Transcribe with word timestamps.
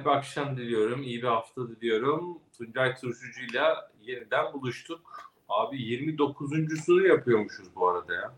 güzel 0.00 0.12
bir 0.12 0.18
akşam 0.18 0.56
diliyorum. 0.56 1.02
iyi 1.02 1.22
bir 1.22 1.28
hafta 1.28 1.68
diliyorum. 1.68 2.38
Tuncay 2.58 2.94
Turşucu'yla 2.96 3.90
yeniden 4.02 4.52
buluştuk. 4.52 5.00
Abi 5.48 5.76
29.sunu 5.76 7.06
yapıyormuşuz 7.06 7.66
bu 7.76 7.88
arada 7.88 8.14
ya. 8.14 8.32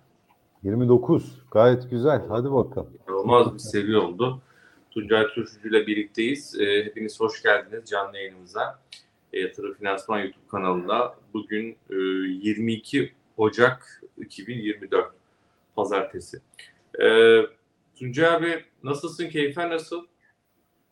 29. 0.62 1.42
Gayet 1.50 1.90
güzel. 1.90 2.22
Hadi 2.28 2.52
bakalım. 2.52 2.98
Olmaz 3.08 3.54
bir 3.54 3.58
seviye 3.58 3.96
oldu. 3.96 4.42
Tuncay 4.90 5.26
Turşucu'yla 5.26 5.86
birlikteyiz. 5.86 6.60
Ee, 6.60 6.84
hepiniz 6.84 7.20
hoş 7.20 7.42
geldiniz 7.42 7.90
canlı 7.90 8.16
yayınımıza. 8.16 8.78
E, 9.32 9.40
Yatırım 9.40 9.74
Finansman 9.74 10.18
YouTube 10.18 10.48
kanalında. 10.50 11.14
Bugün 11.34 11.76
e, 11.90 11.94
22 11.94 13.12
Ocak 13.36 14.02
2024 14.18 15.14
Pazartesi. 15.76 16.40
Ee, 17.02 17.40
Tuncay 17.98 18.34
abi 18.34 18.64
nasılsın? 18.82 19.28
Keyfen 19.28 19.70
nasıl? 19.70 20.11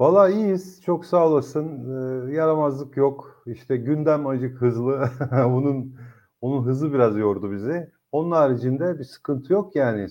Valla 0.01 0.31
iyiyiz. 0.31 0.83
Çok 0.85 1.07
sağ 1.07 1.29
olasın. 1.29 1.67
Ee, 1.69 2.35
yaramazlık 2.35 2.97
yok. 2.97 3.43
İşte 3.47 3.77
gündem 3.77 4.27
acık 4.27 4.61
hızlı. 4.61 5.11
onun 5.33 5.97
onun 6.41 6.67
hızı 6.67 6.93
biraz 6.93 7.17
yordu 7.17 7.53
bizi. 7.53 7.91
Onun 8.13 8.31
haricinde 8.31 8.99
bir 8.99 9.05
sıkıntı 9.05 9.53
yok 9.53 9.77
yani. 9.77 10.09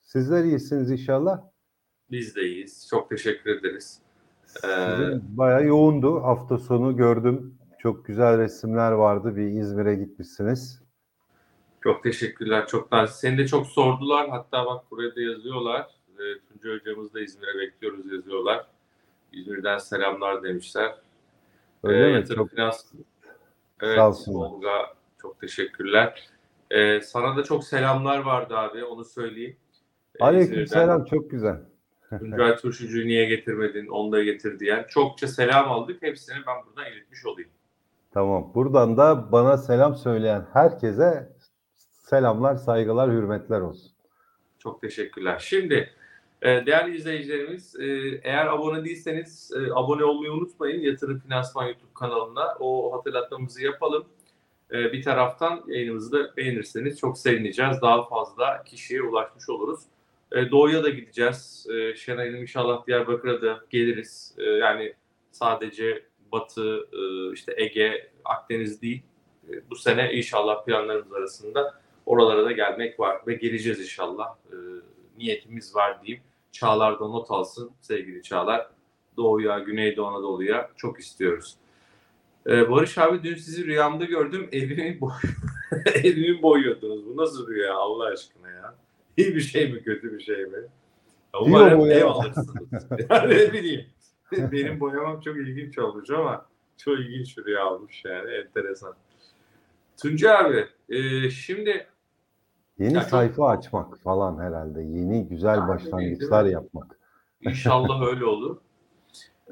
Sizler 0.00 0.44
iyisiniz 0.44 0.90
inşallah. 0.90 1.40
Biz 2.10 2.36
de 2.36 2.42
iyiyiz. 2.42 2.86
Çok 2.90 3.10
teşekkür 3.10 3.50
ederiz. 3.50 4.00
Sizin 4.44 5.38
bayağı 5.38 5.64
yoğundu. 5.64 6.22
Hafta 6.22 6.58
sonu 6.58 6.96
gördüm. 6.96 7.58
Çok 7.78 8.06
güzel 8.06 8.38
resimler 8.38 8.92
vardı. 8.92 9.36
Bir 9.36 9.46
İzmir'e 9.46 9.94
gitmişsiniz. 9.94 10.82
Çok 11.80 12.02
teşekkürler. 12.02 12.66
Çok 12.66 12.92
nazik. 12.92 13.16
Seni 13.16 13.38
de 13.38 13.46
çok 13.46 13.66
sordular. 13.66 14.28
Hatta 14.30 14.66
bak 14.66 14.90
buraya 14.90 15.16
da 15.16 15.20
yazıyorlar. 15.20 15.86
E, 16.08 16.22
Tuncay 16.48 16.78
hocamız 16.78 17.14
da 17.14 17.20
İzmir'e 17.20 17.58
bekliyoruz 17.58 18.12
yazıyorlar. 18.12 18.71
İzmir'den 19.32 19.78
selamlar 19.78 20.42
demişler. 20.42 20.94
Öyle 21.84 22.10
Ee, 22.10 22.18
mi? 22.20 22.26
Çok 22.26 22.50
Finans. 22.50 22.84
Evet, 23.82 23.96
Sağ 23.96 24.08
olsunlar. 24.08 24.48
Tolga 24.48 24.70
çok 25.22 25.40
teşekkürler. 25.40 26.28
Ee, 26.70 27.00
sana 27.00 27.36
da 27.36 27.44
çok 27.44 27.64
selamlar 27.64 28.18
vardı 28.18 28.56
abi. 28.56 28.84
Onu 28.84 29.04
söyleyeyim. 29.04 29.56
Ee, 30.20 30.24
Aleyküm 30.24 30.52
İzmir'den 30.52 30.66
selam. 30.80 31.04
Çok 31.04 31.30
güzel. 31.30 31.56
Tuncay 32.18 32.56
Turşucu'yu 32.56 33.06
niye 33.06 33.24
getirmedin? 33.24 33.86
Onu 33.86 34.12
da 34.12 34.22
getir 34.22 34.58
diyen. 34.58 34.84
Çokça 34.88 35.28
selam 35.28 35.70
aldık. 35.72 36.02
Hepsini 36.02 36.36
ben 36.46 36.54
buradan 36.66 36.92
iletmiş 36.92 37.26
olayım. 37.26 37.50
Tamam. 38.14 38.52
Buradan 38.54 38.96
da 38.96 39.32
bana 39.32 39.56
selam 39.56 39.94
söyleyen 39.96 40.46
herkese 40.52 41.32
selamlar, 41.92 42.54
saygılar, 42.56 43.10
hürmetler 43.10 43.60
olsun. 43.60 43.92
Çok 44.58 44.80
teşekkürler. 44.80 45.38
Şimdi 45.38 45.90
değerli 46.42 46.96
izleyicilerimiz 46.96 47.76
e, 47.80 47.84
eğer 48.22 48.46
abone 48.46 48.84
değilseniz 48.84 49.50
e, 49.56 49.72
abone 49.72 50.04
olmayı 50.04 50.32
unutmayın. 50.32 50.80
Yatırım 50.80 51.20
Finansman 51.20 51.66
YouTube 51.66 51.94
kanalına 51.94 52.56
o 52.60 52.98
hatırlatmamızı 52.98 53.62
yapalım. 53.62 54.04
E, 54.72 54.92
bir 54.92 55.02
taraftan 55.02 55.64
yayınımızı 55.66 56.12
da 56.12 56.36
beğenirseniz 56.36 56.98
çok 56.98 57.18
sevineceğiz. 57.18 57.82
Daha 57.82 58.08
fazla 58.08 58.64
kişiye 58.64 59.02
ulaşmış 59.02 59.48
oluruz. 59.48 59.80
E, 60.32 60.50
Doğu'ya 60.50 60.84
da 60.84 60.88
gideceğiz. 60.88 61.66
Şenay'ın 61.96 62.36
inşallah 62.36 62.86
Diyarbakır'a 62.86 63.42
da 63.42 63.60
geliriz. 63.70 64.34
Yani 64.38 64.94
sadece 65.30 66.02
Batı, 66.32 66.88
e, 66.92 67.32
işte 67.32 67.54
Ege, 67.56 68.10
Akdeniz 68.24 68.82
değil. 68.82 69.02
Bu 69.70 69.76
sene 69.76 70.12
inşallah 70.12 70.64
planlarımız 70.64 71.12
arasında 71.12 71.80
oralara 72.06 72.44
da 72.44 72.52
gelmek 72.52 73.00
var 73.00 73.20
ve 73.26 73.34
geleceğiz 73.34 73.80
inşallah. 73.80 74.36
Niyetimiz 75.18 75.76
var 75.76 76.02
diyeyim. 76.02 76.24
Çağlar 76.52 77.00
da 77.00 77.08
not 77.08 77.30
alsın 77.30 77.70
sevgili 77.80 78.22
Çağlar. 78.22 78.66
Doğuya, 79.16 79.58
Güneydoğu 79.58 80.06
Anadolu'ya 80.06 80.70
çok 80.76 81.00
istiyoruz. 81.00 81.56
E, 82.46 82.70
Barış 82.70 82.98
abi 82.98 83.22
dün 83.22 83.34
sizi 83.34 83.66
rüyamda 83.66 84.04
gördüm. 84.04 84.48
Evimi, 84.52 84.98
boy 85.00 85.12
evimi 85.94 86.42
boyuyordunuz. 86.42 87.06
Bu 87.06 87.16
nasıl 87.16 87.48
rüya 87.48 87.74
Allah 87.74 88.04
aşkına 88.04 88.50
ya? 88.50 88.74
İyi 89.16 89.34
bir 89.34 89.40
şey 89.40 89.72
mi 89.72 89.82
kötü 89.82 90.12
bir 90.12 90.20
şey 90.20 90.44
mi? 90.44 90.58
Umarım 91.40 91.90
ev 91.90 92.04
alırsınız. 92.04 92.86
yani 93.10 93.34
ne 93.34 93.52
bileyim. 93.52 93.86
Benim 94.32 94.80
boyamam 94.80 95.20
çok 95.20 95.36
ilginç 95.36 95.78
olmuş 95.78 96.10
ama 96.10 96.46
çok 96.76 96.98
ilginç 96.98 97.38
bir 97.38 97.44
rüya 97.44 97.66
olmuş 97.66 98.04
yani. 98.04 98.30
Enteresan. 98.30 98.94
Tuncay 100.02 100.36
abi 100.36 100.66
e, 100.88 101.30
şimdi 101.30 101.86
Yeni 102.82 102.94
Ya 102.94 103.00
çok- 103.00 103.10
sayfa 103.10 103.48
açmak 103.48 103.98
falan 103.98 104.38
herhalde. 104.38 104.82
Yeni 104.82 105.28
güzel 105.28 105.56
Yani 105.56 105.68
başlangıçlar 105.68 106.44
değil 106.44 106.54
yapmak. 106.54 106.98
İnşallah 107.40 108.06
öyle 108.06 108.24
olur. 108.24 108.56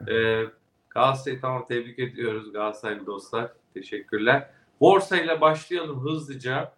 Ee, 0.08 0.42
Galatasaray'ı 0.90 1.40
tamam 1.40 1.64
tebrik 1.68 1.98
ediyoruz 1.98 2.52
Galatasaraylı 2.52 3.06
dostlar. 3.06 3.52
Teşekkürler. 3.74 4.50
Borsayla 4.80 5.40
başlayalım 5.40 6.00
hızlıca. 6.04 6.72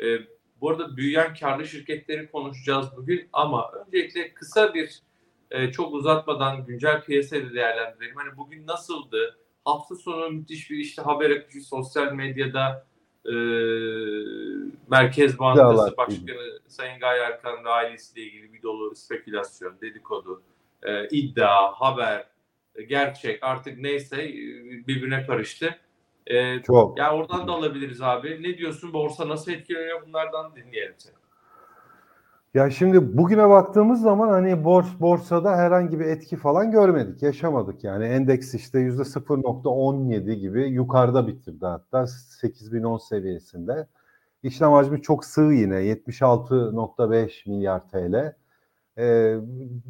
Ee, 0.00 0.18
bu 0.60 0.70
arada 0.70 0.96
büyüyen 0.96 1.34
karlı 1.34 1.66
şirketleri 1.66 2.30
konuşacağız 2.30 2.86
bugün 2.96 3.28
ama 3.32 3.72
öncelikle 3.72 4.34
kısa 4.34 4.74
bir 4.74 5.00
e, 5.50 5.72
çok 5.72 5.94
uzatmadan 5.94 6.66
güncel 6.66 7.04
piyasayı 7.04 7.50
da 7.50 7.54
değerlendirelim. 7.54 8.16
Hani 8.16 8.36
bugün 8.36 8.66
nasıldı? 8.66 9.38
Hafta 9.64 9.94
sonu 9.94 10.30
müthiş 10.30 10.70
bir 10.70 10.76
işte 10.76 11.02
haber 11.02 11.30
akışı 11.30 11.60
sosyal 11.60 12.12
medyada 12.12 12.86
e, 13.28 13.36
Merkez 14.90 15.38
Bankası 15.38 15.74
İddialar. 15.74 15.96
Başkanı 15.96 16.60
Sayın 16.66 17.00
Gaye 17.00 17.22
Erkan 17.22 17.64
ve 17.64 17.68
ailesiyle 17.68 18.26
ilgili 18.26 18.52
bir 18.52 18.62
dolu 18.62 18.94
spekülasyon, 18.94 19.80
dedikodu, 19.80 20.42
e, 20.82 21.08
iddia, 21.08 21.72
haber, 21.72 22.24
gerçek 22.88 23.42
artık 23.42 23.78
neyse 23.78 24.22
e, 24.22 24.34
birbirine 24.86 25.26
karıştı. 25.26 25.78
E, 26.26 26.62
Çok. 26.62 26.98
ya 26.98 27.14
oradan 27.14 27.48
da 27.48 27.52
alabiliriz 27.52 28.02
abi. 28.02 28.42
Ne 28.42 28.58
diyorsun? 28.58 28.92
Borsa 28.92 29.28
nasıl 29.28 29.52
etkileniyor? 29.52 30.06
Bunlardan 30.06 30.56
dinleyelim 30.56 30.94
seni. 30.98 31.15
Ya 32.56 32.70
şimdi 32.70 33.16
bugüne 33.18 33.48
baktığımız 33.48 34.00
zaman 34.00 34.28
hani 34.28 34.64
bors 34.64 35.00
borsada 35.00 35.56
herhangi 35.56 36.00
bir 36.00 36.04
etki 36.04 36.36
falan 36.36 36.70
görmedik, 36.70 37.22
yaşamadık. 37.22 37.84
Yani 37.84 38.04
endeks 38.04 38.54
işte 38.54 38.78
yüzde 38.78 39.02
0.17 39.02 40.32
gibi 40.32 40.62
yukarıda 40.68 41.26
bitirdi 41.26 41.66
hatta 41.66 42.06
8010 42.06 42.98
seviyesinde. 42.98 43.86
İşlem 44.42 44.72
hacmi 44.72 45.02
çok 45.02 45.24
sığ 45.24 45.42
yine 45.42 45.74
76.5 45.74 47.50
milyar 47.50 47.88
TL. 47.88 48.34
Ee, 48.98 49.36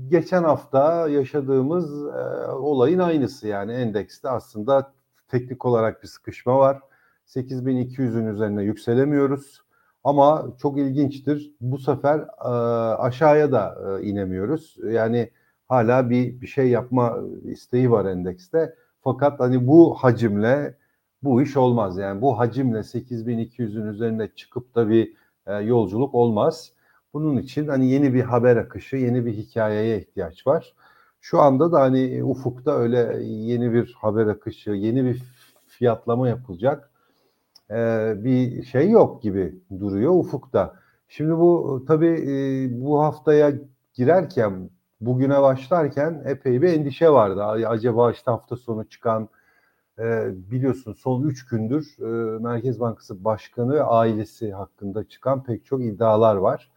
geçen 0.08 0.44
hafta 0.44 1.08
yaşadığımız 1.08 2.06
e, 2.06 2.50
olayın 2.50 2.98
aynısı 2.98 3.48
yani 3.48 3.72
endekste 3.72 4.28
aslında 4.28 4.92
teknik 5.28 5.64
olarak 5.64 6.02
bir 6.02 6.08
sıkışma 6.08 6.58
var. 6.58 6.80
8200'ün 7.26 8.26
üzerine 8.26 8.62
yükselemiyoruz. 8.62 9.65
Ama 10.06 10.46
çok 10.58 10.78
ilginçtir. 10.78 11.52
Bu 11.60 11.78
sefer 11.78 12.18
e, 12.44 12.48
aşağıya 12.94 13.52
da 13.52 13.78
e, 14.00 14.06
inemiyoruz. 14.06 14.76
Yani 14.90 15.30
hala 15.68 16.10
bir 16.10 16.40
bir 16.40 16.46
şey 16.46 16.68
yapma 16.68 17.18
isteği 17.44 17.90
var 17.90 18.04
endekste. 18.04 18.74
Fakat 19.00 19.40
hani 19.40 19.66
bu 19.66 19.94
hacimle 19.94 20.76
bu 21.22 21.42
iş 21.42 21.56
olmaz. 21.56 21.98
Yani 21.98 22.22
bu 22.22 22.38
hacimle 22.38 22.78
8200'ün 22.78 23.86
üzerine 23.86 24.28
çıkıp 24.36 24.74
da 24.74 24.88
bir 24.88 25.14
e, 25.46 25.54
yolculuk 25.54 26.14
olmaz. 26.14 26.72
Bunun 27.14 27.36
için 27.36 27.68
hani 27.68 27.90
yeni 27.90 28.14
bir 28.14 28.22
haber 28.22 28.56
akışı, 28.56 28.96
yeni 28.96 29.26
bir 29.26 29.32
hikayeye 29.32 29.98
ihtiyaç 29.98 30.46
var. 30.46 30.74
Şu 31.20 31.40
anda 31.40 31.72
da 31.72 31.80
hani 31.80 32.24
ufukta 32.24 32.72
öyle 32.72 33.24
yeni 33.24 33.72
bir 33.72 33.96
haber 34.00 34.26
akışı, 34.26 34.70
yeni 34.70 35.04
bir 35.04 35.22
fiyatlama 35.66 36.28
yapılacak 36.28 36.90
e, 37.70 38.14
bir 38.24 38.62
şey 38.62 38.90
yok 38.90 39.22
gibi 39.22 39.54
duruyor 39.80 40.12
ufukta. 40.18 40.74
Şimdi 41.08 41.36
bu 41.36 41.84
tabii 41.88 42.06
e, 42.06 42.68
bu 42.84 43.02
haftaya 43.02 43.52
girerken, 43.94 44.70
bugüne 45.00 45.42
başlarken 45.42 46.22
epey 46.26 46.62
bir 46.62 46.72
endişe 46.72 47.10
vardı. 47.10 47.44
Acaba 47.44 48.12
işte 48.12 48.30
hafta 48.30 48.56
sonu 48.56 48.88
çıkan 48.88 49.28
e, 49.98 50.28
biliyorsun 50.50 50.92
son 50.92 51.22
üç 51.22 51.46
gündür 51.46 51.96
e, 52.00 52.38
Merkez 52.38 52.80
Bankası 52.80 53.24
Başkanı 53.24 53.74
ve 53.74 53.82
ailesi 53.82 54.52
hakkında 54.52 55.08
çıkan 55.08 55.44
pek 55.44 55.64
çok 55.64 55.84
iddialar 55.84 56.36
var. 56.36 56.70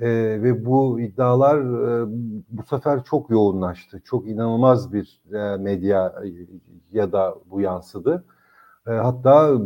E, 0.00 0.08
ve 0.42 0.64
bu 0.64 1.00
iddialar 1.00 1.58
e, 1.58 2.06
bu 2.50 2.62
sefer 2.62 3.04
çok 3.04 3.30
yoğunlaştı. 3.30 4.00
Çok 4.04 4.28
inanılmaz 4.28 4.92
bir 4.92 5.22
e, 5.32 5.56
medya 5.56 6.22
ya 6.92 7.12
da 7.12 7.34
bu 7.50 7.60
yansıdı. 7.60 8.24
E, 8.86 8.90
hatta 8.90 9.58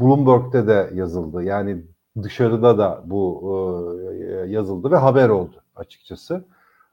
Bloomberg'de 0.00 0.66
de 0.66 0.90
yazıldı. 0.94 1.42
Yani 1.42 1.82
dışarıda 2.22 2.78
da 2.78 3.02
bu 3.06 4.00
e, 4.20 4.24
yazıldı 4.50 4.90
ve 4.90 4.96
haber 4.96 5.28
oldu 5.28 5.62
açıkçası. 5.76 6.44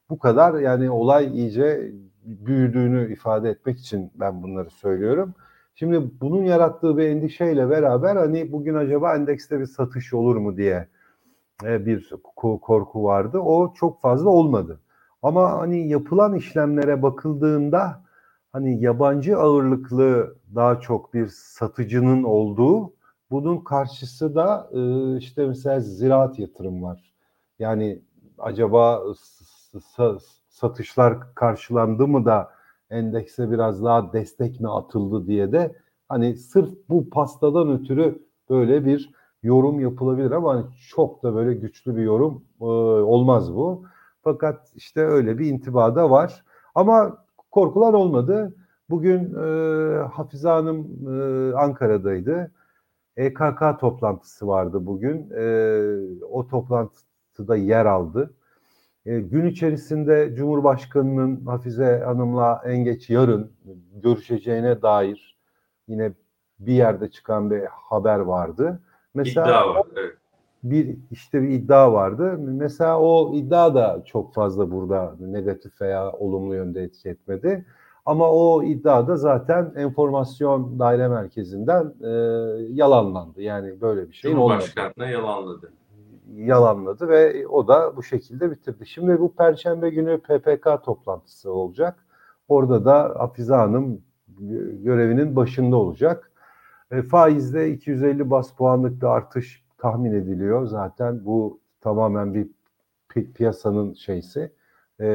Bu 0.10 0.20
kadar 0.20 0.60
yani 0.60 0.90
olay 0.92 1.40
iyice 1.40 1.92
büyüdüğünü 2.24 3.14
ifade 3.14 3.50
etmek 3.50 3.80
için 3.80 4.12
ben 4.16 4.44
bunları 4.44 4.70
söylüyorum. 4.70 5.34
Şimdi 5.76 6.12
bunun 6.22 6.44
yarattığı 6.44 6.98
bir 6.98 7.04
endişeyle 7.06 7.70
beraber 7.70 8.16
hani 8.16 8.52
bugün 8.52 8.76
acaba 8.76 9.16
endekste 9.16 9.60
bir 9.60 9.66
satış 9.66 10.14
olur 10.14 10.36
mu 10.36 10.58
diye 10.58 10.88
e, 11.66 11.86
bir 11.86 12.10
ko- 12.36 12.60
korku 12.60 13.04
vardı. 13.04 13.40
O 13.40 13.74
çok 13.74 14.02
fazla 14.02 14.30
olmadı. 14.30 14.80
Ama 15.24 15.52
hani 15.52 15.88
yapılan 15.88 16.36
işlemlere 16.36 17.02
bakıldığında 17.02 18.02
hani 18.52 18.84
yabancı 18.84 19.38
ağırlıklı 19.38 20.36
daha 20.56 20.80
çok 20.80 21.14
bir 21.14 21.28
satıcının 21.28 22.24
olduğu 22.24 22.94
bunun 23.32 23.58
karşısı 23.58 24.36
da 24.36 24.70
e, 24.74 25.18
işte 25.18 25.48
mesela 25.48 25.80
ziraat 25.80 26.40
yatırım 26.40 26.84
var. 26.84 27.14
Yani 27.60 28.02
acaba 28.38 29.04
satışlar 30.50 31.36
karşılandı 31.36 32.08
mı 32.08 32.26
da 32.26 32.50
endekse 32.90 33.52
biraz 33.52 33.84
daha 33.84 34.14
destek 34.14 34.60
mi 34.60 34.70
atıldı 34.70 35.28
diye 35.28 35.52
de 35.52 35.76
hani 36.10 36.36
sırf 36.36 36.70
bu 36.90 37.10
pastadan 37.10 37.70
ötürü 37.72 38.24
böyle 38.50 38.86
bir 38.86 39.14
yorum 39.44 39.80
yapılabilir 39.80 40.32
ama 40.32 40.56
hani 40.56 40.66
çok 40.90 41.24
da 41.24 41.36
böyle 41.36 41.54
güçlü 41.54 41.96
bir 41.96 42.02
yorum 42.02 42.44
e, 42.62 42.66
olmaz 42.66 43.56
bu. 43.56 43.86
Fakat 44.24 44.72
işte 44.76 45.02
öyle 45.02 45.40
bir 45.40 45.46
intibada 45.46 46.10
var. 46.10 46.44
Ama 46.76 47.18
korkular 47.52 47.94
olmadı. 47.94 48.56
Bugün 48.90 49.36
e, 49.36 49.98
Hafize 50.04 50.50
Hanım 50.50 50.88
e, 51.08 51.56
Ankara'daydı. 51.56 52.52
EKK 53.18 53.80
toplantısı 53.80 54.48
vardı 54.48 54.86
bugün. 54.86 55.32
E, 55.32 55.46
o 56.26 56.48
toplantıda 56.48 57.56
yer 57.56 57.86
aldı. 57.86 58.34
E, 59.06 59.20
gün 59.20 59.46
içerisinde 59.46 60.34
Cumhurbaşkanı'nın 60.36 61.46
Hafize 61.46 62.04
Hanım'la 62.06 62.62
en 62.66 62.78
geç 62.78 63.10
yarın 63.10 63.52
görüşeceğine 63.94 64.82
dair 64.82 65.38
yine 65.88 66.14
bir 66.60 66.74
yerde 66.74 67.12
çıkan 67.12 67.52
bir 67.52 67.64
haber 67.66 68.20
vardı. 68.20 68.82
Mesela 69.14 69.48
iddia 69.48 69.76
var, 69.76 69.86
evet. 69.96 70.19
Bir 70.64 70.98
işte 71.12 71.42
bir 71.42 71.50
iddia 71.50 71.94
vardı. 71.94 72.38
Mesela 72.40 73.00
o 73.00 73.34
iddia 73.34 73.76
da 73.76 74.02
çok 74.06 74.34
fazla 74.34 74.72
burada 74.72 75.16
negatif 75.20 75.82
veya 75.82 76.12
olumlu 76.12 76.56
yönde 76.56 76.84
etki 76.84 77.10
etmedi. 77.10 77.66
Ama 78.06 78.32
o 78.32 78.64
iddia 78.64 79.08
da 79.08 79.18
zaten 79.18 79.74
enformasyon 79.76 80.80
daire 80.80 81.08
merkezinden 81.08 81.94
e, 82.04 82.10
yalanlandı. 82.74 83.42
Yani 83.42 83.82
böyle 83.82 84.10
bir 84.10 84.14
şey 84.14 84.32
olmadı. 84.32 84.48
Cumhurbaşkanı'na 84.48 85.10
yalanladı. 85.10 85.72
Yalanladı 86.36 87.10
ve 87.10 87.48
o 87.48 87.68
da 87.68 87.98
bu 87.98 88.04
şekilde 88.04 88.52
bitirdi. 88.52 88.88
Şimdi 88.88 89.20
bu 89.20 89.36
perşembe 89.36 89.90
günü 89.90 90.20
PPK 90.20 90.84
toplantısı 90.84 91.52
olacak. 91.52 92.06
Orada 92.48 92.86
da 92.86 93.16
Hafize 93.18 93.54
Hanım 93.56 94.02
görevinin 94.84 95.36
başında 95.36 95.76
olacak. 95.76 96.32
E, 96.92 97.02
faizde 97.02 97.72
250 97.72 98.30
bas 98.30 98.54
puanlık 98.54 99.02
bir 99.02 99.08
artış 99.08 99.64
tahmin 99.80 100.14
ediliyor. 100.14 100.66
Zaten 100.66 101.26
bu 101.26 101.60
tamamen 101.82 102.34
bir 102.34 102.50
pi- 103.10 103.34
piyasanın 103.34 103.94
şeysi 103.94 104.52
e, 105.00 105.06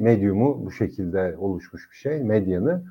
medyumu 0.00 0.66
bu 0.66 0.70
şekilde 0.70 1.36
oluşmuş 1.38 1.90
bir 1.90 1.96
şey, 1.96 2.22
medyanı. 2.22 2.84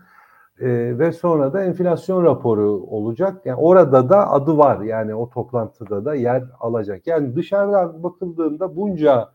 E, 0.59 0.99
ve 0.99 1.11
sonra 1.11 1.53
da 1.53 1.63
enflasyon 1.63 2.23
raporu 2.23 2.71
olacak. 2.71 3.45
Yani 3.45 3.59
orada 3.59 4.09
da 4.09 4.31
adı 4.31 4.57
var. 4.57 4.81
Yani 4.81 5.15
o 5.15 5.29
toplantıda 5.29 6.05
da 6.05 6.15
yer 6.15 6.43
alacak. 6.59 7.07
Yani 7.07 7.35
dışarıdan 7.35 8.03
bakıldığında 8.03 8.75
bunca 8.75 9.29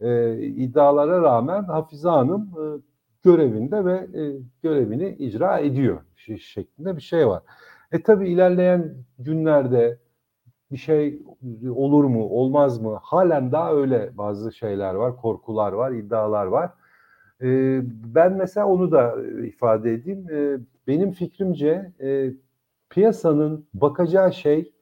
e, 0.00 0.36
iddialara 0.38 1.22
rağmen 1.22 1.62
Hafize 1.62 2.08
Hanım 2.08 2.42
e, 2.42 2.64
görevinde 3.22 3.84
ve 3.84 4.20
e, 4.20 4.22
görevini 4.62 5.08
icra 5.08 5.58
ediyor 5.58 6.00
şeklinde 6.40 6.96
bir 6.96 7.02
şey 7.02 7.28
var. 7.28 7.42
E 7.92 8.02
tabi 8.02 8.28
ilerleyen 8.28 8.94
günlerde 9.18 9.98
bir 10.72 10.76
şey 10.76 11.22
olur 11.76 12.04
mu, 12.04 12.24
olmaz 12.24 12.80
mı? 12.80 12.98
Halen 13.02 13.52
daha 13.52 13.72
öyle 13.72 14.10
bazı 14.18 14.52
şeyler 14.52 14.94
var, 14.94 15.16
korkular 15.16 15.72
var, 15.72 15.92
iddialar 15.92 16.46
var. 16.46 16.70
Ee, 17.42 17.80
ben 18.14 18.32
mesela 18.32 18.66
onu 18.66 18.92
da 18.92 19.14
ifade 19.46 19.92
edeyim. 19.92 20.26
Ee, 20.30 20.58
benim 20.86 21.12
fikrimce 21.12 21.92
e, 22.00 22.30
piyasanın 22.90 23.66
bakacağı 23.74 24.32
şey 24.32 24.72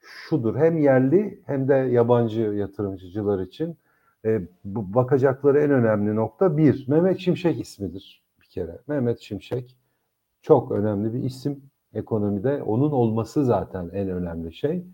şudur. 0.00 0.56
Hem 0.56 0.78
yerli 0.78 1.42
hem 1.46 1.68
de 1.68 1.74
yabancı 1.74 2.40
yatırımcılar 2.40 3.40
için 3.40 3.76
e, 4.24 4.40
bakacakları 4.64 5.60
en 5.60 5.70
önemli 5.70 6.16
nokta 6.16 6.56
bir, 6.56 6.88
Mehmet 6.88 7.18
Şimşek 7.18 7.60
ismidir 7.60 8.22
bir 8.42 8.46
kere. 8.46 8.78
Mehmet 8.86 9.20
Şimşek 9.20 9.76
çok 10.42 10.72
önemli 10.72 11.14
bir 11.14 11.22
isim 11.22 11.62
ekonomide. 11.94 12.62
Onun 12.62 12.90
olması 12.90 13.44
zaten 13.44 13.90
en 13.92 14.08
önemli 14.08 14.52
şey. 14.52 14.84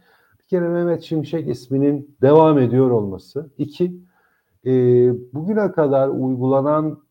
Kere 0.54 0.68
Mehmet 0.68 1.02
Şimşek 1.02 1.48
isminin 1.48 2.16
devam 2.22 2.58
ediyor 2.58 2.90
olması. 2.90 3.50
İki, 3.58 3.96
e, 4.66 4.72
bugüne 5.34 5.72
kadar 5.72 6.08
uygulanan 6.08 7.02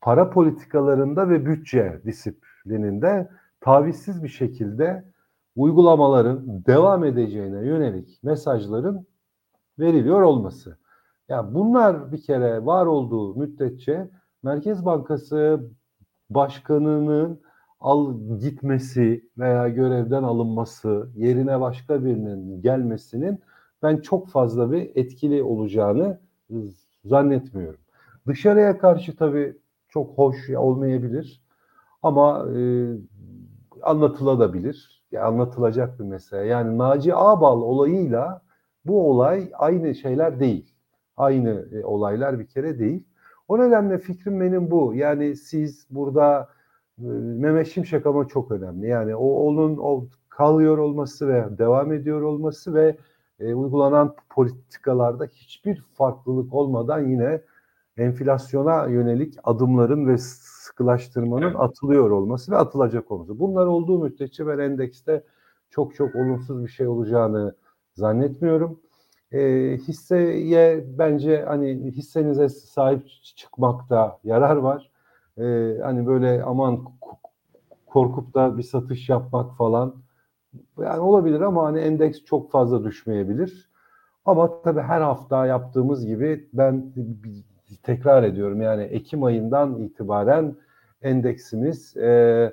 para 0.00 0.30
politikalarında 0.30 1.28
ve 1.28 1.46
bütçe 1.46 2.00
disiplininde 2.04 3.28
tavizsiz 3.60 4.22
bir 4.22 4.28
şekilde 4.28 5.04
uygulamaların 5.56 6.64
devam 6.66 7.04
edeceğine 7.04 7.66
yönelik 7.66 8.20
mesajların 8.22 9.06
veriliyor 9.78 10.22
olması. 10.22 10.76
Yani 11.28 11.54
bunlar 11.54 12.12
bir 12.12 12.22
kere 12.22 12.66
var 12.66 12.86
olduğu 12.86 13.34
müddetçe 13.34 14.08
Merkez 14.42 14.84
Bankası 14.84 15.70
Başkanı'nın 16.30 17.40
al 17.82 18.14
gitmesi 18.40 19.28
veya 19.38 19.68
görevden 19.68 20.22
alınması, 20.22 21.08
yerine 21.16 21.60
başka 21.60 22.04
birinin 22.04 22.62
gelmesinin 22.62 23.40
ben 23.82 23.96
çok 23.96 24.28
fazla 24.28 24.72
bir 24.72 24.90
etkili 24.94 25.42
olacağını 25.42 26.20
zannetmiyorum. 27.04 27.80
Dışarıya 28.26 28.78
karşı 28.78 29.16
tabii 29.16 29.56
çok 29.88 30.18
hoş 30.18 30.50
olmayabilir 30.50 31.42
ama 32.02 32.46
e, 32.56 32.92
anlatılabilir. 33.82 35.02
Ya 35.12 35.26
anlatılacak 35.26 35.98
bir 35.98 36.04
mesele. 36.04 36.46
Yani 36.46 36.78
Naci 36.78 37.14
Ağbal 37.14 37.62
olayıyla 37.62 38.42
bu 38.84 39.10
olay 39.10 39.50
aynı 39.58 39.94
şeyler 39.94 40.40
değil. 40.40 40.74
Aynı 41.16 41.68
e, 41.72 41.84
olaylar 41.84 42.38
bir 42.38 42.46
kere 42.46 42.78
değil. 42.78 43.04
O 43.48 43.58
nedenle 43.58 43.98
fikrim 43.98 44.40
benim 44.40 44.70
bu. 44.70 44.94
Yani 44.94 45.36
siz 45.36 45.86
burada 45.90 46.48
Mehmet 47.10 47.68
Şimşek 47.68 48.06
ama 48.06 48.28
çok 48.28 48.50
önemli. 48.50 48.86
Yani 48.86 49.16
o 49.16 49.26
onun 49.26 49.76
o 49.76 50.06
kalıyor 50.28 50.78
olması 50.78 51.28
ve 51.28 51.58
devam 51.58 51.92
ediyor 51.92 52.22
olması 52.22 52.74
ve 52.74 52.96
e, 53.40 53.54
uygulanan 53.54 54.16
politikalarda 54.30 55.24
hiçbir 55.24 55.84
farklılık 55.94 56.54
olmadan 56.54 57.08
yine 57.08 57.40
enflasyona 57.96 58.86
yönelik 58.86 59.34
adımların 59.44 60.06
ve 60.06 60.18
sıkılaştırmanın 60.18 61.54
atılıyor 61.54 62.10
olması 62.10 62.52
ve 62.52 62.56
atılacak 62.56 63.10
olması. 63.10 63.38
Bunlar 63.38 63.66
olduğu 63.66 64.04
müddetçe 64.04 64.46
ben 64.46 64.58
endekste 64.58 65.24
çok 65.70 65.94
çok 65.94 66.16
olumsuz 66.16 66.64
bir 66.64 66.70
şey 66.70 66.86
olacağını 66.86 67.54
zannetmiyorum. 67.94 68.80
E, 69.32 69.40
hisseye 69.76 70.84
bence 70.98 71.44
hani 71.48 71.90
hissenize 71.90 72.48
sahip 72.48 73.08
çıkmakta 73.36 74.18
yarar 74.24 74.56
var 74.56 74.91
e, 75.38 75.78
hani 75.82 76.06
böyle 76.06 76.42
aman 76.42 76.84
korkup 77.86 78.34
da 78.34 78.58
bir 78.58 78.62
satış 78.62 79.08
yapmak 79.08 79.56
falan 79.56 79.94
yani 80.78 81.00
olabilir 81.00 81.40
ama 81.40 81.64
hani 81.64 81.80
endeks 81.80 82.24
çok 82.24 82.50
fazla 82.50 82.84
düşmeyebilir. 82.84 83.70
Ama 84.24 84.62
tabii 84.62 84.80
her 84.80 85.00
hafta 85.00 85.46
yaptığımız 85.46 86.06
gibi 86.06 86.48
ben 86.52 86.92
tekrar 87.82 88.22
ediyorum 88.22 88.62
yani 88.62 88.82
Ekim 88.82 89.24
ayından 89.24 89.78
itibaren 89.78 90.56
endeksimiz 91.02 91.96
e, 91.96 92.52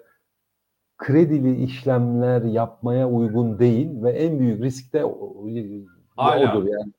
kredili 0.98 1.64
işlemler 1.64 2.42
yapmaya 2.42 3.10
uygun 3.10 3.60
değil 3.60 4.04
ve 4.04 4.12
en 4.12 4.40
büyük 4.40 4.62
risk 4.64 4.94
de 4.94 5.06
Hala. 6.16 6.52
odur 6.52 6.68
yani 6.68 6.92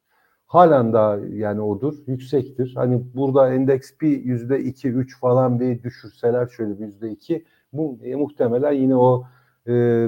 halen 0.51 0.93
daha 0.93 1.17
yani 1.17 1.61
odur. 1.61 1.95
Yüksektir. 2.07 2.73
Hani 2.75 3.03
burada 3.15 3.55
endeks 3.55 3.91
bir 4.01 4.25
yüzde 4.25 4.61
iki, 4.61 4.89
üç 4.89 5.21
falan 5.21 5.61
bir 5.61 5.83
düşürseler 5.83 6.47
şöyle 6.49 6.79
bir 6.79 6.85
yüzde 6.85 7.11
iki 7.11 7.45
bu 7.73 7.99
e, 8.05 8.15
muhtemelen 8.15 8.73
yine 8.73 8.97
o 8.97 9.27
e, 9.69 10.07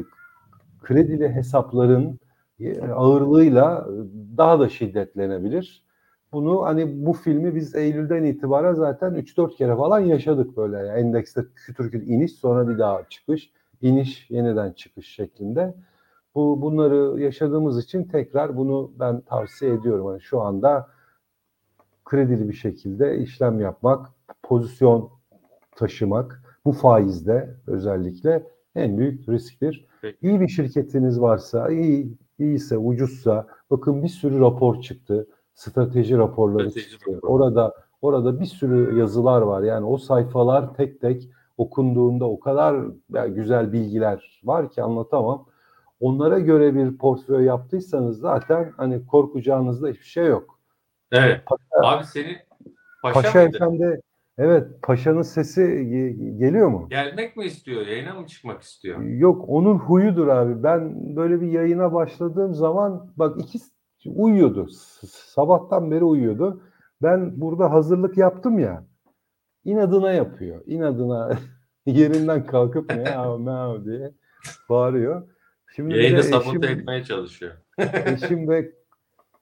kredili 0.82 1.28
hesapların 1.28 2.18
e, 2.60 2.80
ağırlığıyla 2.80 3.88
daha 4.36 4.60
da 4.60 4.68
şiddetlenebilir. 4.68 5.84
Bunu 6.32 6.62
hani 6.62 7.06
bu 7.06 7.12
filmi 7.12 7.54
biz 7.54 7.74
Eylül'den 7.74 8.24
itibaren 8.24 8.74
zaten 8.74 9.14
3-4 9.14 9.56
kere 9.56 9.76
falan 9.76 10.00
yaşadık 10.00 10.56
böyle. 10.56 10.76
Yani 10.76 11.00
endekste 11.00 11.42
kütür 11.56 11.90
kütür 11.90 12.06
iniş 12.06 12.32
sonra 12.32 12.68
bir 12.68 12.78
daha 12.78 13.08
çıkış, 13.08 13.52
iniş 13.82 14.30
yeniden 14.30 14.72
çıkış 14.72 15.08
şeklinde. 15.08 15.74
Bu 16.34 16.62
bunları 16.62 17.20
yaşadığımız 17.20 17.84
için 17.84 18.04
tekrar 18.04 18.56
bunu 18.56 18.92
ben 18.98 19.20
tavsiye 19.20 19.74
ediyorum. 19.74 20.10
Yani 20.10 20.20
şu 20.20 20.40
anda 20.40 20.88
kredili 22.04 22.48
bir 22.48 22.54
şekilde 22.54 23.18
işlem 23.18 23.60
yapmak, 23.60 24.10
pozisyon 24.42 25.10
taşımak 25.76 26.42
bu 26.64 26.72
faizde 26.72 27.56
özellikle 27.66 28.46
en 28.74 28.98
büyük 28.98 29.28
risktir. 29.28 29.86
Peki. 30.02 30.18
İyi 30.22 30.40
bir 30.40 30.48
şirketiniz 30.48 31.20
varsa, 31.20 31.68
iyi 31.68 32.16
iyiyse, 32.38 32.78
ucuzsa 32.78 33.46
bakın 33.70 34.02
bir 34.02 34.08
sürü 34.08 34.40
rapor 34.40 34.80
çıktı. 34.80 35.26
Strateji 35.54 36.18
raporları 36.18 36.70
Strateji 36.70 36.90
çıktı. 36.90 37.12
Rapor. 37.16 37.28
Orada 37.28 37.74
orada 38.02 38.40
bir 38.40 38.46
sürü 38.46 38.98
yazılar 38.98 39.42
var. 39.42 39.62
Yani 39.62 39.86
o 39.86 39.96
sayfalar 39.98 40.74
tek 40.74 41.00
tek 41.00 41.30
okunduğunda 41.58 42.30
o 42.30 42.40
kadar 42.40 42.84
güzel 43.26 43.72
bilgiler 43.72 44.40
var 44.44 44.70
ki 44.70 44.82
anlatamam. 44.82 45.46
Onlara 46.02 46.38
göre 46.38 46.74
bir 46.74 46.98
portföy 46.98 47.44
yaptıysanız 47.44 48.18
zaten 48.18 48.72
hani 48.76 49.06
korkacağınızda 49.06 49.88
hiçbir 49.88 50.04
şey 50.04 50.26
yok. 50.26 50.60
Evet. 51.12 51.40
Paşa, 51.46 51.96
Abi 51.96 52.04
senin 52.04 52.36
paşa, 53.02 53.22
Paşa 53.22 53.42
mıydı? 53.42 53.56
Efendi 53.56 54.00
evet 54.38 54.66
Paşa'nın 54.82 55.22
sesi 55.22 55.60
ge- 55.60 56.38
geliyor 56.38 56.68
mu? 56.68 56.86
Gelmek 56.90 57.36
mi 57.36 57.44
istiyor? 57.44 57.86
Yayına 57.86 58.14
mı 58.14 58.26
çıkmak 58.26 58.62
istiyor? 58.62 59.00
Yok 59.02 59.44
onun 59.48 59.78
huyudur 59.78 60.28
abi. 60.28 60.62
Ben 60.62 61.16
böyle 61.16 61.40
bir 61.40 61.46
yayına 61.46 61.92
başladığım 61.92 62.54
zaman 62.54 63.10
bak 63.16 63.40
iki 63.40 63.58
uyuyordu. 64.14 64.68
Sabahtan 65.08 65.90
beri 65.90 66.04
uyuyordu. 66.04 66.62
Ben 67.02 67.40
burada 67.40 67.72
hazırlık 67.72 68.16
yaptım 68.16 68.58
ya. 68.58 68.84
inadına 69.64 70.12
yapıyor. 70.12 70.62
İnadına 70.66 71.38
yerinden 71.86 72.46
kalkıp 72.46 72.88
meow 72.96 73.84
diye 73.84 74.12
bağırıyor. 74.68 75.31
Şimdi 75.76 75.96
Yayını 75.96 76.22
sabote 76.22 76.66
etmeye 76.66 77.04
çalışıyor. 77.04 77.52
eşim 78.04 78.48
ve 78.48 78.72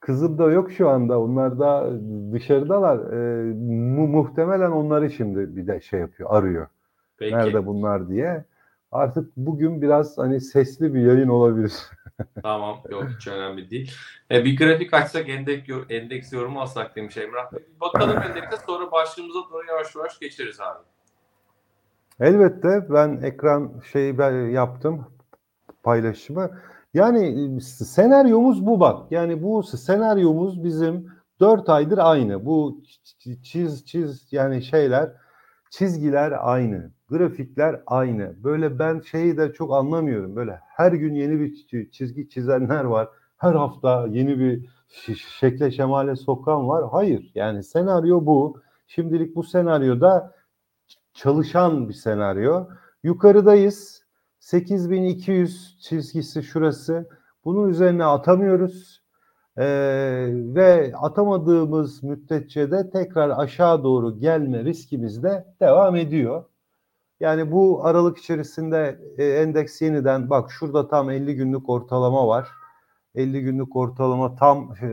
kızım 0.01 0.39
da 0.39 0.51
yok 0.51 0.73
şu 0.73 0.89
anda. 0.89 1.21
Onlar 1.21 1.59
da 1.59 1.91
dışarıdalar. 2.33 3.13
Ee, 3.13 3.53
mu- 3.55 4.09
muhtemelen 4.09 4.71
onları 4.71 5.11
şimdi 5.11 5.57
bir 5.57 5.67
de 5.67 5.81
şey 5.81 6.01
yapıyor, 6.01 6.29
arıyor. 6.33 6.67
Peki. 7.19 7.37
Nerede 7.37 7.67
bunlar 7.67 8.09
diye. 8.09 8.45
Artık 8.93 9.37
bugün 9.37 9.83
biraz 9.83 10.19
hani 10.19 10.41
sesli 10.41 10.95
bir 10.95 11.01
yayın 11.01 11.29
olabilir. 11.29 11.73
Tamam. 12.43 12.81
Yok 12.91 13.05
hiç 13.17 13.29
önemli 13.29 13.71
değil. 13.71 13.93
E, 14.31 14.45
bir 14.45 14.57
grafik 14.57 14.95
açsak 14.95 15.29
endeks, 15.29 15.69
yor- 15.69 15.91
endeks 15.91 16.33
yorumu 16.33 16.61
alsak 16.61 16.97
demiş 16.97 17.17
Emrah. 17.17 17.53
Bir 17.53 17.81
Bakalım 17.81 18.23
endekse 18.29 18.57
sonra 18.67 18.93
başlığımıza 18.93 19.39
doğru 19.53 19.67
yavaş 19.69 19.97
yavaş 19.97 20.19
geçeriz 20.19 20.61
abi. 20.61 20.79
Elbette 22.21 22.87
ben 22.91 23.21
ekran 23.23 23.73
şeyi 23.93 24.19
ben 24.19 24.33
yaptım 24.33 25.07
paylaşımı. 25.83 26.51
Yani 26.95 27.57
e, 27.57 27.61
senaryomuz 27.61 28.67
bu 28.67 28.81
bak. 28.81 29.13
Yani 29.13 29.43
bu 29.43 29.63
senaryomuz 29.63 30.65
bizim 30.65 31.09
4 31.41 31.69
aydır 31.69 31.99
aynı. 31.99 32.47
Bu 32.47 32.83
çiz 33.43 33.87
çiz 33.87 34.29
yani 34.33 34.63
şeyler 34.63 35.13
çizgiler 35.71 36.35
aynı. 36.41 36.91
Grafikler 37.09 37.81
aynı. 37.87 38.45
Böyle 38.45 38.79
ben 38.79 39.01
şeyi 39.01 39.37
de 39.37 39.53
çok 39.53 39.75
anlamıyorum. 39.75 40.37
Böyle 40.37 40.61
her 40.77 40.93
gün 40.93 41.15
yeni 41.15 41.41
bir 41.41 41.91
çizgi 41.91 42.29
çizenler 42.29 42.85
var. 42.85 43.09
Her 43.37 43.55
hafta 43.55 44.07
yeni 44.11 44.39
bir 44.39 44.69
şekle 45.39 45.71
şemale 45.71 46.17
sokan 46.17 46.69
var. 46.69 46.85
Hayır. 46.91 47.31
Yani 47.35 47.63
senaryo 47.63 48.27
bu. 48.27 48.61
Şimdilik 48.87 49.37
bu 49.37 49.43
senaryoda 49.43 50.35
çalışan 51.15 51.89
bir 51.89 51.95
senaryo. 51.95 52.67
Yukarıdayız. 53.03 54.00
8200 54.41 55.79
çizgisi 55.81 56.43
şurası. 56.43 57.09
Bunun 57.45 57.69
üzerine 57.69 58.05
atamıyoruz. 58.05 59.01
Ee, 59.59 59.65
ve 60.33 60.93
atamadığımız 60.97 62.03
müddetçe 62.03 62.71
de 62.71 62.91
tekrar 62.91 63.31
aşağı 63.31 63.85
doğru 63.85 64.19
gelme 64.19 64.65
riskimiz 64.65 65.23
de 65.23 65.47
devam 65.61 65.97
ediyor. 65.97 66.45
Yani 67.21 67.53
bu 67.53 67.87
aralık 67.87 68.19
içerisinde 68.19 69.01
e, 69.19 69.25
endeks 69.25 69.83
yeniden 69.83 70.31
bak 70.31 70.51
şurada 70.53 70.89
tam 70.89 71.11
50 71.11 71.35
günlük 71.37 71.69
ortalama 71.69 72.27
var. 72.27 72.49
50 73.15 73.43
günlük 73.43 73.77
ortalama 73.77 74.37
tam 74.37 74.75
e, 74.83 74.89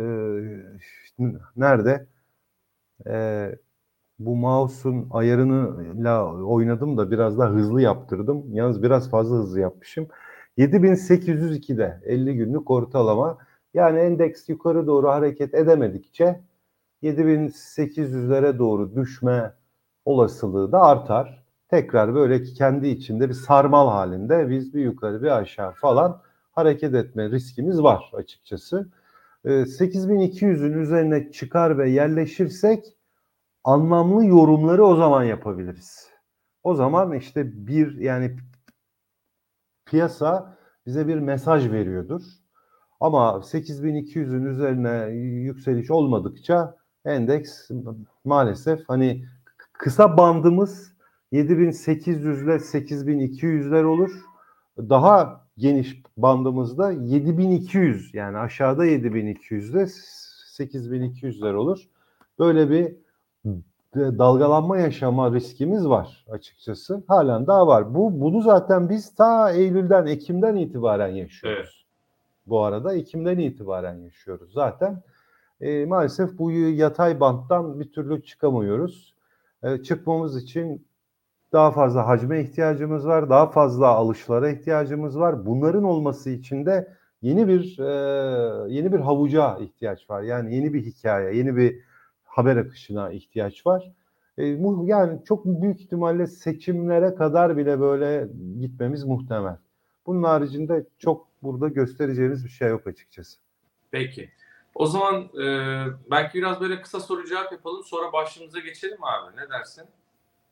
nerede? 1.56 2.08
E, 3.08 3.52
bu 4.20 4.36
mouse'un 4.36 5.08
ayarıyla 5.12 6.34
oynadım 6.36 6.98
da 6.98 7.12
biraz 7.12 7.38
daha 7.40 7.50
hızlı 7.50 7.82
yaptırdım. 7.82 8.44
Yalnız 8.54 8.84
biraz 8.84 9.10
fazla 9.10 9.38
hızlı 9.38 9.60
yapmışım. 9.60 10.08
7802'de 10.58 12.02
50 12.06 12.36
günlük 12.36 12.72
ortalama. 12.72 13.38
Yani 13.74 14.00
endeks 14.00 14.50
yukarı 14.50 14.88
doğru 14.88 15.10
hareket 15.10 15.54
edemedikçe 15.54 16.42
7800'lere 17.04 18.60
doğru 18.60 18.96
düşme 18.96 19.54
olasılığı 20.06 20.72
da 20.72 20.82
artar. 20.82 21.44
Tekrar 21.70 22.16
böyle 22.16 22.44
kendi 22.44 22.88
içinde 22.88 23.30
bir 23.30 23.34
sarmal 23.34 23.90
halinde 23.90 24.50
biz 24.50 24.74
bir 24.74 24.82
yukarı 24.82 25.24
bir 25.24 25.38
aşağı 25.38 25.72
falan 25.72 26.22
hareket 26.52 26.96
etme 26.96 27.32
riskimiz 27.32 27.84
var 27.84 28.12
açıkçası. 28.14 28.90
Ee, 29.46 29.50
8200'ün 29.50 30.74
üzerine 30.82 31.32
çıkar 31.32 31.78
ve 31.78 31.90
yerleşirsek 31.90 32.97
anlamlı 33.68 34.26
yorumları 34.26 34.86
o 34.86 34.96
zaman 34.96 35.24
yapabiliriz. 35.24 36.10
O 36.64 36.76
zaman 36.76 37.14
işte 37.14 37.68
bir 37.68 37.98
yani 37.98 38.38
piyasa 39.86 40.58
bize 40.86 41.08
bir 41.08 41.20
mesaj 41.20 41.72
veriyordur. 41.72 42.22
Ama 43.00 43.42
8200'ün 43.44 44.46
üzerine 44.46 45.12
yükseliş 45.16 45.92
olmadıkça 45.92 46.78
endeks 47.06 47.70
maalesef 48.24 48.80
hani 48.88 49.26
kısa 49.74 50.18
bandımız 50.18 50.94
7800 51.32 52.44
ile 52.44 52.56
8200'ler 52.56 53.84
olur. 53.84 54.12
Daha 54.78 55.46
geniş 55.58 56.02
bandımızda 56.18 56.92
7200 56.92 58.14
yani 58.14 58.38
aşağıda 58.38 58.86
7200 58.86 59.70
ile 59.70 59.88
8200'ler 60.58 61.54
olur. 61.54 61.90
Böyle 62.40 62.70
bir 62.70 63.07
dalgalanma 63.96 64.78
yaşama 64.78 65.32
riskimiz 65.34 65.90
var 65.90 66.26
açıkçası. 66.30 67.04
Halen 67.08 67.48
daha 67.48 67.68
var. 67.68 67.96
Bu 67.96 68.22
bunu 68.22 68.42
zaten 68.42 68.90
biz 68.90 69.16
ta 69.16 69.52
Eylül'den, 69.52 70.06
Ekim'den 70.06 70.56
itibaren 70.56 71.08
yaşıyoruz. 71.08 71.60
Evet. 71.60 71.88
Bu 72.48 72.64
arada 72.64 72.94
Ekim'den 72.96 73.38
itibaren 73.38 73.98
yaşıyoruz 73.98 74.54
zaten. 74.54 75.04
E, 75.62 75.86
maalesef 75.86 76.38
bu 76.38 76.52
yatay 76.52 77.20
banttan 77.20 77.80
bir 77.80 77.92
türlü 77.92 78.24
çıkamıyoruz. 78.24 79.16
E, 79.64 79.78
çıkmamız 79.78 80.44
için 80.44 80.88
daha 81.54 81.72
fazla 81.72 82.08
hacme 82.08 82.42
ihtiyacımız 82.42 83.08
var, 83.08 83.30
daha 83.30 83.48
fazla 83.52 83.88
alışlara 83.88 84.50
ihtiyacımız 84.50 85.20
var. 85.20 85.46
Bunların 85.46 85.84
olması 85.84 86.30
için 86.30 86.66
de 86.66 86.94
yeni 87.22 87.48
bir 87.48 87.80
e, 87.80 88.74
yeni 88.74 88.94
bir 88.94 89.00
havuca 89.00 89.58
ihtiyaç 89.58 90.10
var. 90.10 90.22
Yani 90.22 90.56
yeni 90.56 90.74
bir 90.74 90.86
hikaye, 90.86 91.38
yeni 91.38 91.56
bir 91.56 91.87
haber 92.38 92.58
akışına 92.58 93.12
ihtiyaç 93.12 93.66
var. 93.66 93.92
E, 94.38 94.46
yani 94.84 95.20
çok 95.26 95.46
büyük 95.46 95.82
ihtimalle 95.82 96.28
seçimlere 96.28 97.16
kadar 97.16 97.58
bile 97.58 97.80
böyle 97.80 98.28
gitmemiz 98.60 99.04
muhtemel. 99.04 99.58
Bunun 100.06 100.24
haricinde 100.24 100.86
çok 101.00 101.28
burada 101.44 101.68
göstereceğimiz 101.68 102.46
bir 102.46 102.50
şey 102.50 102.70
yok 102.70 102.88
açıkçası. 102.88 103.38
Peki. 103.92 104.30
O 104.76 104.86
zaman 104.86 105.22
e, 105.22 105.48
belki 106.12 106.38
biraz 106.38 106.62
böyle 106.62 106.82
kısa 106.82 107.00
soru 107.00 107.26
cevap 107.26 107.52
yapalım. 107.52 107.84
Sonra 107.84 108.14
başlığımıza 108.14 108.60
geçelim 108.60 109.04
abi. 109.04 109.38
Ne 109.38 109.50
dersin? 109.50 109.84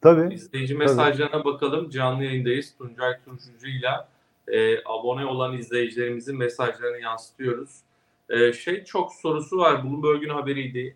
Tabii. 0.02 0.34
İzleyici 0.34 0.76
mesajlarına 0.76 1.46
bakalım. 1.46 1.90
Canlı 1.90 2.24
yayındayız. 2.24 2.76
Tuncay 2.78 3.14
Turşucu'yla 3.26 4.10
e, 4.48 4.84
abone 4.86 5.26
olan 5.26 5.58
izleyicilerimizin 5.58 6.38
mesajlarını 6.38 7.00
yansıtıyoruz. 7.00 7.82
E, 8.30 8.54
şey 8.54 8.84
çok 8.84 9.14
sorusu 9.14 9.58
var. 9.58 9.84
Bloomberg'un 9.84 10.30
haberiydi. 10.30 10.96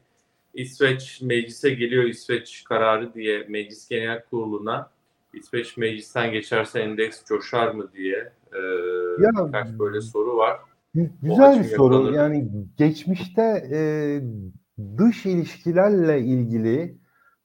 İsveç 0.53 1.22
meclise 1.22 1.70
geliyor 1.70 2.03
İsveç 2.03 2.63
kararı 2.63 3.13
diye 3.13 3.46
meclis 3.50 3.89
genel 3.89 4.24
kuruluna 4.29 4.89
İsveç 5.34 5.77
meclisten 5.77 6.32
geçerse 6.32 6.79
endeks 6.79 7.25
coşar 7.25 7.72
mı 7.72 7.89
diye 7.94 8.18
e, 8.53 8.60
Ya, 9.24 9.29
birkaç 9.48 9.68
böyle 9.79 10.01
soru 10.01 10.38
var. 10.38 10.60
Güzel 11.22 11.60
bir 11.60 11.63
soru. 11.63 11.94
yapalım. 11.94 12.13
Yani 12.13 12.50
geçmişte 12.77 13.63
e, 13.74 13.79
dış 14.98 15.25
ilişkilerle 15.25 16.22
ilgili 16.22 16.98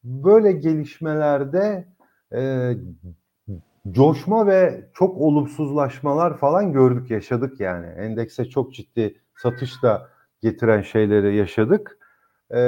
böyle 0.04 0.52
gelişmelerde 0.52 1.88
e, 2.34 2.73
coşma 3.90 4.46
ve 4.46 4.88
çok 4.94 5.18
olumsuzlaşmalar 5.18 6.38
falan 6.38 6.73
gördük, 6.73 7.11
yaşadık 7.11 7.61
yani. 7.61 7.87
Endekse 7.87 8.44
çok 8.44 8.75
ciddi 8.75 9.14
satış 9.37 9.82
da 9.82 10.08
getiren 10.42 10.82
şeyleri 10.82 11.37
yaşadık. 11.37 11.99
E, 12.50 12.60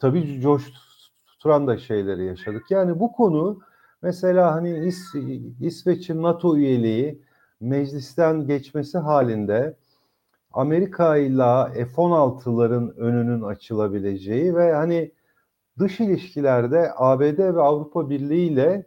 tabii 0.00 0.40
coşturan 0.40 1.66
da 1.66 1.78
şeyleri 1.78 2.24
yaşadık. 2.24 2.70
Yani 2.70 3.00
bu 3.00 3.12
konu 3.12 3.60
mesela 4.02 4.54
hani 4.54 4.86
İs, 4.86 5.14
İsveç'in 5.60 6.22
NATO 6.22 6.56
üyeliği 6.56 7.22
meclisten 7.60 8.46
geçmesi 8.46 8.98
halinde 8.98 9.76
Amerika 10.52 11.16
ile 11.16 11.84
F-16'ların 11.86 12.96
önünün 12.96 13.42
açılabileceği 13.42 14.54
ve 14.54 14.72
hani 14.72 15.12
dış 15.78 16.00
ilişkilerde 16.00 16.92
ABD 16.96 17.38
ve 17.38 17.60
Avrupa 17.60 18.10
Birliği 18.10 18.48
ile 18.48 18.86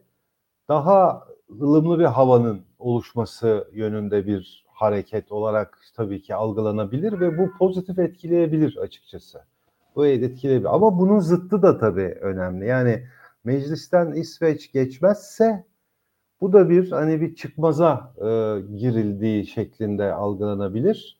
daha 0.67 1.27
ılımlı 1.61 1.99
bir 1.99 2.05
havanın 2.05 2.61
oluşması 2.79 3.67
yönünde 3.73 4.27
bir 4.27 4.65
hareket 4.79 5.31
olarak 5.31 5.79
tabii 5.95 6.21
ki 6.21 6.35
algılanabilir 6.35 7.19
ve 7.19 7.37
bu 7.37 7.51
pozitif 7.57 7.99
etkileyebilir 7.99 8.77
açıkçası. 8.77 9.39
Bu 9.95 10.05
etkileyebilir. 10.05 10.75
Ama 10.75 10.99
bunun 10.99 11.19
zıttı 11.19 11.61
da 11.61 11.77
tabii 11.77 12.17
önemli. 12.21 12.65
Yani 12.67 13.03
meclisten 13.43 14.11
İsveç 14.11 14.71
geçmezse 14.71 15.65
bu 16.41 16.53
da 16.53 16.69
bir 16.69 16.91
hani 16.91 17.21
bir 17.21 17.35
çıkmaza 17.35 18.13
e, 18.17 18.27
girildiği 18.77 19.45
şeklinde 19.45 20.13
algılanabilir. 20.13 21.19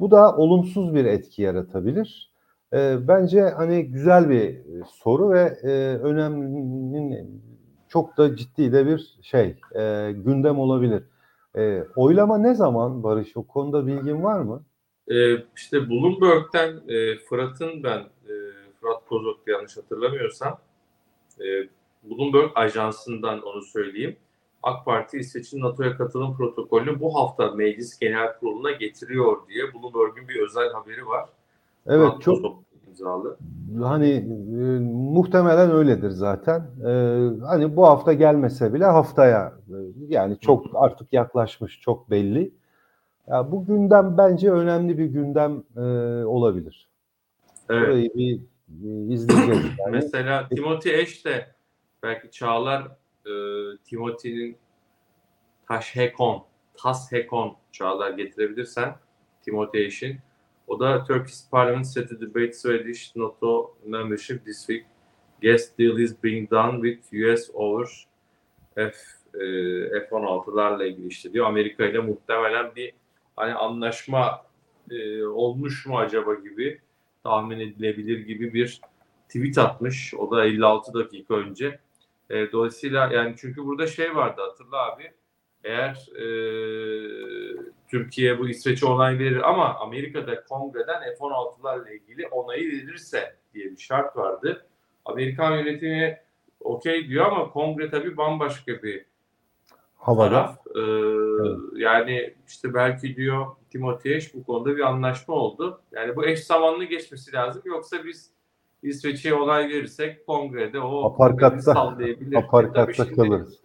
Bu 0.00 0.10
da 0.10 0.36
olumsuz 0.36 0.94
bir 0.94 1.04
etki 1.04 1.42
yaratabilir. 1.42 2.32
E, 2.72 3.08
bence 3.08 3.40
hani 3.40 3.84
güzel 3.86 4.28
bir 4.30 4.44
e, 4.44 4.84
soru 4.86 5.30
ve 5.30 5.58
e, 5.62 5.68
önemli 5.96 7.26
çok 7.88 8.16
da 8.18 8.36
ciddi 8.36 8.72
de 8.72 8.86
bir 8.86 9.18
şey 9.22 9.56
e, 9.76 10.12
gündem 10.12 10.58
olabilir. 10.58 11.02
E, 11.56 11.84
oylama 11.96 12.38
ne 12.38 12.54
zaman 12.54 13.02
Barış? 13.02 13.36
O 13.36 13.42
konuda 13.42 13.86
bilgin 13.86 14.22
var 14.22 14.40
mı? 14.40 14.62
E, 15.08 15.34
işte 15.56 15.90
Bloomberg'den 15.90 16.82
e, 16.88 17.16
Fırat'ın 17.18 17.82
ben 17.82 17.98
e, 17.98 18.34
Fırat 18.80 19.08
Kozok'tu 19.08 19.50
yanlış 19.50 19.76
hatırlamıyorsam 19.76 20.58
e, 21.40 21.44
Bloomberg 22.04 22.50
ajansından 22.54 23.42
onu 23.42 23.62
söyleyeyim. 23.62 24.16
AK 24.62 24.84
Parti 24.84 25.18
İsveç'in 25.18 25.60
NATO'ya 25.60 25.96
katılım 25.96 26.36
protokolünü 26.36 27.00
bu 27.00 27.14
hafta 27.14 27.50
Meclis 27.50 27.98
Genel 27.98 28.38
Kurulu'na 28.38 28.70
getiriyor 28.70 29.48
diye 29.48 29.74
Bloomberg'ün 29.74 30.28
bir 30.28 30.40
özel 30.40 30.72
haberi 30.72 31.06
var. 31.06 31.28
Evet 31.86 32.08
Fırat 32.08 32.22
çok 32.22 32.36
Kozok 32.36 32.63
imzalı. 32.94 33.38
hani 33.82 34.10
e, 34.10 34.78
muhtemelen 34.88 35.70
öyledir 35.70 36.10
zaten. 36.10 36.60
E, 36.86 36.90
hani 37.46 37.76
bu 37.76 37.86
hafta 37.86 38.12
gelmese 38.12 38.74
bile 38.74 38.84
haftaya 38.84 39.52
e, 39.68 39.76
yani 40.08 40.38
çok 40.40 40.66
artık 40.74 41.12
yaklaşmış 41.12 41.80
çok 41.80 42.10
belli. 42.10 42.54
Ya 43.26 43.52
bu 43.52 43.66
gündem 43.66 44.18
bence 44.18 44.50
önemli 44.52 44.98
bir 44.98 45.06
gündem 45.06 45.62
e, 45.76 45.80
olabilir. 46.24 46.88
Evet. 47.70 47.88
Burayı 47.88 48.14
bir 48.14 48.40
e, 48.84 49.12
izleyeceğiz. 49.14 49.64
Yani. 49.78 49.90
Mesela 49.90 50.48
Timothy 50.48 51.02
Ash 51.02 51.24
de 51.24 51.46
belki 52.02 52.30
Çağlar 52.30 52.82
e, 53.26 53.32
Timothy'nin 53.84 54.56
Taş 55.68 55.96
Hekon, 55.96 56.44
Tas 56.74 57.12
Hekon 57.12 57.56
Çağlar 57.72 58.10
getirebilirsen 58.10 58.94
Timothy 59.42 59.86
Ash'in. 59.86 60.18
O 60.66 60.80
da 60.80 61.04
Turkish 61.04 61.50
Parliament 61.50 61.86
set 61.86 62.08
to 62.08 62.20
debate 62.20 62.52
Swedish 62.52 63.16
NATO 63.16 63.74
membership 63.86 64.44
this 64.44 64.66
week. 64.66 64.86
Guest 65.42 65.78
deal 65.78 65.98
is 65.98 66.22
being 66.22 66.50
done 66.50 66.82
with 66.82 67.12
US 67.12 67.50
over 67.54 68.06
F, 68.76 68.96
e, 69.34 69.44
F-16'larla 70.00 70.86
ilgili 70.86 71.06
işte 71.06 71.32
diyor. 71.32 71.46
Amerika 71.46 71.84
ile 71.84 71.98
muhtemelen 71.98 72.74
bir 72.76 72.92
hani 73.36 73.54
anlaşma 73.54 74.46
e, 74.90 75.24
olmuş 75.24 75.86
mu 75.86 75.98
acaba 75.98 76.34
gibi 76.34 76.80
tahmin 77.22 77.60
edilebilir 77.60 78.18
gibi 78.18 78.54
bir 78.54 78.80
tweet 79.28 79.58
atmış. 79.58 80.14
O 80.14 80.30
da 80.30 80.44
56 80.44 80.94
dakika 80.94 81.34
önce. 81.34 81.80
E, 82.30 82.52
dolayısıyla 82.52 83.12
yani 83.12 83.34
çünkü 83.38 83.64
burada 83.64 83.86
şey 83.86 84.16
vardı 84.16 84.40
hatırla 84.40 84.92
abi. 84.92 85.12
Eğer 85.64 86.08
e, 86.16 86.26
Türkiye 87.88 88.38
bu 88.38 88.48
İsveç'e 88.48 88.86
onay 88.86 89.18
verir 89.18 89.48
ama 89.50 89.74
Amerika'da 89.74 90.44
kongreden 90.44 91.00
F-16'larla 91.18 91.90
ilgili 91.94 92.26
onayı 92.28 92.72
verirse 92.72 93.36
diye 93.54 93.64
bir 93.70 93.76
şart 93.76 94.16
vardı. 94.16 94.66
Amerikan 95.04 95.56
yönetimi 95.56 96.18
okey 96.60 97.08
diyor 97.08 97.26
ama 97.26 97.50
kongre 97.50 97.90
tabii 97.90 98.16
bambaşka 98.16 98.82
bir 98.82 99.04
Havada. 99.96 100.30
taraf. 100.30 100.58
Ee, 100.76 100.80
Evet. 100.80 101.58
Yani 101.76 102.34
işte 102.48 102.74
belki 102.74 103.16
diyor 103.16 103.46
Timothy 103.70 104.16
Ash 104.16 104.34
bu 104.34 104.44
konuda 104.44 104.76
bir 104.76 104.80
anlaşma 104.80 105.34
oldu. 105.34 105.80
Yani 105.92 106.16
bu 106.16 106.26
eş 106.26 106.44
zamanlı 106.44 106.84
geçmesi 106.84 107.32
lazım. 107.32 107.62
Yoksa 107.64 108.04
biz 108.04 108.30
İsveç'e 108.82 109.34
olay 109.34 109.68
verirsek 109.68 110.26
kongrede 110.26 110.80
o 110.80 111.04
Aparkatta- 111.04 111.60
sallayabilir. 111.74 112.36
Aparkatta 112.36 113.14
kalırız. 113.14 113.58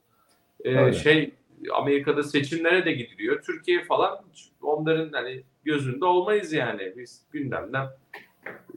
e, 0.63 0.93
şey 0.93 1.33
Amerika'da 1.73 2.23
seçimlere 2.23 2.85
de 2.85 2.91
gidiliyor. 2.91 3.41
Türkiye 3.41 3.83
falan 3.83 4.19
onların 4.61 5.09
hani 5.13 5.43
gözünde 5.63 6.05
olmayız 6.05 6.53
yani. 6.53 6.93
Biz 6.97 7.25
gündemden 7.31 7.87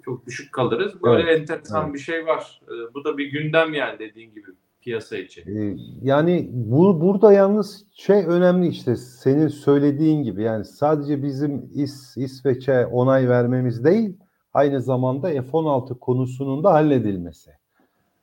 çok 0.04 0.26
düşük 0.26 0.52
kalırız. 0.52 1.02
Böyle 1.02 1.22
Evet, 1.30 1.40
enteresan 1.40 1.84
evet. 1.84 1.94
bir 1.94 1.98
şey 1.98 2.26
var. 2.26 2.60
Ee, 2.68 2.94
bu 2.94 3.04
da 3.04 3.18
bir 3.18 3.26
gündem 3.26 3.74
yani 3.74 3.98
dediğin 3.98 4.34
gibi 4.34 4.46
piyasa 4.80 5.16
için. 5.16 5.56
Ee, 5.56 5.76
Yani 6.02 6.48
bu 6.52 7.00
burada 7.00 7.32
yalnız 7.32 7.86
şey 7.92 8.24
önemli 8.26 8.68
işte 8.68 8.96
senin 8.96 9.48
söylediğin 9.48 10.22
gibi 10.22 10.42
yani 10.42 10.64
sadece 10.64 11.22
bizim 11.22 11.70
İs, 11.74 12.16
İsveç'e 12.16 12.86
onay 12.86 13.28
vermemiz 13.28 13.84
değil 13.84 14.16
aynı 14.54 14.82
zamanda 14.82 15.28
F-16 15.28 15.98
konusunun 15.98 16.64
da 16.64 16.72
halledilmesi. 16.72 17.50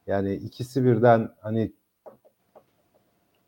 Yani 0.08 0.34
ikisi 0.36 0.86
birden 0.86 1.30
hani 1.42 1.72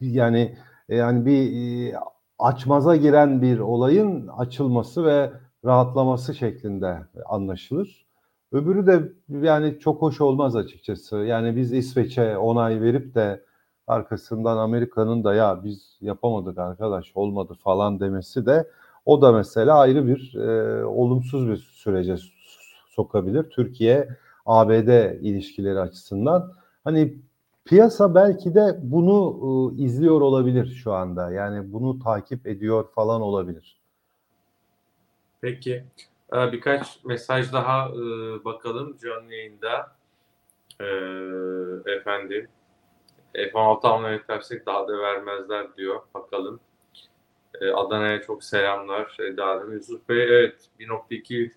yani 0.02 0.58
yani 0.96 1.26
bir 1.26 1.54
e, 1.92 2.00
açmaza 2.40 2.96
giren 2.96 3.42
bir 3.42 3.60
olayın 3.60 4.28
açılması 4.28 5.06
ve 5.06 5.32
rahatlaması 5.66 6.36
şeklinde 6.36 6.98
anlaşılır. 7.26 8.06
Öbürü 8.52 8.88
de 8.88 9.14
yani 9.30 9.80
çok 9.80 10.02
hoş 10.02 10.22
olmaz 10.22 10.56
açıkçası. 10.56 11.18
Yani 11.18 11.56
biz 11.56 11.74
İsveç'e 11.74 12.38
onay 12.38 12.82
verip 12.82 13.16
de 13.16 13.46
arkasından 13.88 14.58
Amerika'nın 14.58 15.24
da 15.24 15.34
ya 15.34 15.64
biz 15.64 15.98
yapamadık 16.02 16.58
arkadaş 16.58 17.12
olmadı 17.16 17.54
falan 17.64 18.00
demesi 18.00 18.46
de 18.46 18.68
o 19.06 19.22
da 19.22 19.32
mesela 19.32 19.80
ayrı 19.80 20.08
bir 20.08 20.36
e, 20.36 20.86
olumsuz 20.86 21.48
bir 21.48 21.58
sürece 21.58 22.16
sokabilir. 22.90 23.44
Türkiye 23.44 24.10
ABD 24.46 25.22
ilişkileri 25.22 25.80
açısından. 25.80 26.54
Hani 26.84 27.18
piyasa 27.72 28.16
belki 28.16 28.56
de 28.56 28.80
bunu 28.82 29.40
e, 29.80 29.84
izliyor 29.84 30.22
olabilir 30.22 30.66
şu 30.84 30.94
anda. 30.94 31.32
Yani 31.32 31.74
bunu 31.74 32.00
takip 32.00 32.48
ediyor 32.48 32.92
falan 32.96 33.22
olabilir. 33.22 33.82
Peki. 35.42 35.84
Ee, 36.34 36.52
Birkaç 36.52 37.04
mesaj 37.06 37.54
daha 37.54 37.90
e, 37.90 37.96
bakalım 38.46 38.98
canlı 38.98 39.34
yayında. 39.34 39.96
Ee, 40.82 41.92
efendim. 41.92 42.48
F-16 43.34 43.88
almaya 43.88 44.20
dersek 44.28 44.66
daha 44.66 44.88
da 44.88 44.98
vermezler 44.98 45.76
diyor. 45.78 46.02
Bakalım. 46.14 46.60
Ee, 47.62 47.72
Adana'ya 47.72 48.22
çok 48.22 48.44
selamlar. 48.44 49.18
Hanım. 49.38 49.74
Yusuf 49.74 50.10
Bey 50.10 50.24
evet 50.24 50.70
1.2 50.80 51.52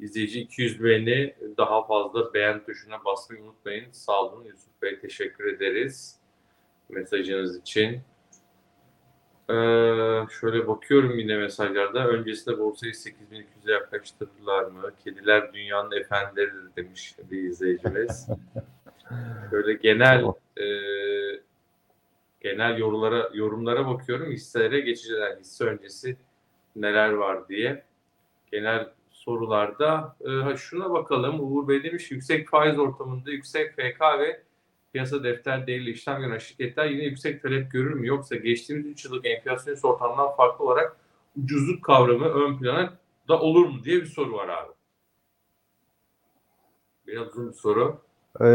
izleyici 0.00 0.40
200 0.40 0.84
beğeni 0.84 1.34
daha 1.58 1.86
fazla 1.86 2.34
beğen 2.34 2.64
tuşuna 2.64 3.04
basmayı 3.04 3.42
unutmayın. 3.42 3.90
Sağ 3.92 4.22
olun 4.22 4.44
Yusuf 4.44 4.82
Bey 4.82 5.00
teşekkür 5.00 5.46
ederiz 5.54 6.20
mesajınız 6.88 7.56
için. 7.56 8.00
Ee, 9.50 9.54
şöyle 10.40 10.68
bakıyorum 10.68 11.18
yine 11.18 11.36
mesajlarda. 11.36 12.08
Öncesinde 12.08 12.58
borsayı 12.58 12.92
8200'e 12.92 13.72
yaklaştırırlar 13.72 14.64
mı? 14.64 14.92
Kediler 15.04 15.54
dünyanın 15.54 15.92
efendileridir 15.92 16.76
demiş 16.76 17.14
bir 17.30 17.42
izleyicimiz. 17.42 18.28
Şöyle 19.50 19.74
genel 19.74 20.24
e, 20.56 20.66
genel 22.40 22.78
yorumlara 22.78 23.30
yorumlara 23.34 23.86
bakıyorum. 23.86 24.32
Hisselere 24.32 24.80
geçeceğiz. 24.80 25.38
Hisse 25.40 25.64
öncesi 25.64 26.16
neler 26.76 27.10
var 27.10 27.48
diye. 27.48 27.84
Genel 28.52 28.88
sorularda 29.24 30.16
e, 30.20 30.56
şuna 30.56 30.90
bakalım. 30.90 31.36
Uğur 31.40 31.68
Bey 31.68 31.84
demiş 31.84 32.10
yüksek 32.10 32.48
faiz 32.48 32.78
ortamında 32.78 33.30
yüksek 33.30 33.72
FK 33.72 34.00
ve 34.18 34.42
piyasa 34.92 35.24
defter 35.24 35.66
değerli 35.66 35.90
işlem 35.90 36.20
gören 36.20 36.38
şirketler 36.38 36.86
yine 36.86 37.04
yüksek 37.04 37.42
talep 37.42 37.70
görür 37.70 37.94
mü? 37.94 38.06
Yoksa 38.06 38.36
geçtiğimiz 38.36 38.86
3 38.86 39.04
yıllık 39.04 39.26
enflasyonist 39.26 39.84
ortamdan 39.84 40.36
farklı 40.36 40.64
olarak 40.64 40.96
ucuzluk 41.42 41.84
kavramı 41.84 42.24
ön 42.24 42.58
plana 42.58 42.92
da 43.28 43.40
olur 43.40 43.66
mu 43.66 43.84
diye 43.84 44.00
bir 44.00 44.06
soru 44.06 44.32
var 44.32 44.48
abi. 44.48 44.72
Biraz 47.06 47.28
uzun 47.28 47.48
bir 47.48 47.54
soru. 47.54 47.98
Ee, 48.40 48.46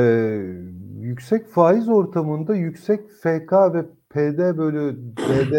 yüksek 1.00 1.48
faiz 1.48 1.90
ortamında 1.90 2.56
yüksek 2.56 3.10
FK 3.12 3.54
ve 3.54 3.86
PD 4.10 4.58
bölü 4.58 4.98
DD 5.18 5.54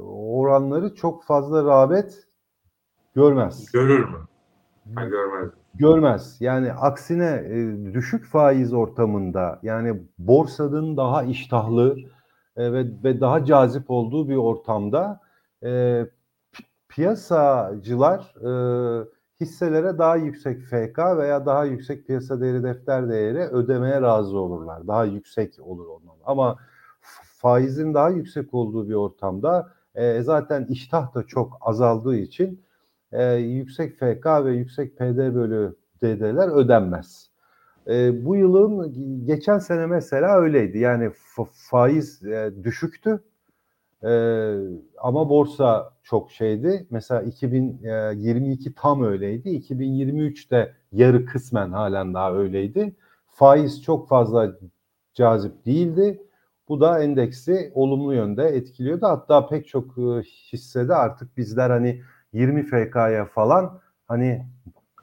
oranları 0.00 0.94
çok 0.94 1.24
fazla 1.24 1.64
rağbet 1.64 2.26
görmez. 3.14 3.72
Görür 3.72 4.04
mü? 4.08 4.26
Ben 4.86 5.10
görmezdim. 5.10 5.58
Görmez. 5.74 6.36
Yani 6.40 6.72
aksine 6.72 7.42
e, 7.46 7.94
düşük 7.94 8.24
faiz 8.26 8.72
ortamında 8.72 9.58
yani 9.62 10.02
borsanın 10.18 10.96
daha 10.96 11.22
iştahlı 11.22 11.96
e, 12.56 12.72
ve, 12.72 12.86
ve 13.04 13.20
daha 13.20 13.44
cazip 13.44 13.90
olduğu 13.90 14.28
bir 14.28 14.36
ortamda 14.36 15.20
e, 15.62 15.68
pi- 16.52 16.64
piyasacılar 16.88 18.34
e, 18.40 18.50
hisselere 19.40 19.98
daha 19.98 20.16
yüksek 20.16 20.60
FK 20.60 20.98
veya 20.98 21.46
daha 21.46 21.64
yüksek 21.64 22.06
piyasa 22.06 22.40
değeri 22.40 22.62
defter 22.62 23.08
değeri 23.08 23.38
ödemeye 23.38 24.00
razı 24.00 24.38
olurlar. 24.38 24.86
Daha 24.86 25.04
yüksek 25.04 25.54
olur 25.60 25.86
ondan. 25.86 26.16
Ama 26.24 26.56
faizin 27.38 27.94
daha 27.94 28.10
yüksek 28.10 28.54
olduğu 28.54 28.88
bir 28.88 28.94
ortamda 28.94 29.72
e, 29.94 30.22
zaten 30.22 30.64
iştah 30.64 31.14
da 31.14 31.22
çok 31.22 31.58
azaldığı 31.60 32.16
için 32.16 32.64
e, 33.14 33.34
yüksek 33.34 33.94
FK 33.94 34.26
ve 34.44 34.52
yüksek 34.52 34.96
PD 34.96 35.34
bölü 35.34 35.76
DD'ler 36.02 36.48
ödenmez. 36.48 37.30
E, 37.88 38.24
bu 38.24 38.36
yılın 38.36 38.94
geçen 39.26 39.58
sene 39.58 39.86
mesela 39.86 40.38
öyleydi. 40.38 40.78
Yani 40.78 41.04
fa- 41.04 41.48
faiz 41.70 42.24
e, 42.24 42.52
düşüktü. 42.64 43.24
E, 44.04 44.10
ama 44.98 45.28
borsa 45.28 45.92
çok 46.02 46.30
şeydi. 46.32 46.86
Mesela 46.90 47.22
2022 47.22 48.74
tam 48.74 49.04
öyleydi. 49.04 49.48
2023'te 49.48 50.74
yarı 50.92 51.26
kısmen 51.26 51.72
halen 51.72 52.14
daha 52.14 52.34
öyleydi. 52.34 52.96
Faiz 53.26 53.82
çok 53.82 54.08
fazla 54.08 54.52
cazip 55.14 55.66
değildi. 55.66 56.22
Bu 56.68 56.80
da 56.80 57.02
endeksi 57.02 57.72
olumlu 57.74 58.14
yönde 58.14 58.44
etkiliyordu. 58.44 59.06
Hatta 59.06 59.46
pek 59.46 59.68
çok 59.68 59.98
e, 59.98 60.22
hissede 60.52 60.94
artık 60.94 61.36
bizler 61.36 61.70
hani 61.70 62.02
20 62.34 62.62
FK'ya 62.62 63.24
falan 63.24 63.80
hani 64.08 64.46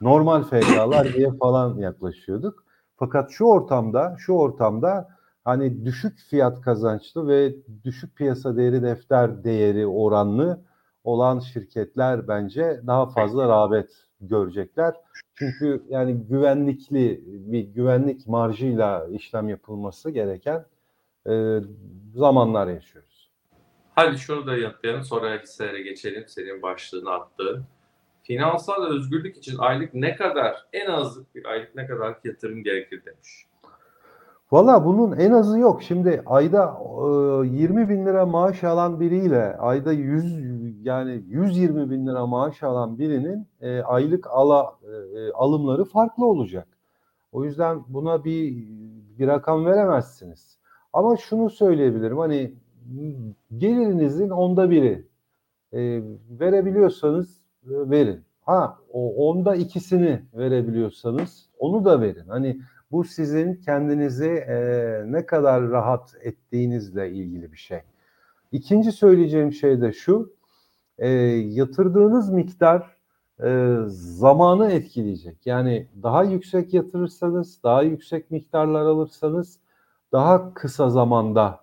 normal 0.00 0.42
FK'lar 0.42 1.14
diye 1.14 1.30
falan 1.40 1.78
yaklaşıyorduk. 1.78 2.64
Fakat 2.96 3.30
şu 3.30 3.44
ortamda, 3.44 4.16
şu 4.18 4.32
ortamda 4.32 5.08
hani 5.44 5.84
düşük 5.84 6.18
fiyat 6.18 6.60
kazançlı 6.60 7.28
ve 7.28 7.54
düşük 7.84 8.16
piyasa 8.16 8.56
değeri 8.56 8.82
defter 8.82 9.44
değeri 9.44 9.86
oranlı 9.86 10.60
olan 11.04 11.38
şirketler 11.38 12.28
bence 12.28 12.80
daha 12.86 13.06
fazla 13.06 13.48
rağbet 13.48 13.90
görecekler. 14.20 14.94
Çünkü 15.34 15.82
yani 15.88 16.14
güvenlikli 16.14 17.24
bir 17.26 17.60
güvenlik 17.60 18.26
marjıyla 18.28 19.06
işlem 19.08 19.48
yapılması 19.48 20.10
gereken 20.10 20.64
e, 21.28 21.60
zamanlar 22.14 22.66
yaşıyoruz. 22.66 23.11
Hadi 23.94 24.18
şunu 24.18 24.46
da 24.46 24.56
yanıtlayalım 24.56 25.04
sonra 25.04 25.38
hisselere 25.42 25.82
geçelim. 25.82 26.24
Senin 26.26 26.62
başlığını 26.62 27.10
attığın. 27.10 27.64
Finansal 28.22 28.86
özgürlük 28.86 29.36
için 29.36 29.58
aylık 29.58 29.94
ne 29.94 30.16
kadar, 30.16 30.66
en 30.72 30.86
az 30.86 31.34
bir 31.34 31.44
aylık 31.44 31.74
ne 31.74 31.86
kadar 31.86 32.18
yatırım 32.24 32.62
gerekir 32.62 33.02
demiş. 33.04 33.46
Valla 34.52 34.84
bunun 34.84 35.16
en 35.16 35.30
azı 35.30 35.58
yok. 35.58 35.82
Şimdi 35.82 36.22
ayda 36.26 36.78
e, 37.44 37.46
20 37.46 37.88
bin 37.88 38.06
lira 38.06 38.26
maaş 38.26 38.64
alan 38.64 39.00
biriyle 39.00 39.56
ayda 39.56 39.92
100 39.92 40.86
yani 40.86 41.22
120 41.28 41.90
bin 41.90 42.06
lira 42.06 42.26
maaş 42.26 42.62
alan 42.62 42.98
birinin 42.98 43.46
e, 43.60 43.82
aylık 43.82 44.26
ala 44.30 44.76
e, 45.16 45.32
alımları 45.32 45.84
farklı 45.84 46.26
olacak. 46.26 46.68
O 47.32 47.44
yüzden 47.44 47.84
buna 47.88 48.24
bir 48.24 48.66
bir 49.18 49.26
rakam 49.26 49.66
veremezsiniz. 49.66 50.58
Ama 50.92 51.16
şunu 51.16 51.50
söyleyebilirim 51.50 52.18
hani 52.18 52.54
gelirinizin 53.58 54.30
onda 54.30 54.70
biri 54.70 55.06
e, 55.72 56.02
verebiliyorsanız 56.30 57.40
e, 57.66 57.90
verin. 57.90 58.20
Ha 58.42 58.78
o 58.92 59.28
onda 59.28 59.56
ikisini 59.56 60.22
verebiliyorsanız 60.34 61.48
onu 61.58 61.84
da 61.84 62.00
verin. 62.00 62.28
Hani 62.28 62.60
bu 62.92 63.04
sizin 63.04 63.54
kendinizi 63.54 64.28
e, 64.28 64.56
ne 65.06 65.26
kadar 65.26 65.70
rahat 65.70 66.14
ettiğinizle 66.20 67.10
ilgili 67.10 67.52
bir 67.52 67.56
şey. 67.56 67.80
İkinci 68.52 68.92
söyleyeceğim 68.92 69.52
şey 69.52 69.80
de 69.80 69.92
şu, 69.92 70.32
e, 70.98 71.08
yatırdığınız 71.08 72.30
miktar 72.30 72.96
e, 73.44 73.76
zamanı 73.86 74.72
etkileyecek. 74.72 75.46
Yani 75.46 75.88
daha 76.02 76.24
yüksek 76.24 76.74
yatırırsanız, 76.74 77.62
daha 77.64 77.82
yüksek 77.82 78.30
miktarlar 78.30 78.80
alırsanız 78.80 79.58
daha 80.12 80.54
kısa 80.54 80.90
zamanda 80.90 81.61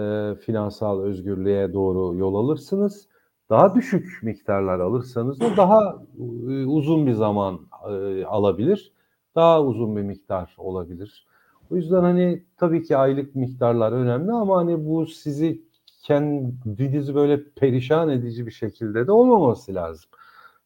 e, 0.00 0.34
finansal 0.34 1.00
özgürlüğe 1.00 1.72
doğru 1.72 2.16
yol 2.16 2.34
alırsınız. 2.34 3.08
Daha 3.50 3.74
düşük 3.74 4.22
miktarlar 4.22 4.80
alırsanız 4.80 5.40
da 5.40 5.56
daha 5.56 6.02
e, 6.48 6.66
uzun 6.66 7.06
bir 7.06 7.12
zaman 7.12 7.60
e, 7.90 8.24
alabilir 8.24 8.92
daha 9.34 9.62
uzun 9.62 9.96
bir 9.96 10.02
miktar 10.02 10.54
olabilir. 10.58 11.26
O 11.70 11.76
yüzden 11.76 12.02
hani 12.02 12.42
tabii 12.56 12.82
ki 12.82 12.96
aylık 12.96 13.34
miktarlar 13.34 13.92
önemli 13.92 14.32
ama 14.32 14.56
hani 14.56 14.86
bu 14.86 15.06
sizi 15.06 15.62
kendinizi 16.02 17.14
böyle 17.14 17.44
perişan 17.44 18.08
edici 18.08 18.46
bir 18.46 18.50
şekilde 18.50 19.06
de 19.06 19.12
olmaması 19.12 19.74
lazım. 19.74 20.10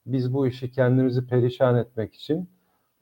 Biz 0.07 0.35
bu 0.35 0.47
işi 0.47 0.71
kendimizi 0.71 1.27
perişan 1.27 1.77
etmek 1.77 2.15
için 2.15 2.49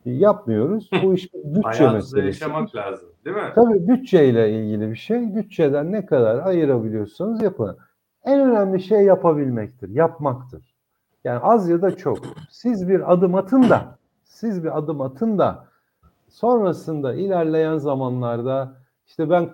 yapmıyoruz. 0.05 0.91
Bu 1.03 1.15
iş 1.15 1.35
bütçe 1.35 1.91
meselesi. 1.91 2.45
yaşamak 2.45 2.77
lazım 2.77 3.09
değil 3.25 3.37
mi? 3.37 3.53
Tabii 3.55 3.89
bütçeyle 3.89 4.53
ilgili 4.53 4.91
bir 4.91 4.97
şey. 4.97 5.35
Bütçeden 5.35 5.93
ne 5.93 6.07
kadar 6.07 6.47
ayırabiliyorsanız 6.47 7.43
yapın. 7.43 7.77
En 8.25 8.41
önemli 8.41 8.83
şey 8.83 9.05
yapabilmektir, 9.05 9.89
yapmaktır. 9.89 10.75
Yani 11.25 11.39
az 11.39 11.69
ya 11.69 11.83
da 11.83 11.97
çok. 11.97 12.19
Siz 12.51 12.89
bir 12.89 13.13
adım 13.13 13.35
atın 13.35 13.71
da 13.71 13.99
siz 14.25 14.65
bir 14.65 14.79
adım 14.79 15.01
atın 15.01 15.39
da 15.39 15.67
sonrasında 16.29 17.15
ilerleyen 17.15 17.79
zamanlarda 17.79 18.77
işte 19.07 19.31
ben 19.31 19.51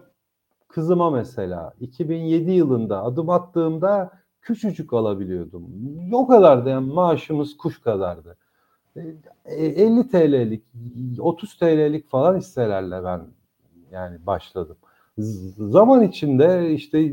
kızıma 0.68 1.10
mesela 1.10 1.72
2007 1.80 2.50
yılında 2.50 3.04
adım 3.04 3.30
attığımda 3.30 4.10
küçücük 4.42 4.92
alabiliyordum. 4.92 5.66
O 6.12 6.26
kadar 6.26 6.64
da 6.64 6.70
yani 6.70 6.92
maaşımız 6.92 7.56
kuş 7.56 7.80
kadardı. 7.80 8.36
50 9.46 10.08
TL'lik, 10.08 10.64
30 11.18 11.58
TL'lik 11.58 12.08
falan 12.08 12.36
hisselerle 12.36 13.04
ben 13.04 13.20
yani 13.90 14.26
başladım. 14.26 14.76
Zaman 15.58 16.02
içinde 16.02 16.70
işte 16.70 17.08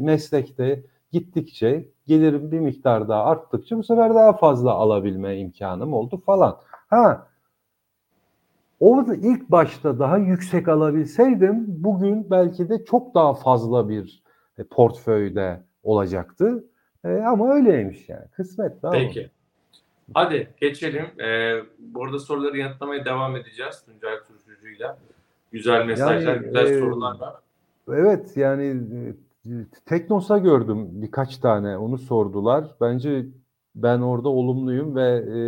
meslekte 0.00 0.82
gittikçe 1.12 1.88
gelirim 2.06 2.52
bir 2.52 2.60
miktar 2.60 3.08
daha 3.08 3.24
arttıkça 3.24 3.78
bu 3.78 3.82
sefer 3.82 4.14
daha 4.14 4.32
fazla 4.32 4.70
alabilme 4.70 5.38
imkanım 5.38 5.92
oldu 5.92 6.22
falan. 6.26 6.56
Ha 6.88 7.26
orada 8.80 9.14
ilk 9.14 9.50
başta 9.50 9.98
daha 9.98 10.18
yüksek 10.18 10.68
alabilseydim 10.68 11.64
bugün 11.68 12.30
belki 12.30 12.68
de 12.68 12.84
çok 12.84 13.14
daha 13.14 13.34
fazla 13.34 13.88
bir 13.88 14.22
e, 14.58 14.64
portföyde 14.64 15.62
olacaktı. 15.82 16.64
E, 17.04 17.08
ama 17.08 17.54
öyleymiş 17.54 18.08
yani. 18.08 18.28
Kısmet. 18.28 18.82
Daha 18.82 18.92
Peki. 18.92 19.20
Mı? 19.20 20.14
Hadi 20.14 20.48
geçelim. 20.60 21.20
Ee, 21.20 21.62
bu 21.78 22.04
arada 22.04 22.18
soruları 22.18 22.58
yanıtlamaya 22.58 23.04
devam 23.04 23.36
edeceğiz 23.36 23.84
Tuncay 23.84 24.14
Turşucu'yla. 24.28 24.98
Güzel 25.52 25.86
mesajlar, 25.86 26.34
yani, 26.34 26.46
güzel 26.46 26.66
e, 26.66 26.80
sorular 26.80 27.20
var. 27.20 27.34
Evet 27.88 28.36
yani 28.36 28.64
e, 28.64 29.50
Teknos'a 29.86 30.38
gördüm 30.38 30.88
birkaç 30.92 31.38
tane 31.38 31.78
onu 31.78 31.98
sordular. 31.98 32.64
Bence 32.80 33.26
ben 33.74 34.00
orada 34.00 34.28
olumluyum 34.28 34.96
ve 34.96 35.08
e, 35.08 35.38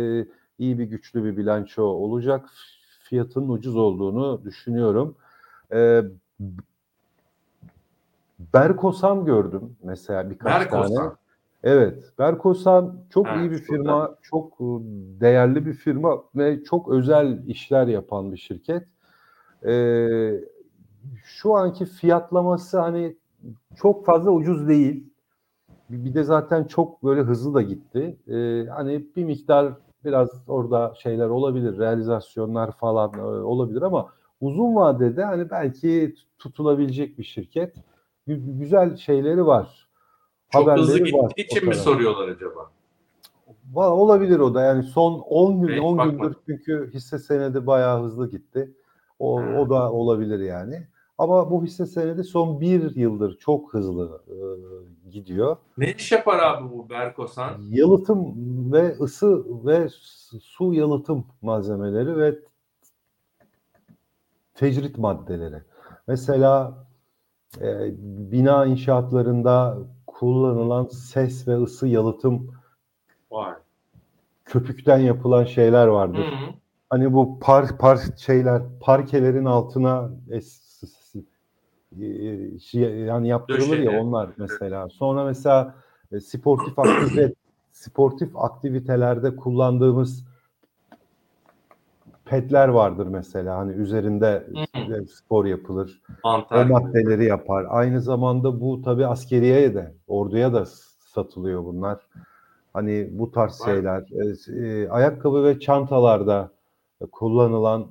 iyi 0.59 0.79
bir 0.79 0.83
güçlü 0.83 1.23
bir 1.23 1.37
bilanço 1.37 1.83
olacak. 1.83 2.49
Fiyatın 3.03 3.49
ucuz 3.49 3.75
olduğunu 3.75 4.41
düşünüyorum. 4.45 5.15
Ee, 5.73 6.01
Berkosan 8.53 9.25
gördüm 9.25 9.75
mesela 9.83 10.29
birkaç 10.29 10.61
Berkosan. 10.61 10.95
tane. 10.95 11.11
Evet, 11.63 12.13
Berkosan 12.19 12.97
çok 13.09 13.27
evet, 13.27 13.37
iyi 13.39 13.51
bir 13.51 13.57
firma, 13.57 14.15
çok 14.21 14.53
e, 14.53 14.65
değerli 15.19 15.65
bir 15.65 15.73
firma 15.73 16.23
ve 16.35 16.63
çok 16.63 16.89
özel 16.89 17.47
işler 17.47 17.87
yapan 17.87 18.31
bir 18.31 18.37
şirket. 18.37 18.83
Ee, 19.65 20.43
şu 21.23 21.55
anki 21.55 21.85
fiyatlaması 21.85 22.79
hani 22.79 23.15
çok 23.75 24.05
fazla 24.05 24.31
ucuz 24.31 24.67
değil. 24.67 25.09
Bir 25.89 26.13
de 26.13 26.23
zaten 26.23 26.63
çok 26.63 27.03
böyle 27.03 27.21
hızlı 27.21 27.53
da 27.53 27.61
gitti. 27.61 28.17
Ee, 28.27 28.65
hani 28.69 29.05
bir 29.15 29.23
miktar 29.23 29.73
biraz 30.05 30.29
orada 30.47 30.93
şeyler 31.03 31.27
olabilir, 31.27 31.77
realizasyonlar 31.77 32.71
falan 32.71 33.13
e, 33.13 33.21
olabilir 33.21 33.81
ama 33.81 34.09
uzun 34.41 34.75
vadede 34.75 35.23
hani 35.23 35.49
belki 35.49 36.15
tutulabilecek 36.39 37.17
bir 37.17 37.23
şirket. 37.23 37.75
Güzel 38.27 38.97
şeyleri 38.97 39.45
var. 39.45 39.89
Çok 40.49 40.61
Haberleri 40.61 40.81
hızlı 40.81 40.99
gittiği 40.99 41.45
için 41.45 41.67
mi 41.67 41.75
soruyorlar 41.75 42.27
acaba? 42.27 42.71
Olabilir 43.75 44.39
o 44.39 44.53
da 44.53 44.61
yani 44.61 44.83
son 44.83 45.19
10 45.19 45.61
gün 45.61 45.77
10 45.77 46.09
gündür 46.09 46.35
çünkü 46.45 46.89
hisse 46.93 47.19
senedi 47.19 47.67
bayağı 47.67 48.03
hızlı 48.03 48.29
gitti. 48.29 48.73
O, 49.23 49.41
o 49.41 49.69
da 49.69 49.91
olabilir 49.91 50.39
yani. 50.39 50.87
Ama 51.17 51.51
bu 51.51 51.63
hisse 51.63 51.85
senedi 51.85 52.23
son 52.23 52.61
bir 52.61 52.95
yıldır 52.95 53.37
çok 53.37 53.73
hızlı 53.73 54.21
e, 54.27 54.37
gidiyor. 55.09 55.57
Ne 55.77 55.91
iş 55.91 56.11
yapar 56.11 56.39
abi 56.39 56.71
bu 56.71 56.89
Berkosan? 56.89 57.61
Yalıtım 57.69 58.33
ve 58.73 58.97
ısı 58.99 59.45
ve 59.65 59.89
su 60.41 60.73
yalıtım 60.73 61.25
malzemeleri 61.41 62.17
ve 62.17 62.39
tecrit 64.53 64.97
maddeleri. 64.97 65.61
Mesela 66.07 66.73
e, 67.61 67.91
bina 68.31 68.65
inşaatlarında 68.65 69.77
kullanılan 70.07 70.85
ses 70.85 71.47
ve 71.47 71.57
ısı 71.57 71.87
yalıtım 71.87 72.51
Var. 73.31 73.55
köpükten 74.45 74.99
yapılan 74.99 75.43
şeyler 75.43 75.87
vardır. 75.87 76.19
Hı 76.19 76.35
hı. 76.35 76.62
Hani 76.93 77.13
bu 77.13 77.39
par, 77.39 77.77
par 77.77 77.99
şeyler 78.17 78.61
parkelerin 78.79 79.45
altına 79.45 80.09
es, 80.29 80.61
şey, 82.63 82.81
yani 82.81 83.27
yaptırılır 83.27 83.77
ya 83.77 84.01
onlar 84.01 84.29
mesela. 84.37 84.89
Sonra 84.89 85.25
mesela 85.25 85.75
e, 86.11 86.19
sportif 86.19 86.79
aktivite 86.79 87.33
sportif 87.71 88.37
aktivitelerde 88.37 89.35
kullandığımız 89.35 90.25
petler 92.25 92.67
vardır 92.67 93.07
mesela 93.07 93.57
hani 93.57 93.71
üzerinde 93.71 94.47
Hı. 94.75 95.05
spor 95.07 95.45
yapılır. 95.45 96.01
O 96.23 96.27
Mantar. 96.29 96.65
maddeleri 96.65 97.25
yapar. 97.25 97.65
Aynı 97.69 98.01
zamanda 98.01 98.61
bu 98.61 98.81
tabii 98.81 99.05
askeriyeye 99.05 99.73
de, 99.73 99.93
orduya 100.07 100.53
da 100.53 100.65
satılıyor 100.99 101.65
bunlar. 101.65 102.07
Hani 102.73 103.09
bu 103.11 103.31
tarz 103.31 103.61
şeyler. 103.65 104.03
E, 104.11 104.67
e, 104.67 104.89
ayakkabı 104.89 105.43
ve 105.43 105.59
çantalarda 105.59 106.53
kullanılan 107.11 107.87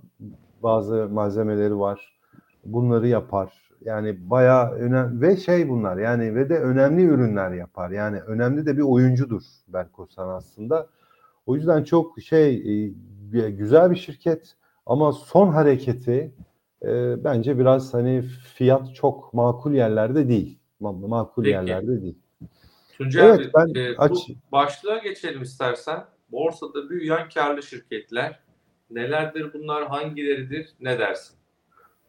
bazı 0.62 1.08
malzemeleri 1.12 1.78
var. 1.78 2.18
Bunları 2.64 3.08
yapar. 3.08 3.52
Yani 3.84 4.30
bayağı 4.30 4.70
önemli 4.72 5.20
ve 5.20 5.36
şey 5.36 5.68
bunlar 5.68 5.96
yani 5.96 6.34
ve 6.34 6.48
de 6.48 6.58
önemli 6.58 7.02
ürünler 7.02 7.52
yapar. 7.52 7.90
Yani 7.90 8.20
önemli 8.20 8.66
de 8.66 8.76
bir 8.76 8.82
oyuncudur 8.82 9.42
Berkosan 9.68 10.28
aslında. 10.28 10.86
O 11.46 11.56
yüzden 11.56 11.84
çok 11.84 12.20
şey 12.20 12.54
e, 12.54 13.50
güzel 13.50 13.90
bir 13.90 13.96
şirket 13.96 14.56
ama 14.86 15.12
son 15.12 15.48
hareketi 15.48 16.34
e, 16.82 17.24
bence 17.24 17.58
biraz 17.58 17.94
hani 17.94 18.22
fiyat 18.54 18.94
çok 18.94 19.34
makul 19.34 19.72
yerlerde 19.72 20.28
değil. 20.28 20.58
Ma- 20.80 21.08
Makul 21.08 21.42
Peki. 21.42 21.52
yerlerde 21.52 22.02
değil. 22.02 22.18
Tuncay 22.98 23.28
Evet, 23.28 23.40
abi, 23.54 23.74
ben 23.74 23.80
e, 23.80 23.96
aç- 23.96 24.10
bu 24.10 24.16
başlığa 24.52 24.98
geçelim 24.98 25.42
istersen. 25.42 26.04
Borsada 26.32 26.90
büyüyen 26.90 27.28
karlı 27.34 27.62
şirketler 27.62 28.40
nelerdir 28.94 29.52
bunlar, 29.52 29.88
hangileridir, 29.88 30.74
ne 30.80 30.98
dersin? 30.98 31.36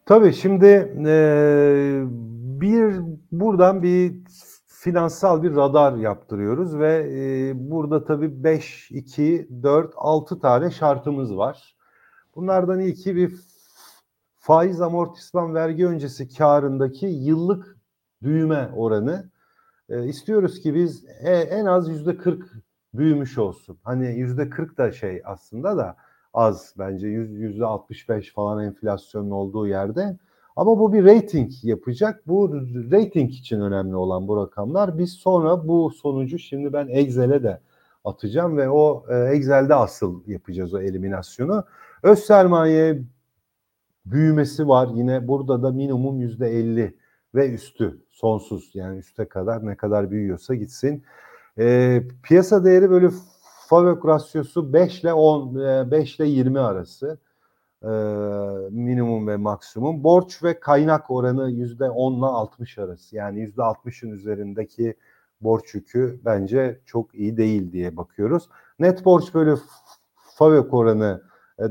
Tabii 0.06 0.34
şimdi 0.34 0.66
e, 1.08 2.04
bir 2.62 2.96
buradan 3.32 3.84
bir 3.84 4.14
finansal 4.68 5.44
bir 5.44 5.56
radar 5.56 5.96
yaptırıyoruz 5.96 6.80
ve 6.80 7.10
e, 7.14 7.52
burada 7.72 8.06
tabii 8.06 8.44
5, 8.44 8.92
2, 8.92 9.48
4, 9.64 9.94
6 9.96 10.40
tane 10.40 10.72
şartımız 10.72 11.38
var. 11.38 11.76
Bunlardan 12.36 12.80
ilki 12.80 13.16
bir 13.16 13.36
faiz 14.36 14.82
amortisman 14.82 15.54
vergi 15.56 15.88
öncesi 15.88 16.38
karındaki 16.38 17.06
yıllık 17.06 17.78
büyüme 18.22 18.70
oranı. 18.76 19.30
E, 19.90 20.06
istiyoruz 20.06 20.60
ki 20.60 20.76
biz 20.76 21.06
e, 21.24 21.32
en 21.32 21.66
az 21.66 21.90
yüzde 21.90 22.18
40 22.18 22.52
büyümüş 22.94 23.38
olsun. 23.38 23.80
Hani 23.84 24.20
yüzde 24.20 24.50
40 24.50 24.78
da 24.78 24.92
şey 24.92 25.22
aslında 25.26 25.78
da 25.78 25.96
az 26.34 26.74
bence 26.80 27.08
yüzde 27.08 27.66
65 27.66 28.34
falan 28.34 28.66
enflasyonun 28.66 29.32
olduğu 29.32 29.68
yerde. 29.68 30.18
Ama 30.56 30.80
bu 30.80 30.94
bir 30.94 31.06
rating 31.06 31.52
yapacak. 31.64 32.28
Bu 32.28 32.54
rating 32.92 33.32
için 33.32 33.62
önemli 33.62 33.96
olan 33.96 34.28
bu 34.28 34.38
rakamlar. 34.38 34.98
Biz 34.98 35.12
sonra 35.12 35.68
bu 35.68 35.92
sonucu 35.92 36.40
şimdi 36.40 36.74
ben 36.74 36.88
Excel'e 36.88 37.44
de 37.44 37.60
atacağım 38.06 38.58
ve 38.58 38.70
o 38.70 39.06
e, 39.10 39.16
Excel'de 39.16 39.76
asıl 39.76 40.28
yapacağız 40.28 40.74
o 40.74 40.80
eliminasyonu. 40.80 41.64
Öz 42.04 42.20
sermaye 42.20 43.02
büyümesi 44.06 44.68
var. 44.68 44.90
Yine 44.94 45.28
burada 45.28 45.64
da 45.64 45.72
minimum 45.72 46.22
yüzde 46.22 46.48
50 46.48 46.96
ve 47.36 47.54
üstü 47.54 48.02
sonsuz 48.10 48.72
yani 48.74 48.98
üste 48.98 49.26
kadar 49.26 49.66
ne 49.66 49.76
kadar 49.76 50.12
büyüyorsa 50.12 50.56
gitsin. 50.56 51.04
E, 51.60 52.02
piyasa 52.24 52.66
değeri 52.66 52.90
böyle 52.90 53.10
FAVÖK 53.74 54.06
rasyosu 54.06 54.74
5 54.74 55.02
ile 55.02 55.14
10 55.14 55.56
e, 55.56 55.92
5 55.92 56.20
ile 56.20 56.28
20 56.28 56.60
arası 56.60 57.18
e, 57.84 57.88
minimum 58.70 59.28
ve 59.28 59.38
maksimum. 59.38 60.04
Borç 60.04 60.44
ve 60.44 60.60
kaynak 60.60 61.12
oranı 61.12 61.50
yüzde 61.52 61.90
10 61.90 62.14
ile 62.20 62.26
60 62.26 62.78
arası. 62.78 63.16
Yani 63.16 63.40
yüzde 63.40 63.62
60'ın 63.62 64.12
üzerindeki 64.12 64.96
borç 65.42 65.76
yükü 65.76 66.20
bence 66.26 66.82
çok 66.86 67.16
iyi 67.16 67.38
değil 67.38 67.72
diye 67.72 67.98
bakıyoruz. 67.98 68.50
Net 68.80 69.06
borç 69.06 69.34
böyle 69.34 69.56
FAVÖK 70.16 70.74
oranı 70.74 71.22
e, 71.60 71.64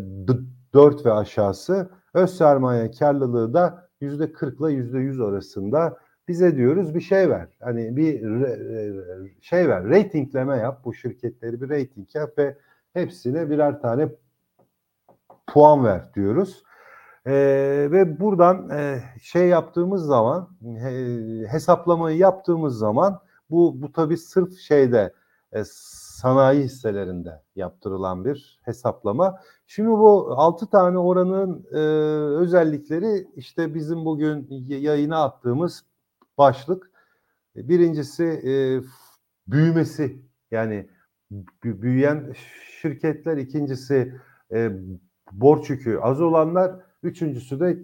4 0.75 1.07
ve 1.07 1.13
aşağısı. 1.13 1.91
Öz 2.15 2.37
sermaye 2.37 2.91
karlılığı 2.91 3.55
da 3.55 3.89
yüzde 4.01 4.33
40 4.33 4.61
ile 4.61 4.73
yüzde 4.73 4.99
100 4.99 5.21
arasında 5.21 5.97
bize 6.33 6.57
diyoruz 6.57 6.95
bir 6.95 7.01
şey 7.01 7.31
ver. 7.31 7.49
Hani 7.61 7.97
bir 7.97 8.21
şey 9.41 9.69
ver, 9.69 9.85
ratingleme 9.85 10.57
yap. 10.57 10.81
Bu 10.85 10.95
şirketleri 10.95 11.61
bir 11.61 11.71
rating 11.71 12.15
yap 12.15 12.39
ve 12.39 12.57
hepsine 12.93 13.51
birer 13.51 13.83
tane 13.83 14.09
puan 15.47 15.85
ver 15.85 16.15
diyoruz. 16.15 16.65
Ee, 17.27 17.89
ve 17.91 18.21
buradan 18.21 18.71
e, 18.71 19.03
şey 19.21 19.49
yaptığımız 19.49 20.07
zaman 20.07 20.49
he, 20.63 20.91
hesaplamayı 21.49 22.19
yaptığımız 22.19 22.79
zaman 22.79 23.21
bu 23.51 23.83
bu 23.83 23.93
tabii 23.93 24.17
sırf 24.17 24.59
şeyde 24.59 25.13
e, 25.53 25.63
sanayi 25.67 26.65
hisselerinde 26.65 27.43
yaptırılan 27.57 28.25
bir 28.25 28.61
hesaplama. 28.63 29.39
Şimdi 29.67 29.91
bu 29.91 30.35
6 30.37 30.67
tane 30.67 30.99
oranın 30.99 31.67
e, 31.73 31.79
özellikleri 32.41 33.27
işte 33.37 33.75
bizim 33.75 34.05
bugün 34.05 34.47
yayına 34.69 35.25
attığımız 35.25 35.85
başlık. 36.39 36.91
Birincisi 37.57 38.25
e, 38.25 38.53
büyümesi 39.47 40.23
yani 40.51 40.89
büyüyen 41.65 42.35
şirketler, 42.81 43.37
ikincisi 43.37 44.15
e, 44.53 44.71
borç 45.33 45.71
yükü 45.71 45.99
az 45.99 46.21
olanlar, 46.21 46.73
üçüncüsü 47.03 47.61
de 47.61 47.79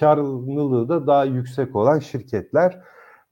karlılığı 0.00 0.88
da 0.88 1.06
daha 1.06 1.24
yüksek 1.24 1.76
olan 1.76 1.98
şirketler 1.98 2.82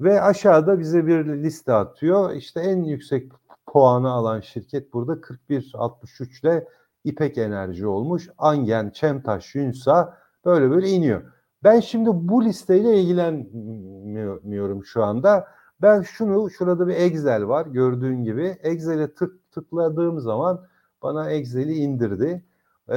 ve 0.00 0.22
aşağıda 0.22 0.78
bize 0.78 1.06
bir 1.06 1.26
liste 1.26 1.72
atıyor. 1.72 2.32
İşte 2.32 2.60
en 2.60 2.84
yüksek 2.84 3.32
puanı 3.66 4.10
alan 4.10 4.40
şirket 4.40 4.92
burada 4.92 5.12
41.63 5.12 6.40
ile 6.40 6.68
İpek 7.04 7.38
Enerji 7.38 7.86
olmuş. 7.86 8.28
Angen, 8.38 8.90
Çemtaş, 8.90 9.54
Yunsa 9.54 10.18
böyle 10.44 10.70
böyle 10.70 10.88
iniyor. 10.88 11.22
Ben 11.64 11.80
şimdi 11.80 12.10
bu 12.12 12.44
listeyle 12.44 13.00
ilgilenmiyorum 13.00 14.84
şu 14.84 15.04
anda. 15.04 15.48
Ben 15.82 16.02
şunu, 16.02 16.50
şurada 16.50 16.88
bir 16.88 16.94
Excel 16.94 17.48
var 17.48 17.66
gördüğün 17.66 18.24
gibi. 18.24 18.58
Excel'e 18.62 19.14
tık, 19.14 19.52
tıkladığım 19.52 20.20
zaman 20.20 20.66
bana 21.02 21.30
Excel'i 21.30 21.74
indirdi. 21.74 22.44
Ee, 22.88 22.94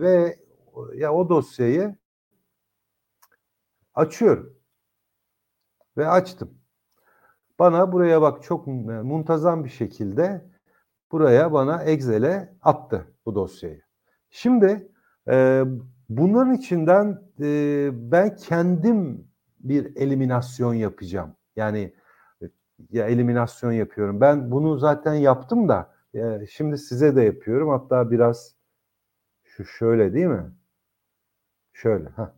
ve 0.00 0.36
ya 0.94 1.12
o 1.14 1.28
dosyayı 1.28 1.96
açıyorum. 3.94 4.56
Ve 5.96 6.08
açtım. 6.08 6.58
Bana 7.58 7.92
buraya 7.92 8.22
bak 8.22 8.42
çok 8.42 8.66
muntazam 8.66 9.64
bir 9.64 9.70
şekilde 9.70 10.50
buraya 11.12 11.52
bana 11.52 11.82
Excel'e 11.84 12.54
attı 12.62 13.06
bu 13.26 13.34
dosyayı. 13.34 13.82
Şimdi 14.30 14.92
e, 15.28 15.64
bunların 16.08 16.54
içinden 16.54 17.22
e, 17.40 17.88
ben 17.92 18.36
kendim 18.36 19.28
bir 19.60 19.96
eliminasyon 19.96 20.74
yapacağım. 20.74 21.36
Yani 21.56 21.92
ya 22.90 23.06
eliminasyon 23.06 23.72
yapıyorum. 23.72 24.20
Ben 24.20 24.50
bunu 24.50 24.78
zaten 24.78 25.14
yaptım 25.14 25.68
da 25.68 25.94
e, 26.14 26.46
şimdi 26.50 26.78
size 26.78 27.16
de 27.16 27.22
yapıyorum. 27.22 27.68
Hatta 27.68 28.10
biraz 28.10 28.54
şu 29.44 29.64
şöyle 29.64 30.12
değil 30.14 30.26
mi? 30.26 30.52
Şöyle. 31.72 32.08
Heh. 32.08 32.32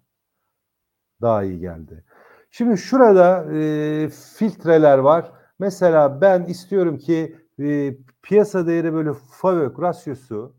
Daha 1.20 1.44
iyi 1.44 1.60
geldi. 1.60 2.04
Şimdi 2.50 2.78
şurada 2.78 3.54
e, 3.54 4.08
filtreler 4.38 4.98
var. 4.98 5.32
Mesela 5.58 6.20
ben 6.20 6.44
istiyorum 6.44 6.98
ki 6.98 7.36
e, 7.60 7.96
piyasa 8.22 8.66
değeri 8.66 8.92
böyle 8.92 9.12
FAVÖK 9.12 9.80
rasyosu 9.80 10.56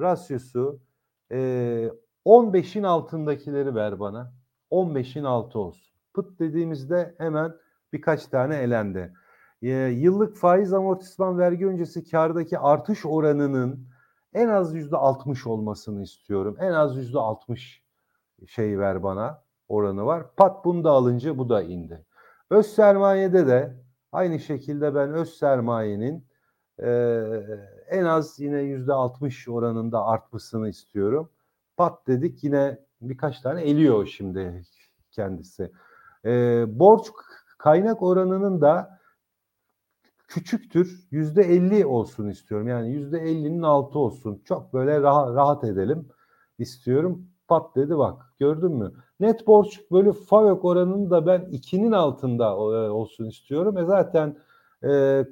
rasyosu 0.00 0.80
e, 1.32 1.90
15'in 2.26 2.82
altındakileri 2.82 3.74
ver 3.74 4.00
bana. 4.00 4.32
15'in 4.70 5.24
altı 5.24 5.58
olsun. 5.58 5.94
Pıt 6.14 6.38
dediğimizde 6.38 7.14
hemen 7.18 7.52
birkaç 7.92 8.26
tane 8.26 8.56
elendi. 8.56 9.12
E, 9.62 9.68
yıllık 9.72 10.36
faiz 10.36 10.72
amortisman 10.72 11.38
vergi 11.38 11.66
öncesi 11.66 12.10
kardaki 12.10 12.58
artış 12.58 13.06
oranının 13.06 13.88
en 14.34 14.48
az 14.48 14.74
yüzde 14.74 14.96
60 14.96 15.46
olmasını 15.46 16.02
istiyorum. 16.02 16.56
En 16.60 16.72
az 16.72 16.96
yüzde 16.96 17.18
60 17.18 17.82
şey 18.46 18.78
ver 18.78 19.02
bana 19.02 19.42
oranı 19.68 20.06
var. 20.06 20.34
Pat 20.36 20.64
bunu 20.64 20.84
da 20.84 20.90
alınca 20.90 21.38
bu 21.38 21.48
da 21.48 21.62
indi. 21.62 22.04
Öz 22.50 22.66
sermayede 22.66 23.46
de 23.46 23.82
aynı 24.12 24.40
şekilde 24.40 24.94
ben 24.94 25.12
öz 25.12 25.34
sermayenin 25.34 26.26
e, 26.78 26.90
en 27.90 28.04
az 28.04 28.40
yine 28.40 28.60
yüzde 28.60 28.92
60 28.92 29.48
oranında 29.48 30.04
artmasını 30.04 30.68
istiyorum. 30.68 31.30
Pat 31.82 32.06
dedik 32.06 32.44
yine 32.44 32.78
birkaç 33.00 33.40
tane 33.40 33.62
eliyor 33.62 34.06
şimdi 34.06 34.62
kendisi. 35.10 35.72
E, 36.24 36.30
borç 36.78 37.06
kaynak 37.58 38.02
oranının 38.02 38.60
da 38.60 39.00
küçüktür. 40.28 41.08
Yüzde 41.10 41.42
50 41.42 41.86
olsun 41.86 42.28
istiyorum. 42.28 42.68
Yani 42.68 42.92
yüzde 42.92 43.18
50'nin 43.18 43.62
altı 43.62 43.98
olsun. 43.98 44.42
Çok 44.44 44.72
böyle 44.72 45.00
rahat, 45.00 45.34
rahat 45.34 45.64
edelim 45.64 46.08
istiyorum. 46.58 47.26
Pat 47.48 47.76
dedi 47.76 47.98
bak 47.98 48.22
gördün 48.38 48.72
mü? 48.72 48.92
Net 49.20 49.46
borç 49.46 49.80
bölü 49.90 50.12
FAVÖK 50.12 50.64
oranını 50.64 51.10
da 51.10 51.26
ben 51.26 51.40
2'nin 51.40 51.92
altında 51.92 52.56
olsun 52.92 53.28
istiyorum. 53.28 53.78
E 53.78 53.84
zaten 53.84 54.36
e, 54.84 55.24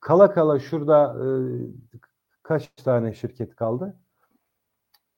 kala 0.00 0.32
kala 0.32 0.58
şurada 0.58 1.16
e, 1.24 1.26
kaç 2.42 2.68
tane 2.68 3.14
şirket 3.14 3.56
kaldı? 3.56 3.96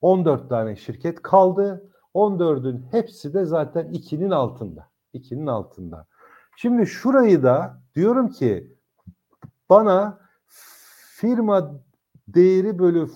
14 0.01 0.49
tane 0.49 0.75
şirket 0.75 1.21
kaldı. 1.21 1.89
14'ün 2.15 2.85
hepsi 2.91 3.33
de 3.33 3.45
zaten 3.45 3.85
2'nin 3.85 4.31
altında. 4.31 4.89
2'nin 5.13 5.47
altında. 5.47 6.07
Şimdi 6.57 6.87
şurayı 6.87 7.43
da 7.43 7.81
diyorum 7.95 8.29
ki 8.29 8.77
bana 9.69 10.19
firma 11.15 11.71
değeri 12.27 12.79
bölü 12.79 13.07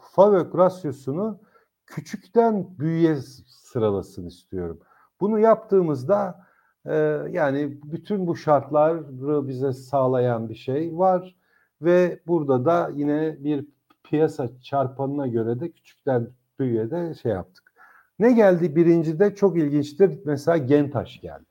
FAVÖK 0.00 0.54
rasyosunu 0.54 1.40
küçükten 1.86 2.78
büyüğe 2.78 3.16
sıralasın 3.46 4.26
istiyorum. 4.26 4.80
Bunu 5.20 5.38
yaptığımızda 5.38 6.46
e, 6.86 6.94
yani 7.30 7.78
bütün 7.84 8.26
bu 8.26 8.36
şartları 8.36 9.48
bize 9.48 9.72
sağlayan 9.72 10.48
bir 10.48 10.54
şey 10.54 10.98
var 10.98 11.36
ve 11.82 12.20
burada 12.26 12.64
da 12.64 12.90
yine 12.94 13.36
bir 13.44 13.66
piyasa 14.10 14.48
çarpanına 14.62 15.26
göre 15.26 15.60
de 15.60 15.70
küçükten 15.70 16.28
büyüğe 16.58 16.90
de 16.90 17.14
şey 17.14 17.32
yaptık. 17.32 17.72
Ne 18.18 18.32
geldi 18.32 18.76
birincide 18.76 19.34
çok 19.34 19.56
ilginçtir. 19.58 20.18
Mesela 20.24 20.56
Gentaş 20.56 21.20
geldi. 21.20 21.44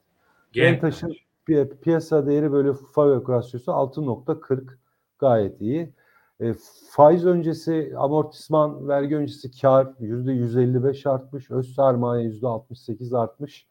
Gentaş'ın 0.52 1.14
pi- 1.48 1.80
piyasa 1.80 2.28
değeri 2.28 2.52
bölü 2.52 2.74
FAVÖK 2.74 3.30
rasyosu 3.30 3.72
6.40 3.72 4.78
gayet 5.20 5.62
iyi. 5.62 5.94
E, 6.40 6.54
faiz 6.90 7.26
öncesi 7.26 7.94
amortisman 7.98 8.88
vergi 8.88 9.16
öncesi 9.16 9.62
kar 9.62 9.86
%155 9.86 11.10
artmış. 11.10 11.52
Öz 11.52 11.76
sermaye 11.76 12.30
%68 12.30 13.18
artmış. 13.18 13.68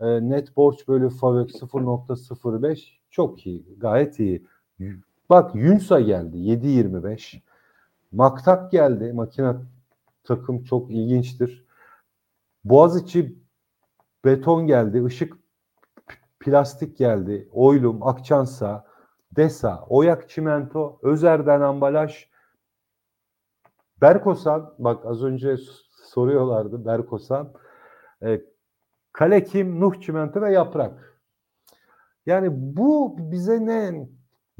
E, 0.00 0.28
net 0.28 0.56
borç 0.56 0.88
bölü 0.88 1.10
FAVÖK 1.10 1.50
0.05 1.50 2.88
çok 3.10 3.46
iyi. 3.46 3.64
Gayet 3.78 4.20
iyi. 4.20 4.46
Bak 5.30 5.54
Yunsa 5.54 6.00
geldi 6.00 6.36
7.25. 6.36 7.40
Maktak 8.12 8.72
geldi. 8.72 9.12
Makine 9.12 9.54
takım 10.24 10.64
çok 10.64 10.90
ilginçtir. 10.90 11.66
Boğaziçi 12.64 13.38
beton 14.24 14.66
geldi. 14.66 15.04
Işık 15.06 15.36
plastik 16.40 16.98
geldi. 16.98 17.48
Oylum, 17.52 18.06
Akçansa, 18.06 18.84
Desa, 19.36 19.84
Oyak 19.88 20.28
Çimento, 20.28 20.98
Özer'den 21.02 21.60
ambalaj, 21.60 22.28
Berkosan, 24.00 24.74
bak 24.78 25.06
az 25.06 25.22
önce 25.22 25.56
soruyorlardı 25.90 26.84
Berkosan, 26.84 27.52
e, 28.22 28.40
Kalekim, 29.12 29.80
Nuh 29.80 30.00
Çimento 30.00 30.40
ve 30.40 30.52
Yaprak. 30.52 31.20
Yani 32.26 32.48
bu 32.52 33.16
bize 33.18 33.66
ne 33.66 34.08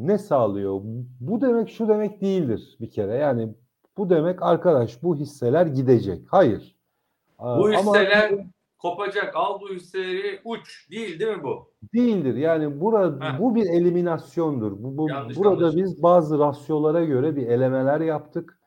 ne 0.07 0.19
sağlıyor? 0.19 0.81
Bu 1.21 1.41
demek 1.41 1.71
şu 1.71 1.89
demek 1.89 2.21
değildir 2.21 2.77
bir 2.81 2.91
kere. 2.91 3.15
Yani 3.15 3.55
bu 3.97 4.11
demek 4.11 4.43
arkadaş 4.43 5.03
bu 5.03 5.17
hisseler 5.17 5.67
gidecek. 5.67 6.23
Hayır. 6.31 6.77
Bu 7.39 7.73
hisseler 7.73 8.31
Ama, 8.33 8.43
kopacak. 8.79 9.37
Al 9.37 9.61
bu 9.61 9.69
hisseleri 9.75 10.41
uç. 10.45 10.91
Değil 10.91 11.21
değil 11.21 11.37
mi 11.37 11.43
bu? 11.43 11.71
Değildir. 11.95 12.35
Yani 12.35 12.81
burada 12.81 13.39
bu 13.41 13.55
bir 13.55 13.67
eliminasyondur. 13.67 14.73
Bu, 14.83 14.97
bu 14.97 15.09
Yanlış 15.09 15.37
burada 15.37 15.51
anlaşıldı. 15.51 15.83
biz 15.85 16.03
bazı 16.03 16.39
rasyolara 16.39 17.05
göre 17.05 17.37
bir 17.37 17.47
elemeler 17.47 18.01
yaptık. 18.01 18.59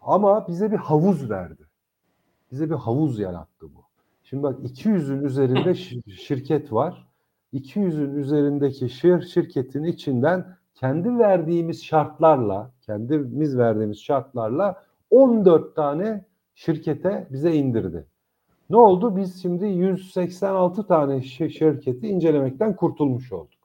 Ama 0.00 0.48
bize 0.48 0.72
bir 0.72 0.76
havuz 0.76 1.30
verdi. 1.30 1.62
Bize 2.52 2.70
bir 2.70 2.74
havuz 2.74 3.18
yarattı 3.18 3.66
bu. 3.74 3.80
Şimdi 4.24 4.42
bak 4.42 4.58
200'ün 4.60 5.24
üzerinde 5.24 5.70
şir- 5.70 6.10
şirket 6.10 6.72
var. 6.72 7.06
200'ün 7.54 8.14
üzerindeki 8.14 8.88
şir 8.88 9.20
şirketin 9.22 9.84
içinden 9.84 10.56
kendi 10.74 11.18
verdiğimiz 11.18 11.84
şartlarla, 11.84 12.70
kendimiz 12.80 13.58
verdiğimiz 13.58 13.98
şartlarla 13.98 14.82
14 15.10 15.76
tane 15.76 16.24
şirkete 16.54 17.28
bize 17.30 17.52
indirdi. 17.54 18.06
Ne 18.70 18.76
oldu? 18.76 19.16
Biz 19.16 19.42
şimdi 19.42 19.66
186 19.66 20.86
tane 20.86 21.16
şi- 21.16 21.50
şirketi 21.50 22.08
incelemekten 22.08 22.76
kurtulmuş 22.76 23.32
olduk. 23.32 23.60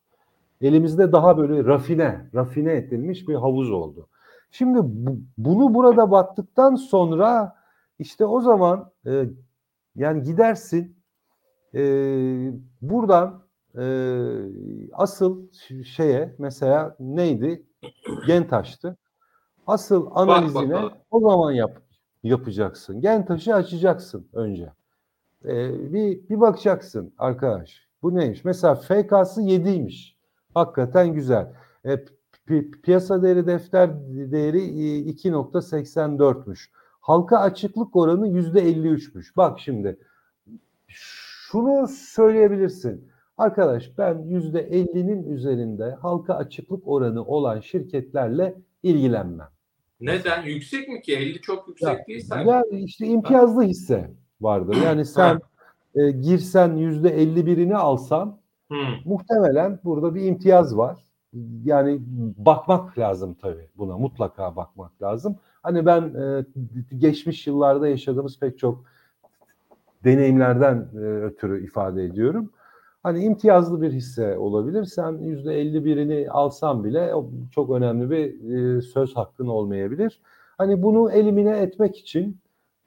Elimizde 0.61 1.11
daha 1.11 1.37
böyle 1.37 1.65
rafine, 1.65 2.29
rafine 2.35 2.73
edilmiş 2.73 3.27
bir 3.27 3.35
havuz 3.35 3.71
oldu. 3.71 4.07
Şimdi 4.51 4.79
bu- 4.83 5.17
bunu 5.37 5.73
burada 5.73 6.11
baktıktan 6.11 6.75
sonra 6.75 7.55
işte 7.99 8.25
o 8.25 8.41
zaman 8.41 8.91
e, 9.07 9.25
yani 9.95 10.23
gidersin 10.23 10.95
e, 11.75 11.81
buradan 12.81 13.44
e, 13.77 13.85
asıl 14.93 15.51
şeye 15.83 16.35
mesela 16.39 16.95
neydi? 16.99 17.65
Gentaş'tı. 18.27 18.97
Asıl 19.67 20.07
analizine 20.11 20.73
bakalım. 20.73 20.93
o 21.11 21.19
zaman 21.19 21.51
yap, 21.51 21.81
yapacaksın. 22.23 23.01
Gentaş'ı 23.01 23.55
açacaksın 23.55 24.27
önce. 24.33 24.71
Ee, 25.45 25.93
bir, 25.93 26.29
bir 26.29 26.41
bakacaksın 26.41 27.13
arkadaş. 27.17 27.87
Bu 28.01 28.15
neymiş? 28.15 28.45
Mesela 28.45 28.75
FK'sı 28.75 29.41
7'ymiş. 29.41 30.15
Hakikaten 30.53 31.13
güzel. 31.13 31.53
E, 31.85 31.93
pi- 32.47 32.81
piyasa 32.81 33.23
değeri 33.23 33.47
defter 33.47 33.89
değeri 34.09 34.61
e, 34.61 35.11
2.84'müş. 35.11 36.69
Halka 36.99 37.37
açıklık 37.37 37.95
oranı 37.95 38.27
%53'müş. 38.27 39.35
Bak 39.37 39.59
şimdi 39.59 39.99
şunu 40.87 41.87
söyleyebilirsin. 41.87 43.11
Arkadaş 43.37 43.97
ben 43.97 44.13
%50'nin 44.13 45.23
üzerinde 45.31 45.91
halka 46.01 46.33
açıklık 46.33 46.87
oranı 46.87 47.25
olan 47.25 47.59
şirketlerle 47.59 48.55
ilgilenmem. 48.83 49.47
Neden? 50.01 50.43
Yüksek 50.43 50.89
mi 50.89 51.01
ki? 51.01 51.15
50 51.15 51.41
çok 51.41 51.67
yüksek 51.67 51.87
Ya, 51.99 52.05
değil 52.07 52.25
sanki. 52.25 52.49
ya 52.49 52.63
işte 52.71 53.07
imtiyazlı 53.07 53.63
hisse 53.63 54.11
vardır. 54.41 54.77
Yani 54.85 55.05
sen 55.05 55.39
e, 55.95 56.11
girsen 56.11 56.75
yüzde 56.75 57.23
51'ini 57.23 57.75
alsan 57.75 58.37
Hı. 58.71 58.75
muhtemelen 59.05 59.79
burada 59.83 60.15
bir 60.15 60.21
imtiyaz 60.21 60.77
var. 60.77 60.97
Yani 61.63 61.99
bakmak 62.37 62.99
lazım 62.99 63.33
tabii 63.41 63.67
buna 63.77 63.97
mutlaka 63.97 64.55
bakmak 64.55 65.01
lazım. 65.01 65.37
Hani 65.63 65.85
ben 65.85 66.01
e, 66.01 66.45
geçmiş 66.97 67.47
yıllarda 67.47 67.87
yaşadığımız 67.87 68.39
pek 68.39 68.59
çok 68.59 68.83
deneyimlerden 70.03 70.87
e, 70.93 70.97
ötürü 70.99 71.65
ifade 71.65 72.03
ediyorum. 72.03 72.51
Hani 73.05 73.23
imtiyazlı 73.23 73.81
bir 73.81 73.91
hisse 73.91 74.37
olabilir. 74.37 74.85
Sen 74.85 75.11
yüzde 75.17 75.61
51'ini 75.61 76.29
alsan 76.29 76.83
bile 76.83 77.11
çok 77.51 77.69
önemli 77.69 78.09
bir 78.09 78.53
e, 78.77 78.81
söz 78.81 79.15
hakkın 79.15 79.47
olmayabilir. 79.47 80.21
Hani 80.57 80.83
bunu 80.83 81.11
elimine 81.11 81.57
etmek 81.57 81.97
için 81.97 82.37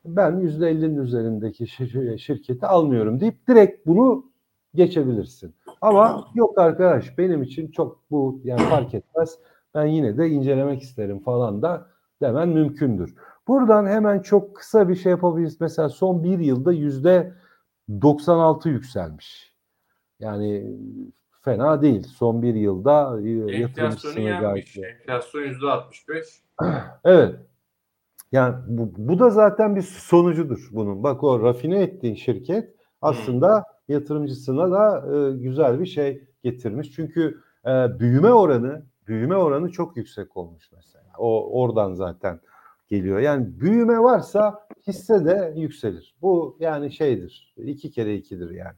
ben 0.04 0.36
yüzde 0.36 0.70
50'nin 0.70 0.96
üzerindeki 0.96 1.64
şir- 1.64 2.18
şirketi 2.18 2.66
almıyorum 2.66 3.20
deyip 3.20 3.48
direkt 3.48 3.86
bunu 3.86 4.26
geçebilirsin. 4.74 5.54
Ama 5.80 6.28
yok 6.34 6.58
arkadaş 6.58 7.18
benim 7.18 7.42
için 7.42 7.70
çok 7.70 7.98
bu 8.10 8.40
yani 8.44 8.60
fark 8.60 8.94
etmez. 8.94 9.38
Ben 9.74 9.86
yine 9.86 10.18
de 10.18 10.28
incelemek 10.28 10.82
isterim 10.82 11.20
falan 11.20 11.62
da 11.62 11.86
demen 12.22 12.48
mümkündür. 12.48 13.14
Buradan 13.48 13.86
hemen 13.86 14.20
çok 14.20 14.56
kısa 14.56 14.88
bir 14.88 14.94
şey 14.94 15.10
yapabiliriz. 15.10 15.60
Mesela 15.60 15.88
son 15.88 16.24
bir 16.24 16.38
yılda 16.38 16.72
yüzde 16.72 17.32
96 18.02 18.68
yükselmiş. 18.68 19.57
Yani 20.20 20.76
fena 21.42 21.82
değil. 21.82 22.02
Son 22.02 22.42
bir 22.42 22.54
yılda 22.54 23.20
e, 23.22 23.30
Enflasyonu 23.30 23.60
yatırımcısına 23.60 24.40
gayet. 24.40 24.76
Enflasyon 24.78 25.42
%65. 25.42 26.24
Evet. 27.04 27.36
Yani 28.32 28.54
bu, 28.66 28.92
bu 28.96 29.18
da 29.18 29.30
zaten 29.30 29.76
bir 29.76 29.82
sonucudur 29.82 30.68
bunun. 30.72 31.02
Bak 31.02 31.24
o 31.24 31.42
rafine 31.42 31.82
ettiğin 31.82 32.14
şirket 32.14 32.74
aslında 33.02 33.64
yatırımcısına 33.88 34.70
da 34.70 35.04
e, 35.16 35.36
güzel 35.36 35.80
bir 35.80 35.86
şey 35.86 36.24
getirmiş. 36.42 36.92
Çünkü 36.92 37.40
e, 37.66 37.70
büyüme 38.00 38.32
oranı 38.32 38.82
büyüme 39.08 39.36
oranı 39.36 39.70
çok 39.70 39.96
yüksek 39.96 40.36
olmuş 40.36 40.72
mesela. 40.76 41.04
O 41.18 41.60
oradan 41.62 41.94
zaten 41.94 42.40
geliyor. 42.88 43.18
Yani 43.18 43.60
büyüme 43.60 43.98
varsa 43.98 44.66
hisse 44.86 45.24
de 45.24 45.54
yükselir. 45.56 46.14
Bu 46.22 46.56
yani 46.60 46.92
şeydir. 46.92 47.54
iki 47.56 47.90
kere 47.90 48.14
ikidir 48.14 48.50
yani. 48.50 48.76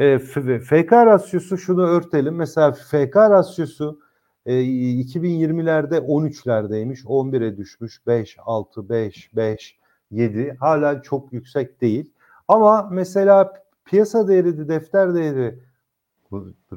E, 0.00 0.18
FK 0.18 0.92
rasyosu 0.92 1.58
şunu 1.58 1.82
örtelim. 1.82 2.34
Mesela 2.34 2.72
FK 2.72 3.16
rasyosu 3.16 4.00
e, 4.46 4.52
2020'lerde 4.54 5.98
13'lerdeymiş. 5.98 7.04
11'e 7.04 7.56
düşmüş. 7.56 8.06
5, 8.06 8.36
6, 8.44 8.88
5, 8.88 9.36
5, 9.36 9.78
7. 10.10 10.56
Hala 10.60 11.02
çok 11.02 11.32
yüksek 11.32 11.80
değil. 11.80 12.12
Ama 12.48 12.88
mesela 12.92 13.52
piyasa 13.84 14.28
değeri, 14.28 14.68
defter 14.68 15.14
değeri 15.14 15.58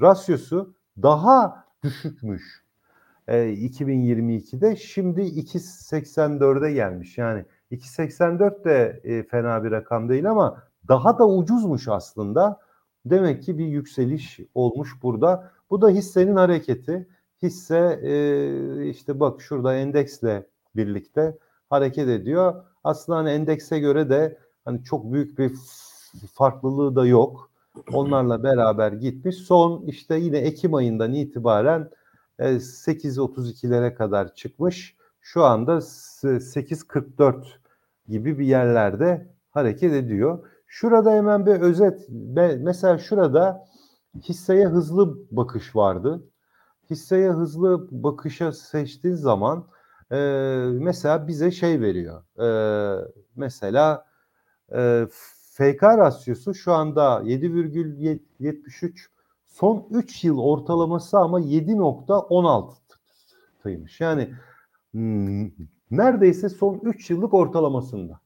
rasyosu 0.01 0.73
daha 1.01 1.65
düşükmüş. 1.83 2.63
E, 3.27 3.35
2022'de 3.35 4.75
şimdi 4.75 5.21
2.84'e 5.21 6.73
gelmiş. 6.73 7.17
Yani 7.17 7.45
2.84 7.71 8.63
de 8.63 9.01
e, 9.03 9.23
fena 9.23 9.63
bir 9.63 9.71
rakam 9.71 10.09
değil 10.09 10.29
ama 10.29 10.63
daha 10.87 11.19
da 11.19 11.27
ucuzmuş 11.27 11.87
aslında. 11.87 12.59
Demek 13.05 13.43
ki 13.43 13.57
bir 13.57 13.65
yükseliş 13.65 14.39
olmuş 14.55 14.89
burada. 15.03 15.51
Bu 15.69 15.81
da 15.81 15.89
hissenin 15.89 16.35
hareketi. 16.35 17.07
Hisse 17.41 17.99
e, 18.03 18.87
işte 18.89 19.19
bak 19.19 19.41
şurada 19.41 19.75
endeksle 19.75 20.47
birlikte 20.75 21.37
hareket 21.69 22.07
ediyor. 22.09 22.63
aslında 22.83 23.17
hani 23.19 23.29
endekse 23.29 23.79
göre 23.79 24.09
de 24.09 24.37
hani 24.65 24.83
çok 24.83 25.13
büyük 25.13 25.39
bir 25.39 25.51
farklılığı 26.33 26.95
da 26.95 27.05
yok. 27.05 27.51
Onlarla 27.93 28.43
beraber 28.43 28.91
gitmiş. 28.91 29.35
Son 29.35 29.81
işte 29.85 30.15
yine 30.15 30.37
Ekim 30.37 30.73
ayından 30.73 31.13
itibaren 31.13 31.89
e, 32.39 32.59
8.32'lere 32.59 33.93
kadar 33.95 34.35
çıkmış. 34.35 34.95
Şu 35.21 35.43
anda 35.43 35.81
s- 35.81 36.39
8.44 36.39 37.45
gibi 38.09 38.39
bir 38.39 38.45
yerlerde 38.45 39.27
hareket 39.51 39.93
ediyor. 39.93 40.39
Şurada 40.75 41.11
hemen 41.11 41.45
bir 41.45 41.51
özet. 41.51 42.09
Mesela 42.59 42.97
şurada 42.97 43.67
hisseye 44.15 44.67
hızlı 44.67 45.17
bakış 45.31 45.75
vardı. 45.75 46.23
Hisseye 46.89 47.31
hızlı 47.31 47.87
bakışa 47.91 48.51
seçtiğin 48.51 49.15
zaman 49.15 49.67
e, 50.11 50.15
mesela 50.73 51.27
bize 51.27 51.51
şey 51.51 51.81
veriyor. 51.81 52.23
E, 52.39 52.47
mesela 53.35 54.05
e, 54.75 55.07
FK 55.51 55.83
rasyosu 55.83 56.53
şu 56.53 56.73
anda 56.73 57.21
7,73 57.23 59.07
son 59.45 59.87
3 59.91 60.23
yıl 60.23 60.37
ortalaması 60.37 61.17
ama 61.17 61.41
7.16'ymış. 61.41 64.03
Yani 64.03 64.33
hmm, 64.91 65.51
neredeyse 65.91 66.49
son 66.49 66.79
3 66.83 67.09
yıllık 67.09 67.33
ortalamasında. 67.33 68.22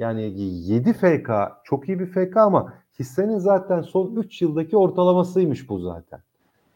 Yani 0.00 0.40
7 0.40 0.92
FK 0.92 1.30
çok 1.64 1.88
iyi 1.88 2.00
bir 2.00 2.06
FK 2.06 2.36
ama 2.36 2.72
hissenin 2.98 3.38
zaten 3.38 3.80
son 3.80 4.16
3 4.16 4.42
yıldaki 4.42 4.76
ortalamasıymış 4.76 5.68
bu 5.68 5.78
zaten. 5.78 6.20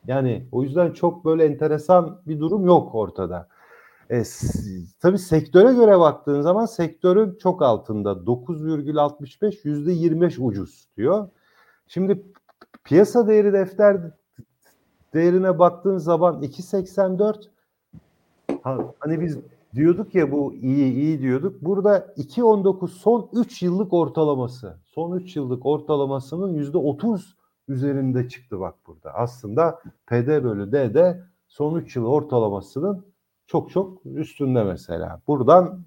Yani 0.06 0.46
o 0.52 0.62
yüzden 0.62 0.92
çok 0.92 1.24
böyle 1.24 1.44
enteresan 1.44 2.20
bir 2.26 2.40
durum 2.40 2.66
yok 2.66 2.94
ortada. 2.94 3.48
E, 4.10 4.22
tabii 5.00 5.18
sektöre 5.18 5.72
göre 5.72 5.98
baktığın 5.98 6.40
zaman 6.40 6.66
sektörün 6.66 7.38
çok 7.42 7.62
altında 7.62 8.10
9,65 8.12 9.64
%25 9.64 10.38
ucuz 10.38 10.88
diyor. 10.96 11.28
Şimdi 11.86 12.22
piyasa 12.84 13.28
değeri 13.28 13.52
defter 13.52 14.00
değerine 15.14 15.58
baktığın 15.58 15.98
zaman 15.98 16.42
2.84 16.42 17.44
ha, 18.62 18.78
hani 18.98 19.20
biz 19.20 19.38
diyorduk 19.74 20.14
ya 20.14 20.32
bu 20.32 20.54
iyi 20.54 20.92
iyi 20.92 21.20
diyorduk. 21.20 21.62
Burada 21.62 21.98
2.19 22.16 22.88
son 22.88 23.28
3 23.32 23.62
yıllık 23.62 23.92
ortalaması. 23.92 24.78
Son 24.84 25.16
3 25.16 25.36
yıllık 25.36 25.66
ortalamasının 25.66 26.54
%30 26.54 27.20
üzerinde 27.68 28.28
çıktı 28.28 28.60
bak 28.60 28.74
burada. 28.86 29.14
Aslında 29.14 29.80
PD 30.06 30.44
bölü 30.44 30.72
D 30.72 30.94
de 30.94 31.22
son 31.48 31.78
3 31.78 31.96
yıl 31.96 32.06
ortalamasının 32.06 33.06
çok 33.46 33.70
çok 33.70 34.06
üstünde 34.06 34.64
mesela. 34.64 35.20
Buradan 35.28 35.84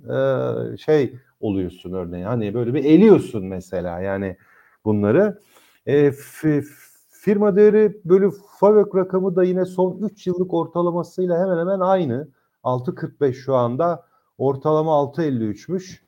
e, 0.74 0.78
şey 0.78 1.16
oluyorsun 1.40 1.94
örneğin 1.94 2.26
hani 2.26 2.54
böyle 2.54 2.74
bir 2.74 2.84
eliyorsun 2.86 3.46
mesela 3.46 4.00
yani 4.00 4.38
bunları. 4.86 5.40
E, 5.86 6.08
fi- 6.08 6.66
firma 7.12 7.56
değeri 7.56 8.02
bölü 8.06 8.32
FAVÖK 8.60 8.96
rakamı 8.96 9.36
da 9.36 9.44
yine 9.44 9.66
son 9.66 9.98
3 10.02 10.28
yıllık 10.28 10.54
ortalamasıyla 10.54 11.40
hemen 11.40 11.58
hemen 11.58 11.80
aynı. 11.80 12.28
6.45 12.68 13.34
şu 13.34 13.56
anda 13.56 14.06
ortalama 14.38 14.92
6.53'müş. 14.92 16.08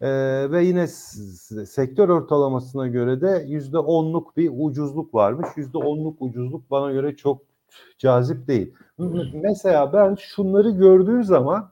Ee, 0.00 0.50
ve 0.50 0.64
yine 0.64 0.86
sektör 1.66 2.08
ortalamasına 2.08 2.88
göre 2.88 3.20
de 3.20 3.44
yüzde 3.46 3.78
onluk 3.78 4.36
bir 4.36 4.50
ucuzluk 4.58 5.14
varmış. 5.14 5.48
Yüzde 5.56 5.78
onluk 5.78 6.22
ucuzluk 6.22 6.70
bana 6.70 6.92
göre 6.92 7.16
çok 7.16 7.42
cazip 7.98 8.48
değil. 8.48 8.74
Mesela 9.34 9.92
ben 9.92 10.14
şunları 10.14 10.70
gördüğüm 10.70 11.24
zaman 11.24 11.70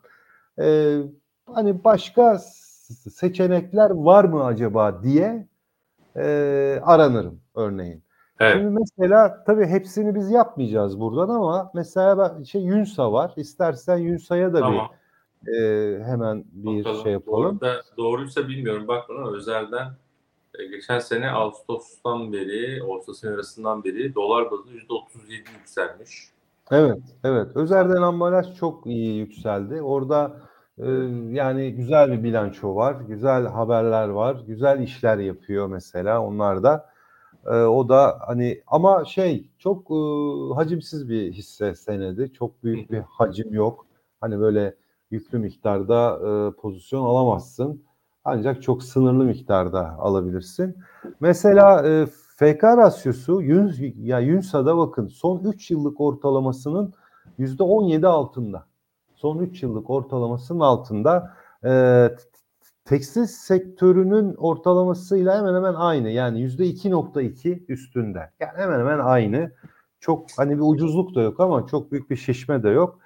e, 0.61 0.99
hani 1.47 1.85
başka 1.85 2.39
seçenekler 3.15 3.91
var 3.91 4.25
mı 4.25 4.45
acaba 4.45 5.03
diye 5.03 5.49
e, 6.17 6.81
aranırım 6.85 7.41
örneğin. 7.55 8.03
Evet. 8.41 8.57
Şimdi 8.57 8.79
mesela 8.81 9.45
tabii 9.45 9.67
hepsini 9.67 10.15
biz 10.15 10.31
yapmayacağız 10.31 11.01
buradan 11.01 11.29
ama 11.29 11.71
mesela 11.75 12.19
ben- 12.19 12.43
şey 12.43 12.63
Yunsa 12.63 13.13
var. 13.13 13.33
İstersen 13.37 13.97
Yunsa'ya 13.97 14.53
da 14.53 14.61
Tamam. 14.61 14.89
bir 14.89 14.99
e, 15.53 16.05
hemen 16.05 16.45
bir 16.53 16.85
Bakalım. 16.85 17.03
şey 17.03 17.13
yapalım. 17.13 17.61
Doğru 17.61 17.61
da, 17.61 17.83
doğruysa 17.97 18.49
bilmiyorum. 18.49 18.89
Bak 18.89 19.09
bana 19.09 19.31
özelden 19.31 19.87
e, 20.59 20.67
geçen 20.67 20.99
sene 20.99 21.31
Ağustos'tan 21.31 22.33
beri, 22.33 22.83
Ağustos 22.83 23.25
arasından 23.25 23.85
beri 23.85 24.15
dolar 24.15 24.51
bazında 24.51 24.73
%37 24.73 25.33
yükselmiş. 25.59 26.29
Evet, 26.71 27.03
evet. 27.25 27.57
Özerden 27.57 28.03
ambalaj 28.03 28.55
çok 28.57 28.87
iyi 28.87 29.19
yükseldi. 29.19 29.83
Orada 29.83 30.37
e, 30.79 30.91
yani 31.31 31.73
güzel 31.73 32.13
bir 32.13 32.23
bilanço 32.23 32.77
var, 32.77 32.97
güzel 33.09 33.47
haberler 33.47 34.09
var, 34.09 34.37
güzel 34.47 34.81
işler 34.83 35.19
yapıyor 35.19 35.67
mesela 35.67 36.21
onlar 36.23 36.63
da. 36.63 36.89
E, 37.49 37.55
o 37.55 37.89
da 37.89 38.19
hani 38.27 38.63
ama 38.67 39.05
şey 39.05 39.51
çok 39.59 39.91
e, 39.91 39.95
hacimsiz 40.55 41.09
bir 41.09 41.33
hisse 41.33 41.75
senedi. 41.75 42.33
Çok 42.33 42.63
büyük 42.65 42.91
bir 42.93 42.99
hacim 42.99 43.55
yok. 43.55 43.87
Hani 44.21 44.41
böyle 44.41 44.75
yüklü 45.11 45.39
miktarda 45.39 46.19
e, 46.19 46.61
pozisyon 46.61 47.05
alamazsın. 47.05 47.83
Ancak 48.25 48.63
çok 48.63 48.83
sınırlı 48.83 49.25
miktarda 49.25 49.99
alabilirsin. 49.99 50.77
Mesela 51.21 51.89
e, 51.89 52.07
FK 52.37 52.65
rasyosu 52.65 53.43
Yun, 53.43 53.75
ya 54.03 54.21
Yunsa'da 54.21 54.79
bakın 54.79 55.09
son 55.09 55.39
3 55.45 55.71
yıllık 55.71 56.01
ortalamasının 56.01 56.95
%17 57.39 58.07
altında. 58.07 58.67
Son 59.15 59.39
3 59.39 59.63
yıllık 59.63 59.91
ortalamasının 59.91 60.61
altında. 60.61 61.33
E, 61.65 61.71
tekstil 62.89 63.27
sektörünün 63.27 64.35
ortalamasıyla 64.35 65.39
hemen 65.39 65.55
hemen 65.55 65.75
aynı. 65.75 66.09
Yani 66.11 66.41
%2.2 66.41 67.65
üstünde. 67.69 68.31
Yani 68.41 68.53
hemen 68.57 68.79
hemen 68.79 68.99
aynı. 68.99 69.53
Çok 70.01 70.27
hani 70.37 70.57
bir 70.57 70.63
ucuzluk 70.63 71.15
da 71.15 71.21
yok 71.23 71.41
ama 71.41 71.67
çok 71.67 71.93
büyük 71.93 72.11
bir 72.11 72.17
şişme 72.17 72.63
de 72.63 72.69
yok. 72.69 72.99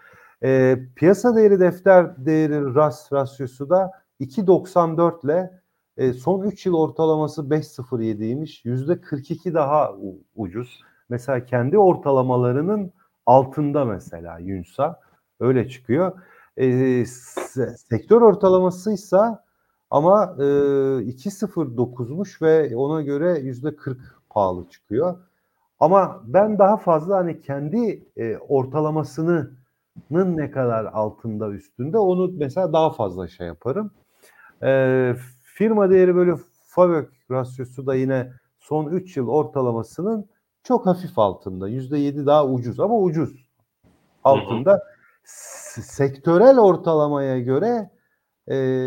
E, 0.43 0.79
piyasa 0.97 1.37
değeri 1.37 1.61
defter 1.61 2.27
değeri 2.27 2.75
ras 2.75 3.13
rasyosu 3.13 3.71
da 3.71 3.91
2.94 4.21 5.25
ile 5.25 5.61
e, 5.97 6.13
son 6.13 6.43
3 6.43 6.67
yıl 6.67 6.75
ortalaması 6.75 7.43
5.07'ymiş. 7.43 8.65
%42 8.65 9.55
daha 9.55 9.95
ucuz. 10.37 10.81
Mesela 11.09 11.45
kendi 11.45 11.79
ortalamalarının 11.79 12.93
altında 13.27 13.85
mesela 13.85 14.39
Yunsa 14.39 15.01
öyle 15.41 15.69
çıkıyor. 15.69 16.13
E, 16.57 16.67
se- 17.03 17.77
sektör 17.77 18.23
ortalamasıysa 18.23 19.45
ama 19.93 20.35
e, 20.39 20.43
2.09'muş 20.43 22.43
ve 22.43 22.77
ona 22.77 23.03
göre 23.03 23.41
%40 23.41 23.97
pahalı 24.31 24.69
çıkıyor. 24.69 25.19
Ama 25.81 26.23
ben 26.27 26.59
daha 26.59 26.77
fazla 26.77 27.17
hani 27.17 27.41
kendi 27.41 28.05
e, 28.17 28.37
ortalamasının 28.37 29.59
ne 30.11 30.51
kadar 30.51 30.85
altında 30.85 31.51
üstünde 31.51 31.99
onu 31.99 32.33
mesela 32.37 32.73
daha 32.73 32.91
fazla 32.91 33.29
şey 33.29 33.47
yaparım. 33.47 33.91
E, 34.63 35.15
firma 35.45 35.91
değeri 35.91 36.15
bölü 36.15 36.37
FAVÖK 36.67 37.13
rasyosu 37.31 37.87
da 37.87 37.95
yine 37.95 38.33
son 38.59 38.87
3 38.87 39.17
yıl 39.17 39.29
ortalamasının 39.29 40.27
çok 40.63 40.87
hafif 40.87 41.19
altında. 41.19 41.69
%7 41.69 42.27
daha 42.27 42.47
ucuz 42.47 42.81
ama 42.81 42.99
ucuz 42.99 43.49
altında. 44.25 44.83
S- 45.25 45.83
Sektörel 45.83 46.59
ortalamaya 46.59 47.41
göre 47.41 47.91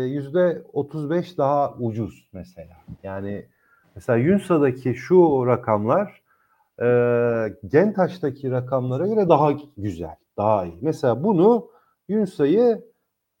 yüzde 0.06 0.62
35 0.72 1.38
daha 1.38 1.74
ucuz 1.74 2.28
mesela. 2.32 2.76
Yani 3.02 3.46
mesela 3.94 4.18
Yunsa'daki 4.18 4.94
şu 4.94 5.46
rakamlar 5.46 6.22
e, 6.82 6.86
Gentaş'taki 7.66 8.50
rakamlara 8.50 9.06
göre 9.06 9.28
daha 9.28 9.52
güzel, 9.76 10.16
daha 10.36 10.64
iyi. 10.64 10.78
Mesela 10.80 11.24
bunu 11.24 11.68
Yunsa'yı 12.08 12.84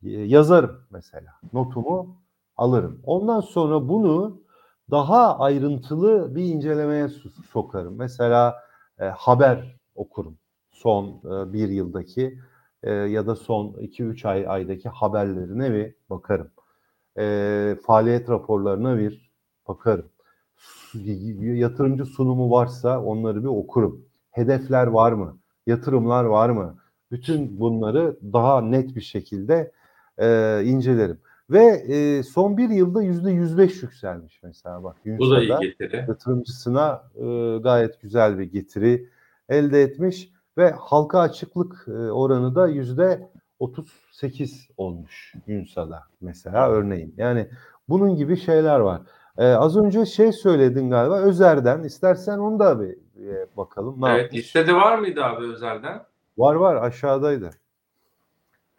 e, 0.04 0.10
yazarım 0.10 0.80
mesela. 0.90 1.32
Notumu 1.52 2.16
alırım. 2.56 3.00
Ondan 3.04 3.40
sonra 3.40 3.88
bunu 3.88 4.40
daha 4.90 5.38
ayrıntılı 5.38 6.34
bir 6.34 6.44
incelemeye 6.44 7.04
so- 7.04 7.42
sokarım. 7.52 7.96
Mesela 7.96 8.56
e, 9.00 9.04
haber 9.04 9.76
okurum. 9.94 10.38
Son 10.70 11.06
e, 11.08 11.52
bir 11.52 11.68
yıldaki 11.68 12.38
e, 12.82 12.92
ya 12.92 13.26
da 13.26 13.36
son 13.36 13.66
2-3 13.66 14.28
ay 14.28 14.44
aydaki 14.48 14.88
haberlerine 14.88 15.72
bir 15.72 15.94
bakarım. 16.10 16.50
E, 17.18 17.76
faaliyet 17.86 18.30
raporlarına 18.30 18.98
bir 18.98 19.30
bakarım. 19.68 20.06
Yatırımcı 21.40 22.04
sunumu 22.04 22.50
varsa 22.50 23.02
onları 23.02 23.42
bir 23.42 23.48
okurum. 23.48 24.04
Hedefler 24.30 24.86
var 24.86 25.12
mı? 25.12 25.38
Yatırımlar 25.66 26.24
var 26.24 26.50
mı? 26.50 26.78
Bütün 27.10 27.60
bunları 27.60 28.16
daha 28.32 28.60
net 28.60 28.96
bir 28.96 29.00
şekilde 29.00 29.72
e, 30.18 30.60
incelerim. 30.64 31.18
Ve 31.50 31.64
e, 31.64 32.22
son 32.22 32.56
bir 32.56 32.70
yılda 32.70 33.02
yüzde 33.02 33.30
105 33.30 33.82
yükselmiş 33.82 34.40
mesela 34.42 34.84
bak. 34.84 34.96
Bu 35.06 35.30
da 35.30 35.42
iyi 35.42 35.60
getiri. 35.60 36.04
yatırımcısına 36.08 37.02
e, 37.14 37.58
gayet 37.58 38.00
güzel 38.00 38.38
bir 38.38 38.44
getiri 38.44 39.08
elde 39.48 39.82
etmiş 39.82 40.30
ve 40.58 40.70
halka 40.70 41.20
açıklık 41.20 41.84
e, 41.88 42.10
oranı 42.10 42.54
da 42.54 42.68
yüzde 42.68 43.30
38 43.58 44.68
olmuş 44.76 45.34
Ünsa'da 45.48 46.02
mesela 46.20 46.70
örneğin. 46.70 47.14
Yani 47.16 47.48
bunun 47.88 48.16
gibi 48.16 48.36
şeyler 48.36 48.80
var. 48.80 49.00
Ee, 49.38 49.46
az 49.46 49.76
önce 49.76 50.06
şey 50.06 50.32
söyledin 50.32 50.90
galiba 50.90 51.18
Özer'den. 51.18 51.82
İstersen 51.82 52.38
onu 52.38 52.58
da 52.58 52.80
bir, 52.80 52.96
bir 53.16 53.56
bakalım. 53.56 54.02
Ne 54.02 54.08
evet 54.08 54.22
yapmış? 54.22 54.40
listede 54.40 54.74
var 54.74 54.98
mıydı 54.98 55.24
abi 55.24 55.44
özelden? 55.44 56.02
Var 56.38 56.54
var 56.54 56.76
aşağıdaydı. 56.76 57.50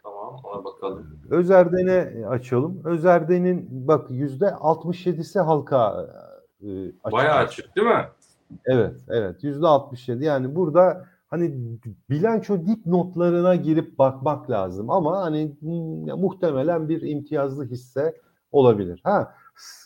Tamam 0.02 0.40
ona 0.44 0.64
bakalım. 0.64 1.20
Özerden'e 1.30 2.26
açalım. 2.26 2.80
Özerden'in 2.84 3.68
bak 3.70 4.10
yüzde 4.10 4.46
67'si 4.46 5.40
halka 5.40 6.06
e, 6.62 6.66
açık. 6.86 7.12
Bayağı 7.12 7.36
açık 7.36 7.76
değil 7.76 7.86
mi? 7.86 8.08
Evet, 8.64 8.94
evet. 9.08 9.44
Yüzde 9.44 9.66
67. 9.66 10.24
Yani 10.24 10.54
burada 10.54 11.06
hani 11.28 11.54
bilanço 12.10 12.66
dip 12.66 12.86
notlarına 12.86 13.54
girip 13.54 13.98
bakmak 13.98 14.50
lazım 14.50 14.90
ama 14.90 15.20
hani 15.22 15.56
hmm, 15.60 16.20
muhtemelen 16.20 16.88
bir 16.88 17.02
imtiyazlı 17.02 17.64
hisse 17.64 18.14
olabilir. 18.52 19.00
Ha, 19.04 19.34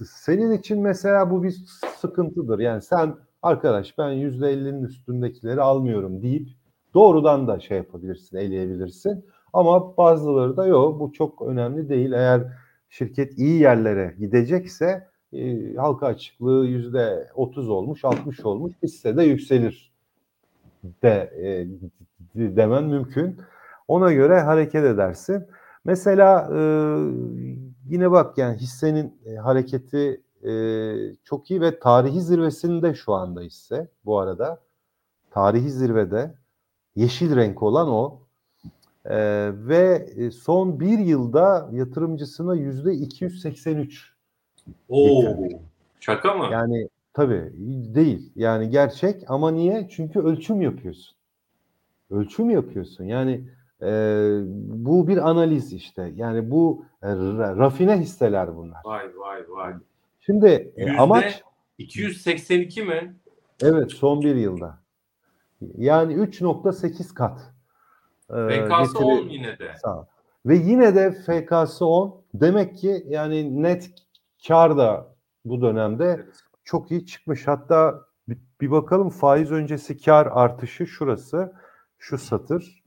senin 0.06 0.52
için 0.52 0.82
mesela 0.82 1.30
bu 1.30 1.42
bir 1.42 1.64
sıkıntıdır. 1.98 2.58
Yani 2.58 2.82
sen 2.82 3.14
arkadaş 3.42 3.98
ben 3.98 4.10
yüzde 4.10 4.54
50'nin 4.54 4.84
üstündekileri 4.84 5.62
almıyorum 5.62 6.22
deyip 6.22 6.48
doğrudan 6.94 7.48
da 7.48 7.60
şey 7.60 7.76
yapabilirsin, 7.76 8.36
eleyebilirsin. 8.36 9.24
Ama 9.52 9.96
bazıları 9.96 10.56
da 10.56 10.66
yok. 10.66 11.00
Bu 11.00 11.12
çok 11.12 11.42
önemli 11.42 11.88
değil. 11.88 12.12
Eğer 12.12 12.42
şirket 12.88 13.38
iyi 13.38 13.60
yerlere 13.60 14.14
gidecekse 14.18 15.08
e, 15.32 15.74
halka 15.74 16.06
açıklığı 16.06 16.66
yüzde 16.66 17.28
30 17.34 17.68
olmuş, 17.68 18.04
60 18.04 18.40
olmuş, 18.40 18.74
hisse 18.82 19.16
de 19.16 19.22
yükselir 19.22 19.91
de 21.02 21.32
e, 21.36 21.46
demen 22.56 22.84
mümkün. 22.84 23.40
Ona 23.88 24.12
göre 24.12 24.40
hareket 24.40 24.84
edersin. 24.84 25.46
Mesela 25.84 26.48
e, 26.54 26.60
yine 27.88 28.10
bak 28.10 28.38
yani 28.38 28.56
hissenin 28.56 29.20
e, 29.26 29.34
hareketi 29.34 30.20
e, 30.44 30.52
çok 31.24 31.50
iyi 31.50 31.60
ve 31.60 31.78
tarihi 31.78 32.20
zirvesinde 32.20 32.94
şu 32.94 33.12
anda 33.12 33.40
hisse 33.40 33.88
bu 34.04 34.18
arada. 34.18 34.60
Tarihi 35.30 35.70
zirvede 35.70 36.34
yeşil 36.96 37.36
renk 37.36 37.62
olan 37.62 37.88
o. 37.88 38.18
E, 39.04 39.16
ve 39.54 40.08
e, 40.16 40.30
son 40.30 40.80
bir 40.80 40.98
yılda 40.98 41.68
yatırımcısına 41.72 42.54
yüzde 42.54 42.92
283 42.92 44.12
Oo. 44.88 45.22
Getirdi. 45.22 45.60
Şaka 46.00 46.34
mı? 46.34 46.48
Yani 46.52 46.88
tabii 47.14 47.52
değil. 47.94 48.32
Yani 48.36 48.70
gerçek 48.70 49.22
ama 49.28 49.50
niye? 49.50 49.88
Çünkü 49.90 50.20
ölçüm 50.20 50.62
yapıyorsun. 50.62 51.16
Ölçüm 52.10 52.50
yapıyorsun. 52.50 53.04
Yani 53.04 53.48
e, 53.82 53.88
bu 54.84 55.08
bir 55.08 55.16
analiz 55.30 55.72
işte. 55.72 56.12
Yani 56.16 56.50
bu 56.50 56.84
e, 57.02 57.06
ra- 57.06 57.58
rafine 57.58 57.98
hisseler 57.98 58.56
bunlar. 58.56 58.80
Vay 58.84 59.06
vay 59.16 59.42
vay. 59.48 59.74
Şimdi 60.20 60.72
e, 60.76 60.96
amaç 60.96 61.42
282 61.78 62.82
mi? 62.82 63.16
evet 63.62 63.92
son 63.92 64.20
bir 64.22 64.34
yılda. 64.36 64.78
Yani 65.78 66.14
3.8 66.14 67.14
kat. 67.14 67.52
e, 68.30 68.34
BK'sı 68.34 68.94
getiri- 68.94 69.04
10 69.04 69.28
yine 69.28 69.58
de. 69.58 69.72
Sağ 69.82 69.98
ol. 70.00 70.04
Ve 70.46 70.56
yine 70.56 70.94
de 70.94 71.12
FK'sı 71.12 71.86
10. 71.86 72.22
Demek 72.34 72.76
ki 72.76 73.04
yani 73.08 73.62
net 73.62 73.90
kar 74.48 74.76
da 74.76 75.14
bu 75.44 75.60
dönemde 75.62 76.26
çok 76.64 76.90
iyi 76.90 77.06
çıkmış. 77.06 77.48
Hatta 77.48 78.00
bir, 78.60 78.70
bakalım 78.70 79.10
faiz 79.10 79.50
öncesi 79.50 80.00
kar 80.00 80.26
artışı 80.26 80.86
şurası. 80.86 81.52
Şu 81.98 82.18
satır. 82.18 82.84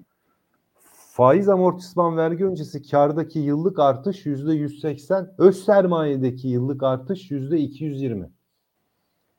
Faiz 1.12 1.50
amortisman 1.50 2.18
vergi 2.18 2.46
öncesi 2.46 2.90
kardaki 2.90 3.40
yıllık 3.40 3.80
artış 3.80 4.26
yüzde 4.26 4.54
180. 4.54 5.34
Öz 5.38 5.66
sermayedeki 5.66 6.48
yıllık 6.48 6.84
artış 6.84 7.32
yüzde 7.32 7.58
220. 7.60 8.30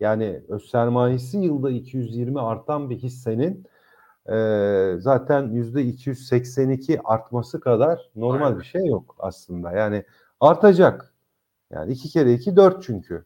Yani 0.00 0.42
öz 0.48 0.70
sermayesi 0.70 1.38
yılda 1.38 1.70
220 1.70 2.40
artan 2.40 2.90
bir 2.90 2.96
hissenin 2.96 3.66
e, 4.28 4.36
zaten 4.98 5.50
yüzde 5.50 5.84
282 5.84 7.00
artması 7.04 7.60
kadar 7.60 8.10
normal 8.16 8.46
Aynen. 8.46 8.58
bir 8.58 8.64
şey 8.64 8.86
yok 8.86 9.16
aslında. 9.18 9.72
Yani 9.72 10.04
artacak. 10.40 11.14
Yani 11.70 11.92
iki 11.92 12.08
kere 12.08 12.32
iki 12.32 12.56
dört 12.56 12.82
çünkü. 12.82 13.24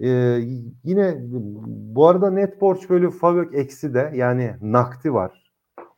Ee, 0.00 0.40
yine 0.84 1.16
bu 1.94 2.08
arada 2.08 2.30
net 2.30 2.60
borç 2.60 2.90
bölü 2.90 3.10
FAVÖK 3.10 3.54
eksi 3.54 3.94
de 3.94 4.12
yani 4.14 4.54
nakdi 4.62 5.12
var 5.12 5.52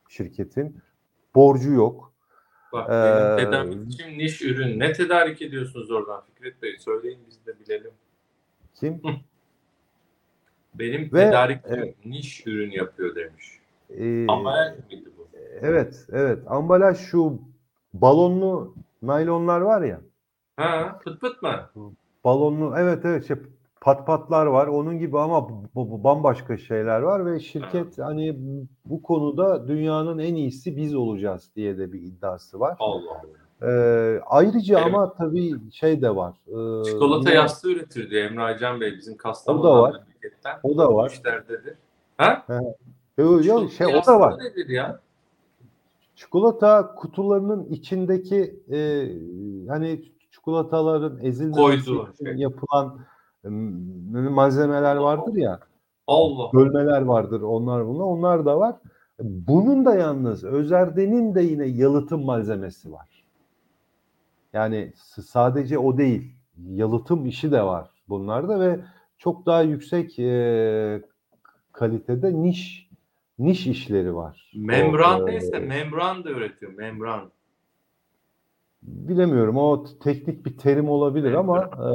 şirketin. 0.09 0.77
Borcu 1.35 1.71
yok. 1.73 2.13
Bak 2.73 2.89
Ee, 2.89 3.35
tedarik 3.43 3.93
için 3.93 4.19
niş 4.19 4.41
ürün. 4.41 4.79
Ne 4.79 4.93
tedarik 4.93 5.41
ediyorsunuz 5.41 5.91
oradan 5.91 6.21
Fikret 6.25 6.61
Bey? 6.61 6.77
Söyleyin 6.79 7.19
biz 7.27 7.45
de 7.45 7.59
bilelim. 7.59 7.91
Kim? 8.75 9.01
Benim 10.73 11.01
Ve- 11.01 11.07
tedarikçim 11.25 11.73
evet. 11.73 11.95
niş 12.05 12.47
ürün 12.47 12.71
yapıyor 12.71 13.15
demiş. 13.15 13.59
Ee, 13.89 14.27
Ambalaj 14.27 14.73
mıydı 14.91 15.09
bu? 15.17 15.27
evet, 15.61 16.05
evet. 16.11 16.39
Ambalaj 16.47 16.97
şu 16.97 17.39
balonlu 17.93 18.75
naylonlar 19.01 19.61
var 19.61 19.81
ya. 19.81 20.01
Ha, 20.57 20.99
pıt 21.03 21.21
pıt 21.21 21.41
mı? 21.41 21.69
Balonlu 22.23 22.73
evet 22.77 23.05
evet 23.05 23.27
şey 23.27 23.37
pat 23.81 24.07
patlar 24.07 24.45
var 24.45 24.67
onun 24.67 24.99
gibi 24.99 25.19
ama 25.19 25.49
bu- 25.49 25.91
bu 25.91 26.03
bambaşka 26.03 26.57
şeyler 26.57 26.99
var 27.01 27.25
ve 27.25 27.39
şirket 27.39 27.97
hani 27.99 28.35
bu 28.85 29.01
konuda 29.01 29.67
dünyanın 29.67 30.19
en 30.19 30.35
iyisi 30.35 30.77
biz 30.77 30.95
olacağız 30.95 31.49
diye 31.55 31.77
de 31.77 31.93
bir 31.93 32.01
iddiası 32.01 32.59
var. 32.59 32.75
Allah 32.79 33.11
Allah. 33.11 33.71
Ee, 33.71 34.21
ayrıca 34.25 34.77
Evet. 34.79 34.87
ama 34.87 35.13
tabii 35.13 35.71
şey 35.71 36.01
de 36.01 36.15
var. 36.15 36.33
Ee, 36.47 36.83
Çikolata 36.83 37.29
yine- 37.29 37.39
yastığı 37.41 37.71
üretir 37.71 38.09
diyor 38.09 38.31
Emre 38.31 38.41
Aycan 38.41 38.81
Bey 38.81 38.97
bizim 38.97 39.17
Kastamonu'dan 39.17 39.79
var. 39.81 39.91
memleketten. 39.93 40.59
O 40.63 40.77
da 40.77 40.93
var. 40.95 41.09
işlerdedir. 41.09 41.73
Ha? 42.17 42.45
Yo, 43.17 43.31
yo, 43.31 43.41
Çikolata 43.41 43.69
şey 43.69 43.87
o 43.87 44.05
da 44.05 44.19
var. 44.19 44.39
nedir 44.39 44.69
ya? 44.69 44.99
Çikolata 46.15 46.95
kutularının 46.95 47.65
içindeki 47.69 48.59
e, 48.71 49.07
hani 49.69 50.01
çikolataların 50.31 51.19
ezilmesi 51.25 51.59
Koyduğu 51.61 52.09
için 52.13 52.25
şey. 52.25 52.35
E, 53.45 53.49
malzemeler 53.49 54.95
vardır 54.95 55.35
ya. 55.35 55.59
Allah. 56.07 56.53
bölmeler 56.53 57.01
vardır 57.01 57.41
onlar 57.41 57.87
bunlar. 57.87 58.03
Onlar 58.03 58.45
da 58.45 58.59
var. 58.59 58.75
Bunun 59.19 59.85
da 59.85 59.95
yalnız 59.95 60.43
Özerden'in 60.43 61.35
de 61.35 61.41
yine 61.41 61.65
yalıtım 61.65 62.25
malzemesi 62.25 62.91
var. 62.91 63.23
Yani 64.53 64.93
sadece 65.25 65.77
o 65.77 65.97
değil. 65.97 66.35
Yalıtım 66.69 67.25
işi 67.25 67.51
de 67.51 67.63
var 67.63 67.89
bunlarda 68.09 68.59
ve 68.59 68.79
çok 69.17 69.45
daha 69.45 69.61
yüksek 69.61 70.19
e, 70.19 71.01
kalitede 71.71 72.41
niş 72.41 72.89
niş 73.39 73.67
işleri 73.67 74.15
var. 74.15 74.51
Membran 74.55 75.21
O, 75.21 75.29
e, 75.29 75.31
neyse 75.31 75.59
membran 75.59 76.23
da 76.23 76.29
üretiyor. 76.29 76.73
Membran. 76.73 77.31
bilemiyorum 78.83 79.57
o 79.57 79.85
teknik 80.03 80.45
bir 80.45 80.57
terim 80.57 80.89
olabilir 80.89 81.33
ama 81.33 81.59
e, 81.59 81.89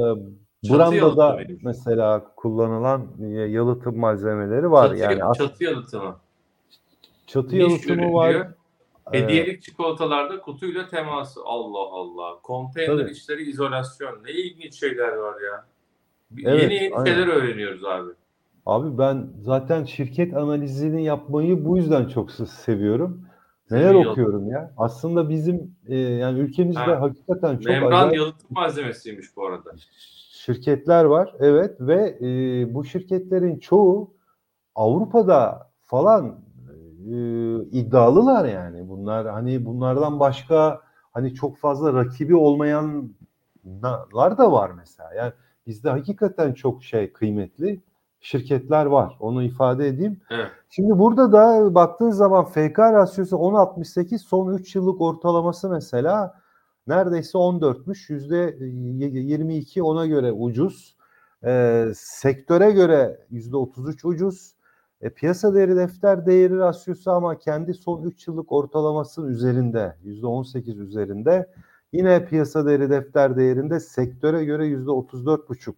Yalıtımı 0.69 1.37
benim. 1.39 1.59
mesela 1.63 2.25
kullanılan 2.35 3.07
e, 3.21 3.25
yalıtım 3.27 3.97
malzemeleri 3.97 4.71
var. 4.71 4.87
Çatı, 4.87 5.01
yani 5.01 5.37
çatı 5.37 5.63
yalıtımı. 5.63 6.15
çatı 7.27 7.55
Niş 7.55 7.59
yalıtımı 7.59 8.13
var. 8.13 8.47
Ee, 9.13 9.21
Hediyelik 9.21 9.61
çikolatalarda 9.61 10.41
kutuyla 10.41 10.87
teması. 10.87 11.39
Allah 11.45 11.89
Allah. 11.91 12.39
Konteyner 12.43 12.97
Tabii. 12.97 13.11
işleri 13.11 13.49
izolasyon. 13.49 14.23
Ne 14.25 14.31
ilginç 14.31 14.79
şeyler 14.79 15.15
var 15.15 15.35
ya. 15.41 15.65
Evet, 16.49 16.63
yeni 16.63 16.73
yeni 16.73 16.95
aynen. 16.95 17.05
şeyler 17.11 17.27
öğreniyoruz 17.27 17.85
abi. 17.85 18.09
Abi 18.65 18.97
ben 18.97 19.27
zaten 19.41 19.83
şirket 19.83 20.33
analizini 20.33 21.03
yapmayı 21.03 21.65
bu 21.65 21.77
yüzden 21.77 22.07
çok 22.07 22.31
seviyorum. 22.31 23.25
Neler 23.71 23.93
okuyorum 23.93 24.49
ya. 24.49 24.73
Aslında 24.77 25.29
bizim 25.29 25.75
e, 25.87 25.97
yani 25.97 26.39
ülkemizde 26.39 26.79
Ha. 26.79 27.01
hakikaten 27.01 27.57
çok 27.57 27.65
Membran 27.65 27.91
acayip 27.91 28.15
yalıtım 28.15 28.47
malzemesiymiş 28.49 29.35
bu 29.35 29.47
arada. 29.47 29.71
Şirketler 30.45 31.05
var. 31.05 31.35
Evet 31.39 31.75
ve 31.79 32.17
e, 32.21 32.27
bu 32.73 32.85
şirketlerin 32.85 33.59
çoğu 33.59 34.13
Avrupa'da 34.75 35.69
falan 35.81 36.39
e, 37.11 37.15
iddialılar 37.71 38.45
yani. 38.45 38.89
Bunlar 38.89 39.27
hani 39.27 39.65
bunlardan 39.65 40.19
başka 40.19 40.81
hani 41.11 41.33
çok 41.33 41.57
fazla 41.57 41.93
rakibi 41.93 42.35
olmayanlar 42.35 43.11
da 44.37 44.51
var 44.51 44.71
mesela. 44.77 45.13
Yani 45.13 45.33
bizde 45.67 45.89
hakikaten 45.89 46.53
çok 46.53 46.83
şey 46.83 47.13
kıymetli 47.13 47.81
şirketler 48.19 48.85
var. 48.85 49.17
Onu 49.19 49.43
ifade 49.43 49.87
edeyim. 49.87 50.21
Evet. 50.29 50.51
Şimdi 50.69 50.99
burada 50.99 51.31
da 51.31 51.75
baktığın 51.75 52.11
zaman 52.11 52.45
FK 52.45 52.79
rasyosu 52.79 53.35
10.68 53.35 54.17
son 54.17 54.53
3 54.53 54.75
yıllık 54.75 55.01
ortalaması 55.01 55.69
mesela 55.69 56.44
neredeyse 56.87 57.37
14'müş. 57.37 58.13
Yüzde 58.13 58.57
22 58.61 59.83
ona 59.83 60.05
göre 60.05 60.31
ucuz. 60.31 60.95
Ee, 61.45 61.91
sektöre 61.95 62.71
göre 62.71 63.25
yüzde 63.29 63.57
33 63.57 64.05
ucuz. 64.05 64.55
E, 65.01 65.09
piyasa 65.09 65.55
değeri 65.55 65.75
defter 65.75 66.25
değeri 66.25 66.57
rasyosu 66.57 67.11
ama 67.11 67.37
kendi 67.37 67.73
son 67.73 68.03
3 68.03 68.27
yıllık 68.27 68.51
ortalamasının 68.51 69.29
üzerinde 69.29 69.95
%18 70.05 70.79
üzerinde. 70.79 71.49
Yine 71.93 72.25
piyasa 72.25 72.65
değeri 72.65 72.89
defter 72.89 73.37
değerinde 73.37 73.79
sektöre 73.79 74.45
göre 74.45 74.67
%34,5 74.67 75.73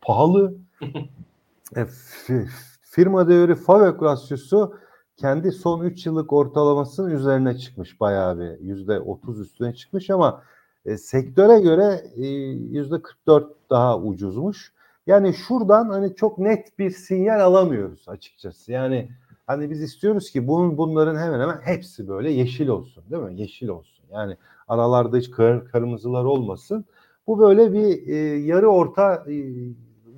pahalı. 0.00 0.54
e, 1.76 1.80
fi- 1.80 2.48
firma 2.82 3.28
değeri 3.28 3.54
FAVÖK 3.54 4.02
rasyosu 4.02 4.74
kendi 5.20 5.52
son 5.52 5.84
3 5.84 6.06
yıllık 6.06 6.32
ortalamasının 6.32 7.10
üzerine 7.10 7.58
çıkmış 7.58 8.00
bayağı 8.00 8.38
bir 8.38 8.44
%30 8.44 9.40
üstüne 9.42 9.74
çıkmış 9.74 10.10
ama 10.10 10.42
e, 10.84 10.96
sektöre 10.96 11.60
göre 11.60 12.04
e, 12.16 12.22
%44 12.22 13.48
daha 13.70 13.98
ucuzmuş. 13.98 14.72
Yani 15.06 15.34
şuradan 15.34 15.88
hani 15.88 16.14
çok 16.14 16.38
net 16.38 16.78
bir 16.78 16.90
sinyal 16.90 17.40
alamıyoruz 17.40 18.08
açıkçası. 18.08 18.72
Yani 18.72 19.08
hani 19.46 19.70
biz 19.70 19.82
istiyoruz 19.82 20.30
ki 20.30 20.48
bunun 20.48 20.78
bunların 20.78 21.16
hemen 21.16 21.40
hemen 21.40 21.60
hepsi 21.62 22.08
böyle 22.08 22.30
yeşil 22.30 22.68
olsun 22.68 23.04
değil 23.10 23.22
mi? 23.22 23.40
Yeşil 23.40 23.68
olsun. 23.68 24.04
Yani 24.12 24.36
aralarda 24.68 25.16
hiç 25.16 25.30
kır, 25.30 25.64
kırmızılar 25.64 26.24
olmasın. 26.24 26.84
Bu 27.26 27.38
böyle 27.38 27.72
bir 27.72 28.08
e, 28.08 28.16
yarı 28.38 28.68
orta 28.68 29.14
e, 29.14 29.34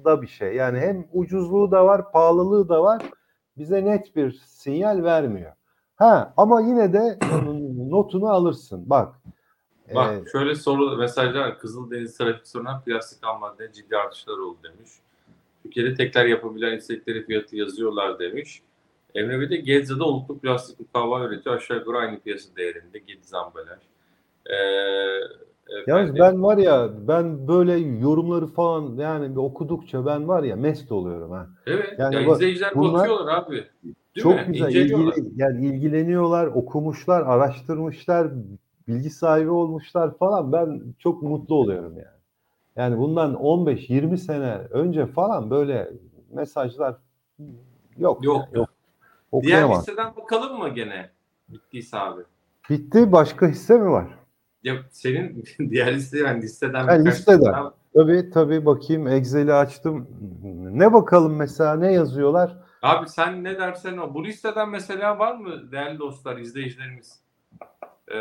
da 0.05 0.23
bir 0.23 0.27
şey. 0.27 0.55
Yani 0.55 0.79
hem 0.79 1.05
ucuzluğu 1.13 1.71
da 1.71 1.87
var, 1.87 2.13
pahalılığı 2.13 2.69
da 2.69 2.83
var. 2.83 3.03
Bize 3.57 3.85
net 3.85 4.17
bir 4.17 4.33
sinyal 4.47 5.03
vermiyor. 5.03 5.53
Ha 5.97 6.35
ama 6.37 6.61
yine 6.61 6.93
de 6.93 7.19
notunu 7.91 8.29
alırsın. 8.29 8.91
Bak. 8.91 9.15
Bak 9.95 10.27
e, 10.27 10.31
şöyle 10.31 10.55
soru 10.55 10.97
mesajlar. 10.97 11.59
Kızıldeniz 11.59 12.17
trafik 12.17 12.47
sorunundan 12.47 12.85
plastik 12.85 13.25
ham 13.25 13.41
madde 13.41 13.73
ciddi 13.73 13.97
artışlar 13.97 14.39
oldu 14.39 14.59
demiş. 14.63 14.91
Türkiye'de 15.63 15.95
tekrar 15.95 16.27
yapabilen 16.27 16.77
istekleri 16.77 17.27
fiyatı 17.27 17.57
yazıyorlar 17.57 18.19
demiş. 18.19 18.63
Emre 19.15 19.41
Bey 19.41 19.51
de 19.51 19.57
Gezza'da 19.57 20.05
oluklu 20.05 20.39
plastik 20.39 20.81
mukavva 20.81 21.25
üretiyor. 21.25 21.57
Aşağı 21.57 21.77
yukarı 21.77 21.97
aynı 21.97 22.21
piyasa 22.21 22.57
değerinde. 22.57 22.99
Gediz 22.99 23.35
ambalaj. 23.35 23.81
Ee, 24.47 24.55
Yalnız 25.87 26.11
efendim, 26.11 26.25
ben 26.25 26.43
var 26.43 26.57
ya 26.59 26.91
ben 27.09 27.49
böyle 27.49 27.73
yorumları 27.79 28.47
falan 28.47 28.97
yani 28.97 29.39
okudukça 29.39 30.07
ben 30.07 30.29
var 30.29 30.43
ya 30.43 30.57
mest 30.57 30.93
oluyorum 30.93 31.31
ha. 31.31 31.47
Evet. 31.67 31.95
yani 31.99 32.15
ya 32.15 32.27
bak, 32.27 32.37
izleyiciler 32.37 32.75
bakıyorlar 32.75 33.35
abi. 33.35 33.65
Değil 33.85 33.95
Çok 34.15 34.35
mi? 34.35 34.45
güzel 34.47 34.75
ilgili, 34.75 35.33
yani 35.37 35.67
ilgileniyorlar, 35.67 36.47
okumuşlar, 36.47 37.23
araştırmışlar, 37.23 38.29
bilgi 38.89 39.11
sahibi 39.11 39.51
olmuşlar 39.51 40.19
falan. 40.19 40.53
Ben 40.53 40.83
çok 40.99 41.23
mutlu 41.23 41.55
oluyorum 41.55 41.93
yani. 41.97 42.07
Yani 42.77 42.99
bundan 42.99 43.35
15-20 43.35 44.17
sene 44.17 44.55
önce 44.71 45.07
falan 45.07 45.51
böyle 45.51 45.91
mesajlar 46.33 46.97
yok. 47.99 48.25
Yok. 48.25 48.49
Yok. 48.53 48.69
Diğer 49.43 49.71
listeden 49.71 50.17
bakalım 50.17 50.59
mı 50.59 50.69
gene? 50.69 51.11
Bittiyse 51.49 51.99
abi. 51.99 52.23
Bitti. 52.71 53.13
Başka 53.13 53.47
hisse 53.47 53.79
mi 53.79 53.91
var? 53.91 54.07
Ya 54.65 54.75
senin 54.91 55.45
diğer 55.71 55.95
liste 55.95 56.19
yani 56.19 56.43
listeden 56.43 56.89
birkaç 56.89 57.07
listeden. 57.19 57.53
tane- 57.53 57.71
Tabii 57.95 58.31
tabii 58.31 58.67
bakayım 58.67 59.07
Excel'i 59.07 59.53
açtım. 59.53 60.07
Ne 60.73 60.93
bakalım 60.93 61.37
mesela 61.37 61.75
ne 61.75 61.93
yazıyorlar? 61.93 62.59
Abi 62.83 63.09
sen 63.09 63.45
ne 63.45 63.59
dersen 63.59 63.97
o. 63.99 64.15
Bu 64.15 64.25
listeden 64.25 64.69
mesela 64.69 65.19
var 65.19 65.37
mı 65.37 65.73
değerli 65.73 65.99
dostlar, 65.99 66.37
izleyicilerimiz? 66.39 67.21
Ee, 68.09 68.19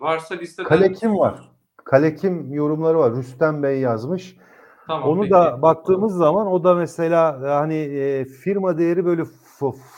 varsa 0.00 0.34
listeden... 0.34 0.68
Kalekim 0.68 1.18
var. 1.18 1.50
Kalekim 1.84 2.52
yorumları 2.54 2.98
var. 2.98 3.16
Rüstem 3.16 3.62
Bey 3.62 3.80
yazmış. 3.80 4.36
Tamam, 4.86 5.08
Onu 5.08 5.20
peki. 5.20 5.32
da 5.32 5.62
baktığımız 5.62 6.14
zaman 6.16 6.46
o 6.46 6.64
da 6.64 6.74
mesela 6.74 7.40
hani 7.58 7.74
e, 7.74 8.24
firma 8.24 8.78
değeri 8.78 9.04
böyle 9.04 9.24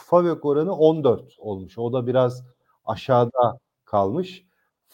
FAVÖK 0.07 0.45
oranı 0.45 0.73
14 0.77 1.23
olmuş. 1.39 1.79
O 1.79 1.93
da 1.93 2.07
biraz 2.07 2.45
aşağıda 2.85 3.59
kalmış. 3.85 4.45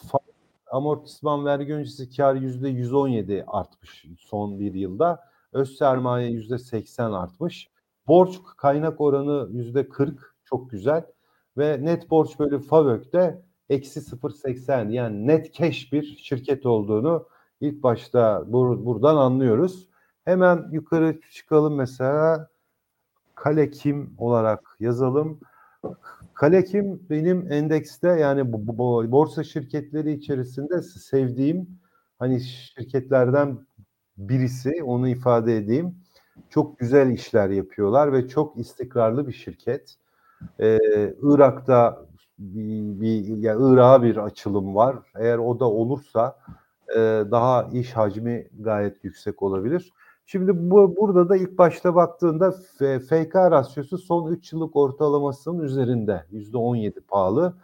Fa- 0.09 0.32
amortisman 0.73 1.45
vergi 1.45 1.75
öncesi 1.75 2.17
kar 2.17 2.35
yüzde 2.35 2.69
117 2.69 3.45
artmış 3.47 4.07
son 4.19 4.59
bir 4.61 4.75
yılda. 4.75 5.21
Öz 5.53 5.77
sermaye 5.77 6.31
yüzde 6.31 6.59
80 6.59 7.13
artmış. 7.13 7.71
Borç 8.07 8.39
kaynak 8.57 9.01
oranı 9.01 9.49
yüzde 9.53 9.89
40 9.89 10.37
çok 10.45 10.71
güzel. 10.71 11.05
Ve 11.59 11.85
net 11.85 12.11
borç 12.11 12.39
bölü 12.39 12.61
FAVÖK'te 12.61 13.43
eksi 13.69 14.01
0.80 14.01 14.93
yani 14.93 15.27
net 15.27 15.55
cash 15.55 15.93
bir 15.93 16.17
şirket 16.17 16.67
olduğunu 16.67 17.27
ilk 17.61 17.83
başta 17.83 18.45
bur- 18.51 18.85
buradan 18.85 19.17
anlıyoruz. 19.17 19.89
Hemen 20.25 20.69
yukarı 20.73 21.21
çıkalım 21.33 21.75
mesela 21.75 22.49
kale 23.35 23.71
kim 23.71 24.15
olarak 24.19 24.77
yazalım. 24.81 25.41
Kale 26.43 26.65
kim 26.65 27.01
benim 27.11 27.53
endekste 27.53 28.09
yani 28.09 28.53
bu, 28.53 28.79
bu- 28.79 29.13
borsa 29.13 29.45
şirketleri 29.45 30.13
içerisinde 30.13 30.83
sevdiğim 30.83 31.69
hani 32.19 32.41
şirketlerden 32.41 33.59
birisi 34.17 34.83
onu 34.85 35.09
ifade 35.09 35.57
edeyim. 35.57 35.95
Çok 36.51 36.79
güzel 36.79 37.11
işler 37.11 37.51
yapıyorlar 37.51 38.13
ve 38.13 38.29
çok 38.29 38.59
istikrarlı 38.59 39.29
bir 39.29 39.33
şirket. 39.33 39.95
Ee, 40.61 40.79
Irak'ta 41.23 42.07
bir, 42.39 43.01
bir 43.01 43.37
ya 43.37 43.57
Irak'a 43.61 44.03
bir 44.03 44.17
açılım 44.17 44.75
var. 44.75 44.97
Eğer 45.19 45.39
o 45.39 45.61
da 45.61 45.71
olursa 45.71 46.39
e, 46.89 46.99
daha 47.31 47.69
iş 47.73 47.93
hacmi 47.93 48.49
gayet 48.61 49.05
yüksek 49.05 49.43
olabilir. 49.43 49.93
Şimdi 50.33 50.71
bu 50.71 50.97
burada 50.97 51.29
da 51.29 51.37
ilk 51.37 51.59
başta 51.59 51.95
baktığında 51.95 52.55
F- 52.79 53.01
FK 53.01 53.35
rasyosu 53.35 53.99
son 53.99 54.33
3 54.33 54.53
yıllık 54.53 54.77
ortalamasının 54.77 55.63
üzerinde. 55.63 56.25
%17 56.31 57.01
pahalı. 57.01 57.55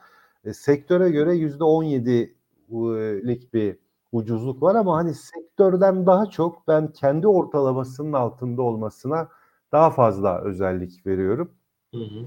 E, 0.45 0.55
sektöre 0.55 1.11
göre 1.11 1.37
%17'lik 1.37 3.55
bir 3.55 3.79
ucuzluk 4.13 4.63
var 4.63 4.75
ama 4.75 4.97
hani 4.97 5.15
sektörden 5.15 6.07
daha 6.07 6.27
çok 6.27 6.69
ben 6.69 6.93
kendi 6.93 7.27
ortalamasının 7.27 8.13
altında 8.13 8.63
olmasına 8.63 9.29
daha 9.73 9.91
fazla 9.91 10.43
özellik 10.43 11.07
veriyorum. 11.07 11.51
Hı 11.95 12.01
hı. 12.01 12.25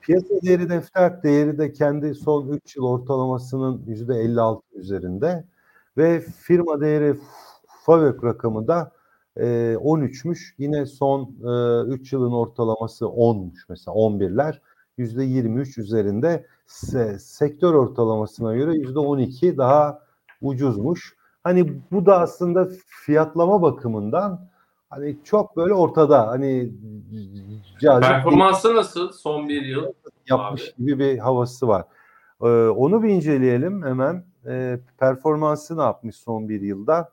Piyasa 0.00 0.34
değeri 0.42 0.68
defter 0.68 1.22
değeri 1.22 1.58
de 1.58 1.72
kendi 1.72 2.14
son 2.14 2.48
3 2.48 2.76
yıl 2.76 2.84
ortalamasının 2.84 3.82
%56 3.86 4.62
üzerinde 4.74 5.44
ve 5.96 6.20
firma 6.20 6.80
değeri 6.80 7.16
FAVÖK 7.84 8.24
rakamı 8.24 8.68
da 8.68 8.95
e, 9.36 9.44
13'müş. 9.74 10.54
Yine 10.58 10.86
son 10.86 11.30
3 11.88 12.12
yılın 12.12 12.32
ortalaması 12.32 13.04
10'muş 13.04 13.58
mesela 13.68 13.94
11'ler. 13.94 14.60
%23 14.98 15.78
üzerinde 15.80 16.46
Se- 16.68 17.18
sektör 17.18 17.74
ortalamasına 17.74 18.54
göre 18.54 18.72
%12 18.72 19.56
daha 19.56 20.02
ucuzmuş. 20.42 21.16
Hani 21.44 21.72
bu 21.92 22.06
da 22.06 22.20
aslında 22.20 22.68
fiyatlama 22.86 23.62
bakımından 23.62 24.48
hani 24.90 25.16
çok 25.24 25.56
böyle 25.56 25.74
ortada 25.74 26.26
hani 26.26 26.72
Performansı 27.80 28.74
nasıl 28.74 29.12
son 29.12 29.48
bir 29.48 29.62
yıl? 29.62 29.92
yapmış 30.30 30.74
gibi 30.78 30.98
bir 30.98 31.18
havası 31.18 31.68
var. 31.68 31.84
Ee, 32.42 32.46
onu 32.68 33.02
bir 33.02 33.08
inceleyelim 33.08 33.82
hemen. 33.82 34.24
Ee, 34.46 34.80
performansı 34.98 35.76
ne 35.78 35.82
yapmış 35.82 36.16
son 36.16 36.48
bir 36.48 36.60
yılda? 36.60 37.12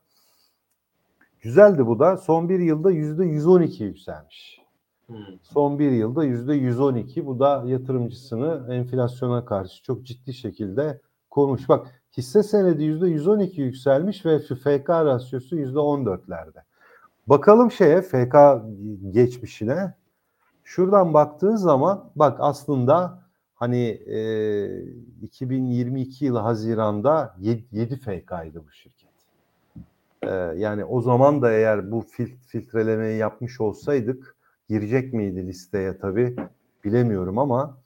Güzeldi 1.44 1.88
bu 1.88 2.00
da. 2.00 2.18
Son 2.18 2.50
bir 2.50 2.60
yılda 2.60 2.92
yüzde 2.92 3.26
112 3.26 3.84
yükselmiş. 3.84 4.62
Hı. 5.08 5.14
Son 5.42 5.80
bir 5.80 5.92
yılda 5.92 6.24
yüzde 6.24 6.54
112. 6.54 7.26
Bu 7.26 7.40
da 7.40 7.64
yatırımcısını 7.66 8.74
enflasyona 8.74 9.46
karşı 9.46 9.84
çok 9.84 10.06
ciddi 10.06 10.34
şekilde 10.34 11.02
korumuş. 11.30 11.70
Bak 11.70 12.02
hisse 12.18 12.44
senedi 12.44 12.84
yüzde 12.84 13.08
112 13.08 13.62
yükselmiş 13.62 14.26
ve 14.26 14.40
FK 14.40 14.90
rasyosu 14.90 15.56
yüzde 15.56 15.80
14'lerde. 15.80 16.64
Bakalım 17.28 17.72
şeye 17.72 18.02
FK 18.02 18.36
geçmişine. 19.12 19.94
Şuradan 20.64 21.14
baktığın 21.14 21.56
zaman 21.56 22.12
bak 22.16 22.38
aslında 22.40 23.24
hani 23.56 23.88
e, 23.88 24.20
2022 25.22 26.26
yılı 26.26 26.40
Haziran'da 26.40 27.36
7, 27.40 27.66
7 27.72 27.96
FK'ydı 27.96 28.64
bu 28.68 28.72
şirket. 28.72 29.13
E, 30.28 30.54
yani 30.58 30.86
o 30.86 31.02
zaman 31.02 31.42
da 31.42 31.52
eğer 31.52 31.92
bu 31.92 32.02
fil, 32.02 32.36
filtrelemeyi 32.48 33.18
yapmış 33.18 33.62
olsaydık 33.62 34.36
girecek 34.70 35.14
miydi 35.14 35.48
listeye 35.48 35.98
tabii 35.98 36.36
bilemiyorum 36.84 37.40
ama 37.40 37.78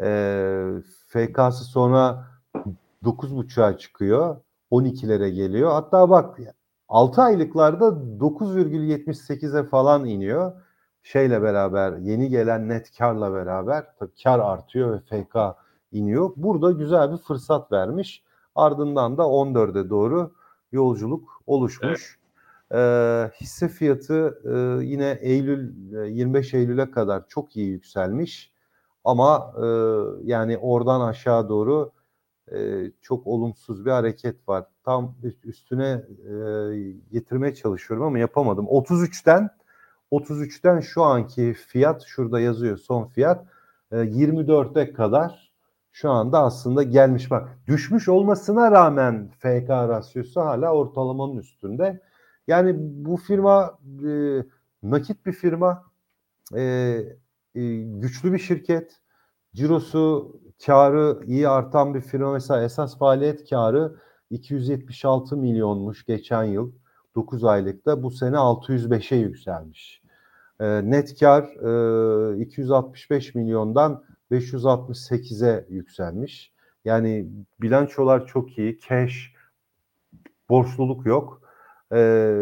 e, 0.00 0.66
FK'sı 1.06 1.64
sonra 1.64 2.26
9.5'a 3.04 3.78
çıkıyor 3.78 4.36
12'lere 4.70 5.28
geliyor. 5.28 5.70
Hatta 5.70 6.10
bak 6.10 6.38
6 6.88 7.22
aylıklarda 7.22 7.84
9,78'e 7.84 9.64
falan 9.64 10.04
iniyor 10.04 10.52
şeyle 11.02 11.42
beraber 11.42 11.92
yeni 11.96 12.28
gelen 12.28 12.68
net 12.68 12.98
karla 12.98 13.34
beraber 13.34 13.86
tabii 13.98 14.12
kar 14.22 14.38
artıyor 14.38 14.92
ve 14.92 14.98
FK 14.98 15.36
iniyor. 15.92 16.30
Burada 16.36 16.70
güzel 16.70 17.12
bir 17.12 17.18
fırsat 17.18 17.72
vermiş. 17.72 18.24
Ardından 18.54 19.18
da 19.18 19.22
14'e 19.22 19.90
doğru 19.90 20.32
yolculuk 20.72 21.42
oluşmuş. 21.46 22.18
Ee, 22.74 23.30
hisse 23.40 23.68
fiyatı 23.68 24.40
e, 24.44 24.84
yine 24.84 25.18
Eylül 25.20 25.94
e, 26.04 26.08
25 26.08 26.54
Eylül'e 26.54 26.90
kadar 26.90 27.28
çok 27.28 27.56
iyi 27.56 27.68
yükselmiş 27.68 28.52
ama 29.04 29.54
e, 29.58 29.66
yani 30.22 30.58
oradan 30.58 31.00
aşağı 31.00 31.48
doğru 31.48 31.92
e, 32.52 32.90
çok 33.00 33.26
olumsuz 33.26 33.86
bir 33.86 33.90
hareket 33.90 34.48
var. 34.48 34.64
Tam 34.84 35.14
üst- 35.22 35.44
üstüne 35.44 36.04
e, 36.28 36.34
getirmeye 37.12 37.54
çalışıyorum 37.54 38.06
ama 38.06 38.18
yapamadım. 38.18 38.66
33'ten 38.66 39.50
33'ten 40.12 40.80
şu 40.80 41.02
anki 41.02 41.54
fiyat 41.54 42.02
şurada 42.06 42.40
yazıyor 42.40 42.76
son 42.78 43.06
fiyat 43.06 43.46
e, 43.92 43.96
24'e 43.96 44.92
kadar 44.92 45.51
şu 45.92 46.10
anda 46.10 46.42
aslında 46.42 46.82
gelmiş 46.82 47.30
bak 47.30 47.58
düşmüş 47.66 48.08
olmasına 48.08 48.70
rağmen 48.70 49.30
FK 49.38 49.70
rasyosu 49.70 50.40
hala 50.40 50.72
ortalamanın 50.74 51.36
üstünde. 51.36 52.02
Yani 52.46 52.74
bu 52.78 53.16
firma 53.16 53.78
e, 54.06 54.42
nakit 54.82 55.26
bir 55.26 55.32
firma, 55.32 55.84
e, 56.56 56.62
e, 57.54 57.82
güçlü 57.82 58.32
bir 58.32 58.38
şirket, 58.38 59.00
cirosu, 59.54 60.36
karı 60.66 61.20
iyi 61.26 61.48
artan 61.48 61.94
bir 61.94 62.00
firma. 62.00 62.32
Mesela 62.32 62.64
esas 62.64 62.98
faaliyet 62.98 63.50
karı 63.50 63.96
276 64.30 65.36
milyonmuş 65.36 66.04
geçen 66.06 66.44
yıl 66.44 66.72
9 67.14 67.44
aylıkta 67.44 68.02
bu 68.02 68.10
sene 68.10 68.36
605'e 68.36 69.16
yükselmiş. 69.16 70.02
E, 70.60 70.90
net 70.90 71.20
kar 71.20 71.44
e, 72.34 72.40
265 72.40 73.34
milyondan 73.34 74.04
568'e 74.32 75.66
yükselmiş. 75.68 76.52
Yani 76.84 77.26
bilançolar 77.60 78.26
çok 78.26 78.58
iyi, 78.58 78.78
cash, 78.88 79.34
borçluluk 80.48 81.06
yok. 81.06 81.42
Ee, 81.92 82.34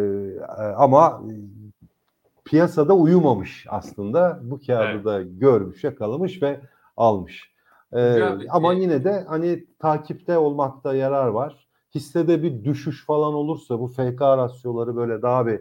ama 0.76 1.22
piyasada 2.44 2.94
uyumamış 2.94 3.66
aslında. 3.68 4.40
Bu 4.42 4.60
kağıdı 4.66 4.90
Evet. 4.94 5.04
da 5.04 5.22
görmüş, 5.22 5.84
yakalamış 5.84 6.42
ve 6.42 6.60
almış. 6.96 7.50
Ee, 7.92 7.96
Güzel. 7.96 8.46
ama 8.50 8.74
Ee, 8.74 8.76
yine 8.78 9.04
de 9.04 9.24
hani 9.28 9.64
takipte 9.78 10.38
olmakta 10.38 10.94
yarar 10.94 11.26
var. 11.28 11.66
Hissede 11.94 12.42
bir 12.42 12.64
düşüş 12.64 13.06
falan 13.06 13.34
olursa 13.34 13.80
bu 13.80 13.88
FK 13.88 14.20
rasyoları 14.20 14.96
böyle 14.96 15.22
daha 15.22 15.46
bir 15.46 15.60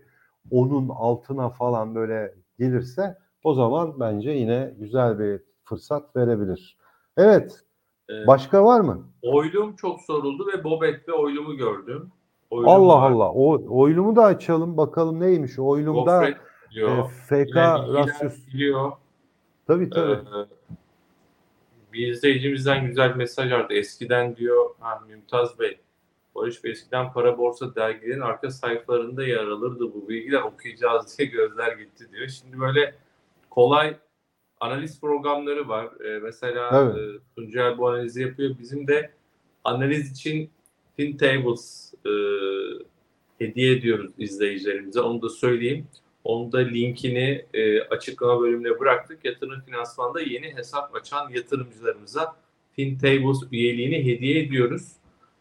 onun 0.51 0.89
altına 0.89 1.49
falan 1.49 1.95
böyle 1.95 2.34
gelirse 2.59 3.17
o 3.43 3.53
zaman 3.53 3.99
bence 3.99 4.32
yine 4.32 4.73
güzel 4.80 5.19
bir 5.19 5.41
fırsat 5.70 6.15
verebilir. 6.15 6.78
Evet. 7.17 7.61
Ee, 8.09 8.28
Başka 8.28 8.65
var 8.65 8.80
mı? 8.80 9.07
Oylum 9.22 9.76
çok 9.76 10.01
soruldu 10.01 10.47
ve 10.53 10.63
Bobet 10.63 11.09
ve 11.09 11.13
Oylum'u 11.13 11.57
gördüm. 11.57 12.11
Oylum 12.49 12.70
Allah 12.70 13.01
var. 13.01 13.11
Allah. 13.11 13.32
O 13.32 13.80
oylumu 13.82 14.15
da 14.15 14.24
açalım 14.24 14.78
bakalım 14.78 15.20
neymiş. 15.20 15.59
Oylumda 15.59 16.30
Gofret 16.76 17.47
e. 17.49 17.51
FK 17.51 17.55
rasyosu. 17.55 18.47
biliyor. 18.47 18.91
Tabii 19.67 19.89
tabii. 19.89 20.11
Ee, 20.11 20.74
bir 21.93 22.07
izleyicimizden 22.07 22.86
güzel 22.86 23.15
mesaj 23.15 23.51
vardı. 23.51 23.74
Eskiden 23.74 24.36
diyor 24.36 24.70
ha, 24.80 25.01
Mümtaz 25.07 25.59
Bey, 25.59 25.80
Barış 26.36 26.63
Bey 26.63 26.72
eskiden 26.72 27.13
para 27.13 27.38
borsa 27.38 27.76
dergilerin 27.76 28.22
arka 28.22 28.51
sayfalarında 28.51 29.24
yer 29.24 29.47
alırdı 29.47 29.93
bu 29.93 30.09
bilgiler 30.09 30.41
okuyacağız 30.41 31.17
diye 31.17 31.28
gözler 31.28 31.78
gitti 31.78 32.07
diyor. 32.11 32.28
Şimdi 32.28 32.59
böyle 32.59 32.95
kolay 33.49 33.97
analiz 34.60 35.01
programları 35.01 35.68
var. 35.68 35.89
Ee, 36.05 36.20
mesela 36.20 36.70
Evet. 36.95 36.97
e, 37.16 37.20
Tuncel 37.36 37.78
bu 37.78 37.89
analizi 37.89 38.22
yapıyor. 38.22 38.55
Bizim 38.60 38.88
de 38.88 39.12
analiz 39.64 40.12
için 40.12 40.49
FinTables 40.97 41.93
e, 42.05 42.12
hediye 43.39 43.72
ediyoruz 43.76 44.12
izleyicilerimize. 44.18 45.01
Onu 45.01 45.22
da 45.22 45.30
söyleyeyim. 45.30 45.88
Onu 46.24 46.51
da 46.51 46.57
linkini 46.57 47.45
e, 47.53 47.82
açıklama 47.82 48.41
bölümüne 48.41 48.80
bıraktık. 48.80 49.26
Yatırım 49.26 49.62
finansmanda 49.62 50.22
yeni 50.22 50.55
hesap 50.55 50.95
açan 50.95 51.30
yatırımcılarımıza 51.30 52.36
FinTables 52.72 53.38
üyeliğini 53.51 54.05
hediye 54.05 54.39
ediyoruz. 54.39 54.91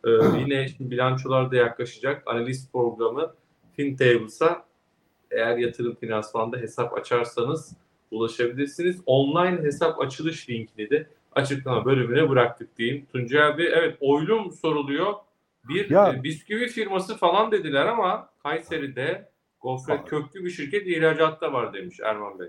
E, 0.05 0.11
yine 0.41 0.69
şimdi 0.69 0.91
bilançolar 0.91 1.51
da 1.51 1.57
yaklaşacak. 1.57 2.23
Analiz 2.27 2.71
programı 2.73 3.35
FinTables'a 3.77 4.65
eğer 5.31 5.57
yatırım 5.57 5.95
finansmanda 5.95 6.57
hesap 6.57 6.99
açarsanız 6.99 7.77
ulaşabilirsiniz. 8.11 9.01
Online 9.07 9.63
hesap 9.63 10.01
açılış 10.01 10.51
linkini 10.51 10.91
de 10.91 11.07
açıklama 11.33 11.85
bölümüne 11.85 12.29
bıraktık 12.31 12.79
diyeyim. 12.79 13.07
Tuncay 13.13 13.43
abi 13.43 13.63
evet 13.63 13.97
oylum 14.01 14.53
soruluyor. 14.53 15.15
Bir 15.69 15.91
Ya- 15.91 16.13
e, 16.13 16.23
bisküvi 16.23 16.69
firması 16.69 17.17
falan 17.17 17.53
dediler 17.53 17.87
ama 17.87 18.29
Kayseri'de 18.43 19.29
gofret 19.61 20.05
köklü 20.05 20.45
bir 20.45 20.51
şirket 20.51 20.87
ihracatta 20.87 21.53
var 21.53 21.75
demiş 21.75 22.01
Erman 22.05 22.39
Bey. 22.39 22.49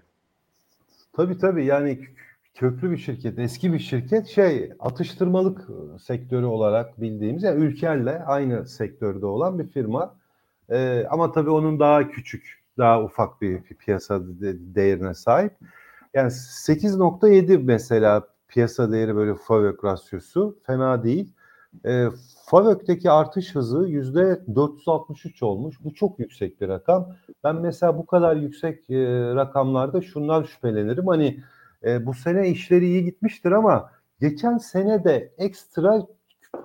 Tabii 1.13 1.37
tabii 1.37 1.65
yani 1.65 1.99
köklü 2.55 2.91
bir 2.91 2.97
şirket, 2.97 3.39
eski 3.39 3.73
bir 3.73 3.79
şirket 3.79 4.27
şey 4.27 4.71
atıştırmalık 4.79 5.59
e, 5.59 5.99
sektörü 5.99 6.45
olarak 6.45 7.01
bildiğimiz 7.01 7.43
yani 7.43 7.63
Ülker'le 7.63 8.23
aynı 8.25 8.67
sektörde 8.67 9.25
olan 9.25 9.59
bir 9.59 9.67
firma. 9.67 10.19
Ee, 10.71 11.05
ama 11.09 11.31
tabii 11.31 11.49
onun 11.49 11.79
daha 11.79 12.09
küçük, 12.09 12.58
daha 12.79 13.03
ufak 13.03 13.41
bir, 13.41 13.61
piyasa 13.63 14.21
de- 14.27 14.75
değerine 14.75 15.13
sahip. 15.13 15.53
Yani 16.13 16.31
8.7 16.31 17.57
mesela 17.57 18.27
piyasa 18.47 18.91
değeri 18.91 19.15
böyle 19.15 19.35
FAVÖK 19.35 19.85
rasyosu 19.85 20.57
fena 20.65 21.03
değil. 21.03 21.33
E, 21.85 22.07
FAVÖK'teki 22.45 23.11
artış 23.11 23.55
hızı 23.55 23.87
yüzde 23.87 24.41
463 24.55 25.43
olmuş. 25.43 25.75
Bu 25.83 25.93
çok 25.93 26.19
yüksek 26.19 26.61
bir 26.61 26.67
rakam. 26.67 27.15
Ben 27.43 27.55
mesela 27.55 27.97
bu 27.97 28.05
kadar 28.05 28.35
yüksek 28.35 28.89
e, 28.89 28.95
rakamlarda 29.35 30.01
şundan 30.01 30.43
şüphelenirim. 30.43 31.07
Hani 31.07 31.39
e, 31.83 32.05
bu 32.05 32.13
sene 32.13 32.49
işleri 32.49 32.85
iyi 32.85 33.03
gitmiştir 33.05 33.51
ama 33.51 33.91
geçen 34.19 34.57
sene 34.57 35.03
de 35.03 35.33
ekstra 35.37 36.07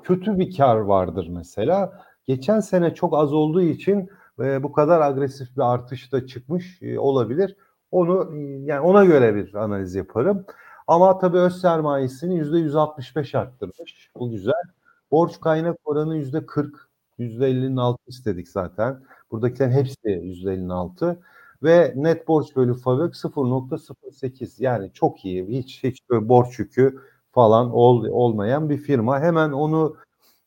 kötü 0.03 0.39
bir 0.39 0.57
kar 0.57 0.77
vardır 0.77 1.29
mesela. 1.31 2.03
Geçen 2.27 2.61
sene 2.61 2.95
çok 2.95 3.15
az 3.15 3.33
olduğu 3.33 3.63
için 3.63 4.11
e, 4.41 4.63
bu 4.63 4.73
kadar 4.73 5.01
agresif 5.01 5.57
bir 5.57 5.73
artış 5.73 6.13
da 6.13 6.27
çıkmış 6.27 6.83
e, 6.83 6.99
olabilir. 6.99 7.57
Onu 7.91 8.37
e, 8.37 8.39
yani 8.65 8.81
ona 8.81 9.05
göre 9.05 9.35
bir 9.35 9.55
analiz 9.55 9.95
yaparım. 9.95 10.47
Ama 10.87 11.19
tabii 11.19 11.39
öz 11.39 11.61
sermayesini 11.61 12.37
yüzde 12.37 12.59
165 12.59 13.35
arttırmış. 13.35 14.11
Bu 14.17 14.31
güzel. 14.31 14.63
Borç 15.11 15.41
kaynak 15.41 15.77
oranı 15.85 16.17
yüzde 16.17 16.47
40, 16.47 16.89
yüzde 17.19 17.51
50'nin 17.51 17.77
altı 17.77 18.03
istedik 18.07 18.49
zaten. 18.49 19.01
Buradakilerin 19.31 19.73
hepsi 19.73 20.09
yüzde 20.09 20.51
50'nin 20.55 20.69
altı. 20.69 21.21
Ve 21.63 21.93
net 21.97 22.29
borç 22.29 22.57
bölü 22.57 22.75
FAVÖK 22.75 23.15
0.08 23.15 24.63
yani 24.63 24.93
çok 24.93 25.25
iyi. 25.25 25.47
Hiç 25.49 25.85
hiç 25.85 25.99
böyle 26.11 26.29
borç 26.29 26.59
yükü 26.59 27.01
falan 27.33 27.71
ol, 27.71 28.05
olmayan 28.05 28.71
bir 28.71 28.79
firma. 28.79 29.21
Hemen 29.21 29.53
onu 29.53 29.97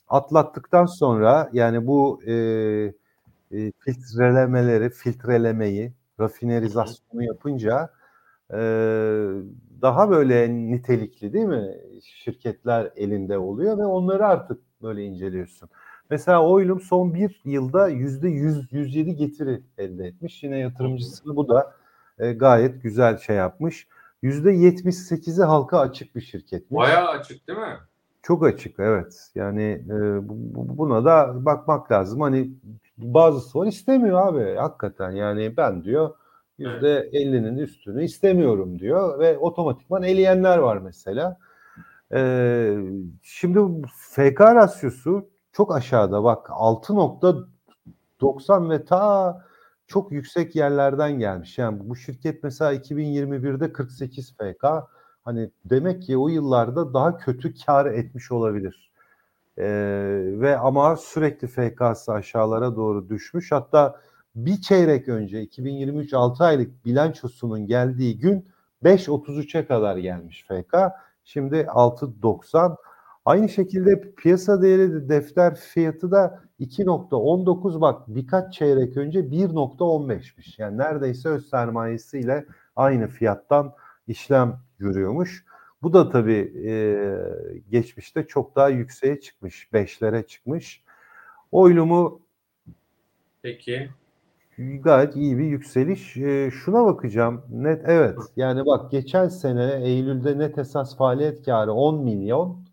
atlattıktan 0.08 0.86
sonra 0.86 1.50
yani 1.54 1.88
bu 1.88 2.22
e, 2.28 2.34
e, 3.52 3.72
filtrelemeleri, 3.80 4.90
filtrelemeyi, 4.90 5.94
rafinerizasyonu 6.20 7.24
yapınca 7.24 7.90
e, 8.54 8.58
daha 9.82 10.10
böyle 10.10 10.50
nitelikli 10.50 11.34
değil 11.34 11.46
mi 11.46 11.76
şirketler 12.04 12.92
elinde 12.96 13.38
oluyor 13.38 13.78
ve 13.78 13.86
onları 13.86 14.26
artık 14.28 14.60
böyle 14.82 15.04
inceliyorsun. 15.04 15.70
Mesela 16.10 16.44
Oylum 16.44 16.82
son 16.82 17.14
bir 17.14 17.42
yılda 17.46 17.88
yüzde 17.88 18.30
100, 18.30 18.74
107 18.74 19.16
getiri 19.16 19.62
elde 19.78 20.06
etmiş. 20.08 20.44
Yine 20.44 20.60
yatırımcısını 20.60 21.36
bu 21.36 21.48
da 21.50 21.74
e, 22.20 22.34
gayet 22.34 22.84
güzel 22.84 23.18
şey 23.18 23.36
yapmış. 23.36 23.88
Yüzde 24.22 24.52
78'i 24.52 25.44
halka 25.44 25.80
açık 25.80 26.16
bir 26.16 26.22
şirketmiş. 26.22 26.78
Bayağı 26.80 27.08
açık 27.08 27.48
değil 27.48 27.60
mi? 27.60 27.78
Çok 28.24 28.46
açık 28.46 28.80
evet. 28.80 29.30
Yani 29.36 29.64
e, 29.90 30.30
bu- 30.30 30.36
bu- 30.56 30.78
buna 30.78 31.06
da 31.06 31.46
bakmak 31.46 31.92
lazım. 31.92 32.22
Hani 32.22 32.52
bazısı 32.98 33.60
var 33.60 33.68
istemiyor 33.68 34.28
abi 34.28 34.56
hakikaten. 34.56 35.12
Yani 35.12 35.58
ben 35.58 35.84
diyor 35.84 36.16
yüzde 36.58 37.10
50'nin 37.14 37.58
üstünü 37.58 38.04
istemiyorum 38.04 38.80
diyor 38.80 39.20
ve 39.20 39.38
otomatikman 39.38 40.04
eleyenler 40.04 40.58
var 40.58 40.78
mesela. 40.78 41.38
E, 42.14 42.20
şimdi 43.22 43.88
FK 43.98 44.42
rasyosu 44.42 45.30
çok 45.52 45.76
aşağıda 45.76 46.24
bak 46.24 46.48
6.90 46.48 48.70
ve 48.70 48.86
ta 48.86 49.38
çok 49.88 50.12
yüksek 50.12 50.56
yerlerden 50.56 51.20
gelmiş. 51.20 51.58
Yani 51.58 51.90
bu 51.90 51.96
şirket 51.96 52.44
mesela 52.44 52.74
2021'de 52.74 53.74
48 53.74 54.34
FK. 54.38 54.66
Hani 55.24 55.52
demek 55.66 56.04
ki 56.04 56.18
o 56.18 56.28
yıllarda 56.28 56.94
daha 56.94 57.18
kötü 57.18 57.54
kar 57.66 57.86
etmiş 57.86 58.32
olabilir. 58.32 58.87
Ee, 59.58 59.64
ve 60.24 60.58
ama 60.58 60.96
sürekli 60.96 61.48
FK'sı 61.48 62.14
aşağılara 62.14 62.76
doğru 62.76 63.10
düşmüş. 63.10 63.52
Hatta 63.52 64.02
bir 64.36 64.62
çeyrek 64.62 65.10
önce 65.10 65.42
2023 65.42 66.14
6 66.14 66.44
aylık 66.44 66.86
bilançosunun 66.86 67.68
geldiği 67.68 68.20
gün 68.20 68.46
5.33'e 68.84 69.66
kadar 69.66 69.98
gelmiş 69.98 70.46
FK. 70.48 70.76
Şimdi 71.24 71.56
6.90 71.56 72.76
Aynı 73.28 73.50
şekilde 73.50 74.12
piyasa 74.16 74.62
değeri 74.62 75.10
defter 75.10 75.56
fiyatı 75.56 76.12
da 76.12 76.44
2.19 76.60 77.82
bak 77.82 78.08
birkaç 78.08 78.54
çeyrek 78.54 78.98
önce 78.98 79.20
1.15'miş. 79.20 80.62
Yani 80.62 80.78
neredeyse 80.78 81.30
öz 81.30 81.50
sermayesiyle 81.50 82.46
aynı 82.76 83.08
fiyattan 83.08 83.74
işlem 84.08 84.60
görüyormuş. 84.80 85.46
Bu 85.82 85.94
da 85.94 86.10
tabii 86.10 86.54
e, 86.66 86.74
geçmişte 87.72 88.28
çok 88.28 88.56
daha 88.56 88.70
yükseğe 88.70 89.20
çıkmış. 89.20 89.70
5'lere 89.74 90.28
çıkmış. 90.28 90.84
Oylumu 91.52 92.22
Peki. 93.42 93.90
gayet 94.58 95.16
iyi 95.16 95.38
bir 95.38 95.44
yükseliş. 95.44 96.18
E, 96.18 96.52
şuna 96.52 96.86
bakacağım. 96.86 97.44
Net 97.50 97.82
evet. 97.86 98.18
Yani 98.36 98.66
bak 98.66 98.92
geçen 98.92 99.28
sene 99.28 99.82
Eylül'de 99.84 100.38
net 100.38 100.58
esas 100.58 100.98
faaliyet 100.98 101.46
karı 101.46 101.74
10 101.74 102.04
milyon 102.04 102.68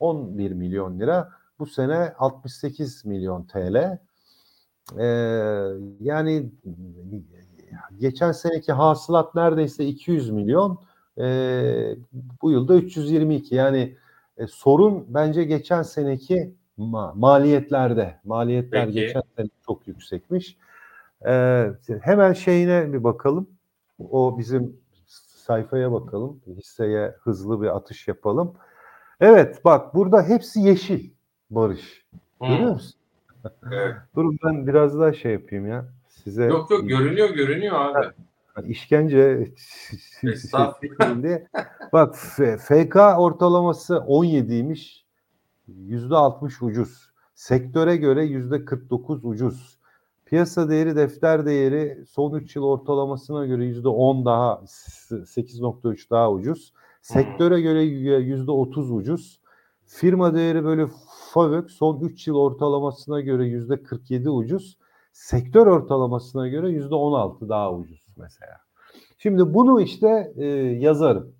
11 0.00 0.50
milyon 0.52 1.00
lira. 1.00 1.32
Bu 1.58 1.66
sene 1.66 2.14
68 2.18 3.04
milyon 3.04 3.44
TL. 3.44 3.98
Ee, 4.98 5.04
yani 6.00 6.50
geçen 7.98 8.32
seneki 8.32 8.72
hasılat 8.72 9.34
neredeyse 9.34 9.86
200 9.86 10.30
milyon. 10.30 10.78
Ee, 11.20 11.96
bu 12.42 12.50
yılda 12.50 12.74
322. 12.74 13.54
Yani 13.54 13.96
e, 14.38 14.46
sorun 14.46 15.06
bence 15.08 15.44
geçen 15.44 15.82
seneki 15.82 16.54
ma- 16.78 17.18
maliyetlerde. 17.18 18.20
Maliyetler 18.24 18.86
Peki. 18.86 19.00
geçen 19.00 19.22
sene 19.36 19.48
çok 19.66 19.88
yüksekmiş. 19.88 20.56
Ee, 21.26 21.70
hemen 22.02 22.32
şeyine 22.32 22.92
bir 22.92 23.04
bakalım. 23.04 23.48
O 24.10 24.38
bizim 24.38 24.76
sayfaya 25.06 25.92
bakalım. 25.92 26.40
Hisseye 26.46 27.14
hızlı 27.20 27.62
bir 27.62 27.76
atış 27.76 28.08
yapalım. 28.08 28.54
Evet 29.20 29.64
bak 29.64 29.94
burada 29.94 30.22
hepsi 30.22 30.60
yeşil 30.60 31.10
Barış. 31.50 32.04
Hı. 32.42 32.46
Görüyor 32.46 32.70
musun? 32.70 33.00
Evet. 33.72 33.96
Durun 34.16 34.38
ben 34.44 34.66
biraz 34.66 35.00
daha 35.00 35.12
şey 35.12 35.32
yapayım 35.32 35.68
ya. 35.68 35.88
Size 36.08 36.44
Yok 36.44 36.70
yok 36.70 36.88
görünüyor 36.88 37.30
görünüyor 37.30 37.74
abi. 37.80 38.06
İşkence 38.66 39.52
diye. 41.22 41.48
Bak 41.92 42.16
FK 42.58 42.96
ortalaması 42.96 43.94
17'ymiş. 43.94 45.00
%60 45.68 46.64
ucuz. 46.64 47.10
Sektöre 47.34 47.96
göre 47.96 48.24
%49 48.24 49.26
ucuz. 49.26 49.78
Piyasa 50.26 50.70
değeri, 50.70 50.96
defter 50.96 51.46
değeri 51.46 52.04
son 52.08 52.34
3 52.34 52.56
yıl 52.56 52.62
ortalamasına 52.62 53.46
göre 53.46 53.64
%10 53.64 54.24
daha 54.24 54.62
8.3 55.10 56.10
daha 56.10 56.32
ucuz. 56.32 56.72
Sektöre 57.02 57.60
göre 57.60 57.84
%30 57.84 58.92
ucuz. 58.92 59.40
Firma 59.86 60.34
değeri 60.34 60.64
böyle 60.64 60.86
FAVÖK 61.32 61.70
son 61.70 62.00
3 62.00 62.26
yıl 62.26 62.36
ortalamasına 62.36 63.20
göre 63.20 63.48
%47 63.48 64.28
ucuz. 64.28 64.78
Sektör 65.12 65.66
ortalamasına 65.66 66.48
göre 66.48 66.66
%16 66.66 67.48
daha 67.48 67.74
ucuz 67.74 68.09
mesela. 68.20 68.56
Şimdi 69.18 69.54
bunu 69.54 69.80
işte 69.80 70.32
e, 70.36 70.46
yazarım. 70.56 71.32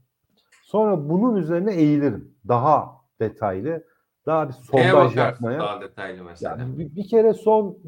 Sonra 0.62 1.08
bunun 1.08 1.36
üzerine 1.36 1.74
eğilirim. 1.74 2.34
Daha 2.48 2.96
detaylı. 3.20 3.84
Daha 4.26 4.48
bir 4.48 4.52
sondaj 4.52 5.16
yapmaya. 5.16 5.58
daha 5.58 5.80
detaylı 5.80 6.24
mesela? 6.24 6.56
Yani 6.58 6.78
bir, 6.78 6.96
bir 6.96 7.08
kere 7.08 7.34
son 7.34 7.78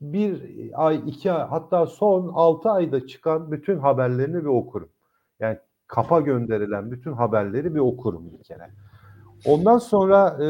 bir 0.00 0.42
ay, 0.74 1.02
iki 1.06 1.32
ay 1.32 1.48
hatta 1.48 1.86
son 1.86 2.30
altı 2.34 2.70
ayda 2.70 3.06
çıkan 3.06 3.52
bütün 3.52 3.78
haberlerini 3.78 4.40
bir 4.40 4.48
okurum. 4.48 4.88
Yani 5.40 5.58
kafa 5.86 6.20
gönderilen 6.20 6.90
bütün 6.90 7.12
haberleri 7.12 7.74
bir 7.74 7.80
okurum 7.80 8.32
bir 8.32 8.44
kere. 8.44 8.70
Ondan 9.46 9.78
sonra 9.78 10.44
e, 10.44 10.48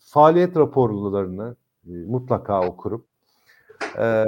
faaliyet 0.00 0.56
raporlarını 0.56 1.56
e, 1.86 1.90
mutlaka 1.90 2.66
okurum. 2.66 3.04
E, 3.98 4.24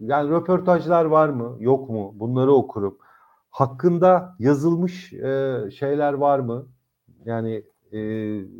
yani 0.00 0.30
röportajlar 0.30 1.04
var 1.04 1.28
mı, 1.28 1.56
yok 1.60 1.90
mu? 1.90 2.12
Bunları 2.14 2.52
okurum. 2.52 2.98
Hakkında 3.50 4.36
yazılmış 4.38 5.12
e, 5.12 5.60
şeyler 5.78 6.12
var 6.12 6.38
mı? 6.38 6.66
Yani 7.24 7.64
e, 7.92 7.98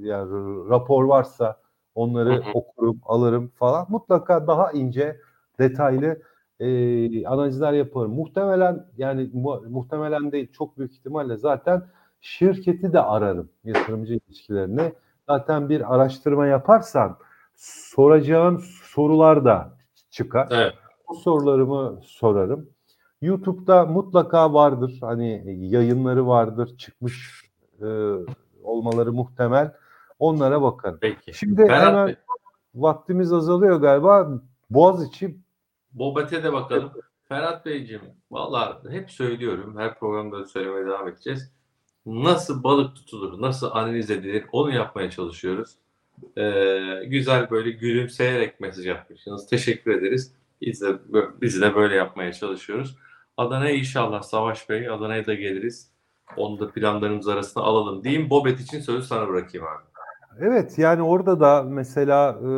yani 0.00 0.30
rapor 0.70 1.04
varsa 1.04 1.60
onları 1.94 2.30
Hı 2.30 2.34
hı. 2.36 2.50
okurum, 2.54 3.00
alırım 3.06 3.48
falan. 3.48 3.86
Mutlaka 3.88 4.46
daha 4.46 4.72
ince, 4.72 5.20
detaylı 5.58 6.22
e, 6.60 7.26
analizler 7.26 7.72
yaparım. 7.72 8.14
Muhtemelen 8.14 8.86
yani 8.96 9.30
mu- 9.32 9.62
muhtemelen 9.68 10.32
değil 10.32 10.52
çok 10.52 10.78
büyük 10.78 10.92
ihtimalle 10.92 11.36
zaten 11.36 11.82
şirketi 12.20 12.92
de 12.92 13.00
ararım 13.00 13.50
yatırımcı 13.64 14.14
ilişkilerini. 14.14 14.92
Zaten 15.28 15.68
bir 15.68 15.94
araştırma 15.94 16.46
yaparsan 16.46 17.16
soracağın 17.56 18.56
sorular 18.82 19.44
da 19.44 19.75
çıkar. 20.16 20.48
Evet. 20.50 20.74
O 21.06 21.14
sorularımı 21.14 22.00
sorarım. 22.04 22.70
YouTube'da 23.22 23.86
mutlaka 23.86 24.52
vardır. 24.52 24.98
Hani 25.00 25.42
yayınları 25.66 26.26
vardır. 26.26 26.76
Çıkmış 26.76 27.44
e, 27.80 27.86
olmaları 28.62 29.12
muhtemel. 29.12 29.72
Onlara 30.18 30.62
bakarım. 30.62 30.98
Peki. 31.00 31.38
Şimdi 31.38 31.66
Ferhat 31.66 31.86
hemen 31.86 32.06
Bey, 32.06 32.16
vaktimiz 32.74 33.32
azalıyor 33.32 33.80
galiba. 33.80 34.40
Boğaziçi 34.70 35.36
Bobet'e 35.92 36.44
de 36.44 36.52
bakalım. 36.52 36.92
Ferhat 37.28 37.66
Beyciğim, 37.66 38.02
valla 38.30 38.82
hep 38.90 39.10
söylüyorum, 39.10 39.78
her 39.78 39.98
programda 39.98 40.40
da 40.40 40.44
söylemeye 40.44 40.86
devam 40.86 41.08
edeceğiz. 41.08 41.52
Nasıl 42.06 42.62
balık 42.62 42.96
tutulur, 42.96 43.42
nasıl 43.42 43.70
analiz 43.72 44.10
edilir 44.10 44.44
onu 44.52 44.74
yapmaya 44.74 45.10
çalışıyoruz. 45.10 45.78
Ee, 46.38 47.04
güzel 47.06 47.50
böyle 47.50 47.70
gülümseyerek 47.70 48.60
mesaj 48.60 48.86
yapmışsınız. 48.86 49.46
Teşekkür 49.46 49.90
ederiz. 49.90 50.32
Biz 50.60 50.80
de, 50.80 50.86
biz 51.40 51.60
de 51.60 51.74
böyle 51.74 51.94
yapmaya 51.94 52.32
çalışıyoruz. 52.32 52.96
Adana'ya 53.36 53.74
inşallah 53.74 54.22
Savaş 54.22 54.68
Bey, 54.68 54.88
Adana'ya 54.88 55.26
da 55.26 55.34
geliriz. 55.34 55.90
Onu 56.36 56.60
da 56.60 56.70
planlarımız 56.72 57.28
arasına 57.28 57.62
alalım 57.62 58.04
diyeyim. 58.04 58.30
Bobet 58.30 58.60
için 58.60 58.80
sözü 58.80 59.06
sana 59.06 59.28
bırakayım 59.28 59.66
abi. 59.66 59.82
Evet 60.40 60.78
yani 60.78 61.02
orada 61.02 61.40
da 61.40 61.62
mesela 61.62 62.38
e, 62.42 62.48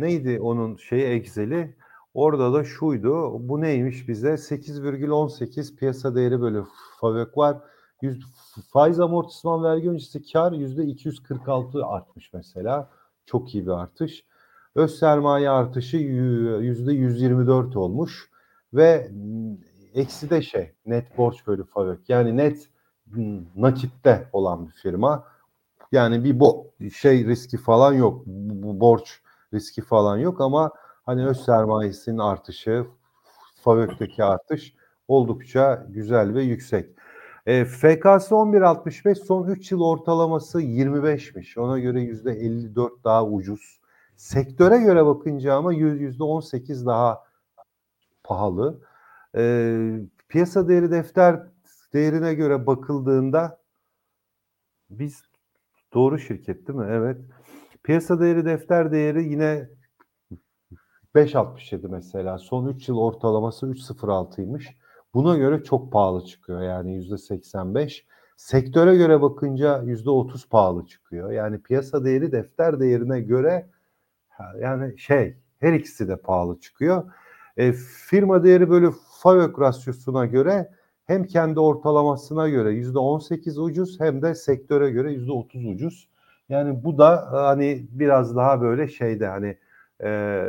neydi 0.00 0.40
onun 0.40 0.76
şeyi 0.76 1.04
Excel'i? 1.04 1.76
Orada 2.14 2.52
da 2.52 2.64
şuydu. 2.64 3.48
Bu 3.48 3.60
neymiş 3.60 4.08
bize? 4.08 4.28
8,18 4.28 5.76
piyasa 5.76 6.14
değeri 6.14 6.40
bölü 6.40 6.64
FAVÖK 7.00 7.38
var. 7.38 7.56
Yüz, 8.02 8.26
faiz 8.70 9.00
amortisman 9.00 9.64
vergi 9.64 9.90
öncesi 9.90 10.32
kar 10.32 10.52
%246 10.52 11.84
artmış 11.84 12.32
mesela. 12.32 12.90
Çok 13.26 13.54
iyi 13.54 13.66
bir 13.66 13.70
artış. 13.70 14.24
Öz 14.74 14.98
sermaye 14.98 15.50
artışı 15.50 15.96
yüzde 15.96 16.92
124 16.92 17.76
olmuş. 17.76 18.30
Ve 18.74 19.10
eksi 19.94 20.30
de 20.30 20.42
şey 20.42 20.72
net 20.86 21.18
borç 21.18 21.46
bölü 21.46 21.64
FAVÖK. 21.64 22.08
Yani 22.08 22.36
net 22.36 22.68
nakitte 23.56 24.28
olan 24.32 24.66
bir 24.66 24.72
firma. 24.72 25.24
Yani 25.92 26.24
bir 26.24 26.40
bo 26.40 26.66
şey 26.94 27.26
riski 27.26 27.56
falan 27.56 27.92
yok. 27.92 28.22
Bu 28.26 28.80
borç 28.80 29.20
riski 29.54 29.82
falan 29.82 30.18
yok 30.18 30.40
ama 30.40 30.70
hani 31.06 31.26
öz 31.26 31.40
sermayesinin 31.44 32.18
artışı, 32.18 32.86
FAVÖK'teki 33.62 34.24
artış 34.24 34.74
oldukça 35.08 35.86
güzel 35.88 36.34
ve 36.34 36.42
yüksek. 36.42 36.97
E, 37.48 37.64
FKS 37.64 38.32
11.65 38.32 39.14
son 39.14 39.48
3 39.48 39.72
yıl 39.72 39.80
ortalaması 39.80 40.62
25'miş. 40.62 41.60
Ona 41.60 41.78
göre 41.78 42.02
%54 42.02 43.04
daha 43.04 43.26
ucuz. 43.26 43.80
Sektöre 44.16 44.78
göre 44.78 45.06
bakınca 45.06 45.54
ama 45.54 45.74
%18 45.74 46.86
daha 46.86 47.24
pahalı. 48.24 48.80
E, 49.36 50.00
piyasa 50.28 50.68
değeri 50.68 50.90
defter 50.90 51.42
değerine 51.92 52.34
göre 52.34 52.66
bakıldığında 52.66 53.60
biz 54.90 55.22
doğru 55.94 56.18
şirket 56.18 56.68
değil 56.68 56.78
mi? 56.78 56.86
Evet. 56.90 57.18
Piyasa 57.82 58.20
değeri 58.20 58.44
defter 58.44 58.92
değeri 58.92 59.24
yine 59.24 59.68
5.67 61.14 61.88
mesela. 61.88 62.38
Son 62.38 62.66
3 62.66 62.88
yıl 62.88 62.98
ortalaması 62.98 63.66
3.06'ymış. 63.66 64.66
Buna 65.14 65.36
göre 65.36 65.64
çok 65.64 65.92
pahalı 65.92 66.24
çıkıyor 66.24 66.62
yani 66.62 66.96
%85. 66.96 68.04
Sektöre 68.36 68.96
göre 68.96 69.22
bakınca 69.22 69.82
%30 69.82 70.48
pahalı 70.48 70.86
çıkıyor. 70.86 71.32
Yani 71.32 71.62
piyasa 71.62 72.04
değeri 72.04 72.32
defter 72.32 72.80
değerine 72.80 73.20
göre 73.20 73.66
yani 74.60 74.98
şey 74.98 75.36
her 75.60 75.72
ikisi 75.72 76.08
de 76.08 76.16
pahalı 76.16 76.60
çıkıyor. 76.60 77.12
E, 77.56 77.72
firma 77.72 78.44
değeri 78.44 78.70
bölü 78.70 78.90
FAVÖK 79.22 79.60
rasyosuna 79.60 80.26
göre 80.26 80.70
hem 81.04 81.24
kendi 81.24 81.60
ortalamasına 81.60 82.48
göre 82.48 82.72
%18 82.74 83.60
ucuz 83.60 84.00
hem 84.00 84.22
de 84.22 84.34
sektöre 84.34 84.90
göre 84.90 85.12
%30 85.12 85.74
ucuz. 85.74 86.08
Yani 86.48 86.84
bu 86.84 86.98
da 86.98 87.28
hani 87.32 87.86
biraz 87.90 88.36
daha 88.36 88.60
böyle 88.60 88.88
şeyde 88.88 89.26
hani 89.26 89.56
e, 90.02 90.42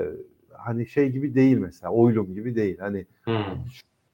hani 0.51 0.87
şey 0.87 1.09
gibi 1.09 1.35
değil 1.35 1.57
mesela 1.57 1.91
oylum 1.91 2.33
gibi 2.33 2.55
değil. 2.55 2.77
Hani 2.79 3.05
Hmm. 3.23 3.35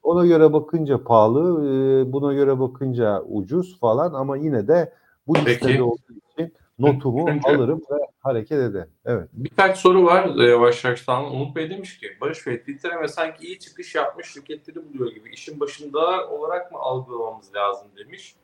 Ona 0.06 0.26
göre 0.26 0.52
bakınca 0.52 1.04
pahalı, 1.04 1.66
e, 1.68 2.12
buna 2.12 2.32
göre 2.32 2.60
bakınca 2.60 3.22
ucuz 3.22 3.80
falan 3.80 4.14
ama 4.14 4.36
yine 4.36 4.68
de 4.68 4.92
Bu 5.26 5.34
listede 5.36 5.58
Peki. 5.66 5.82
olduğu 5.82 6.12
için 6.32 6.52
notumu 6.78 7.30
Üçüncü. 7.30 7.48
alırım 7.48 7.82
ve 7.90 7.96
hareket 8.20 8.58
ederim. 8.58 8.90
Evet. 9.04 9.28
Birkaç 9.32 9.78
soru 9.78 10.04
var 10.04 10.38
e, 10.38 10.50
yavaş 10.50 10.84
tamam. 11.06 11.32
Umut 11.32 11.56
Bey 11.56 11.70
demiş 11.70 11.98
ki 11.98 12.06
Barış 12.20 12.46
Bey 12.46 12.58
Twitter'a 12.58 13.08
sanki 13.08 13.46
iyi 13.46 13.58
çıkış 13.58 13.94
yapmış 13.94 14.32
şirketleri 14.32 14.76
buluyor 14.76 15.10
gibi 15.10 15.30
işin 15.34 15.60
başında 15.60 16.28
olarak 16.30 16.72
mı 16.72 16.78
algılamamız 16.78 17.54
lazım 17.54 17.88
demiş. 17.96 18.34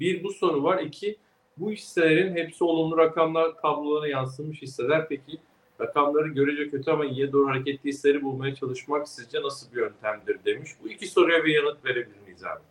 Bir 0.00 0.24
bu 0.24 0.32
soru 0.32 0.62
var. 0.62 0.78
İki 0.78 1.16
bu 1.56 1.70
hisselerin 1.70 2.36
hepsi 2.36 2.64
olumlu 2.64 2.98
rakamlar 2.98 3.54
tablolarına 3.62 4.06
yansımış 4.06 4.62
hisseler. 4.62 5.08
Peki 5.08 5.38
rakamları 5.82 6.28
görece 6.28 6.70
kötü 6.70 6.90
ama 6.90 7.04
iyiye 7.04 7.32
doğru 7.32 7.48
hareketli 7.48 7.88
hisseleri 7.88 8.22
bulmaya 8.22 8.54
çalışmak 8.54 9.08
sizce 9.08 9.42
nasıl 9.42 9.72
bir 9.72 9.80
yöntemdir 9.80 10.38
demiş. 10.44 10.70
Bu 10.82 10.88
iki 10.88 11.06
soruya 11.06 11.44
bir 11.44 11.54
yanıt 11.54 11.84
verebilir 11.84 12.20
miyiz 12.26 12.44
abi? 12.44 12.62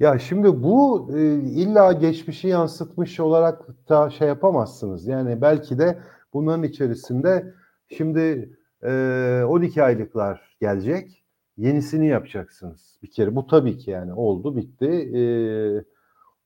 Ya 0.00 0.18
şimdi 0.18 0.62
bu 0.62 1.10
e, 1.16 1.34
illa 1.34 1.92
geçmişi 1.92 2.48
yansıtmış 2.48 3.20
olarak 3.20 3.88
da 3.88 4.10
şey 4.10 4.28
yapamazsınız. 4.28 5.06
Yani 5.06 5.40
belki 5.42 5.78
de 5.78 5.98
bunların 6.32 6.62
içerisinde 6.62 7.54
şimdi 7.88 8.50
e, 8.82 9.42
12 9.48 9.82
aylıklar 9.82 10.56
gelecek. 10.60 11.24
Yenisini 11.56 12.06
yapacaksınız 12.06 12.98
bir 13.02 13.10
kere. 13.10 13.36
Bu 13.36 13.46
tabii 13.46 13.78
ki 13.78 13.90
yani 13.90 14.12
oldu 14.12 14.56
bitti. 14.56 14.86
E, 14.86 15.20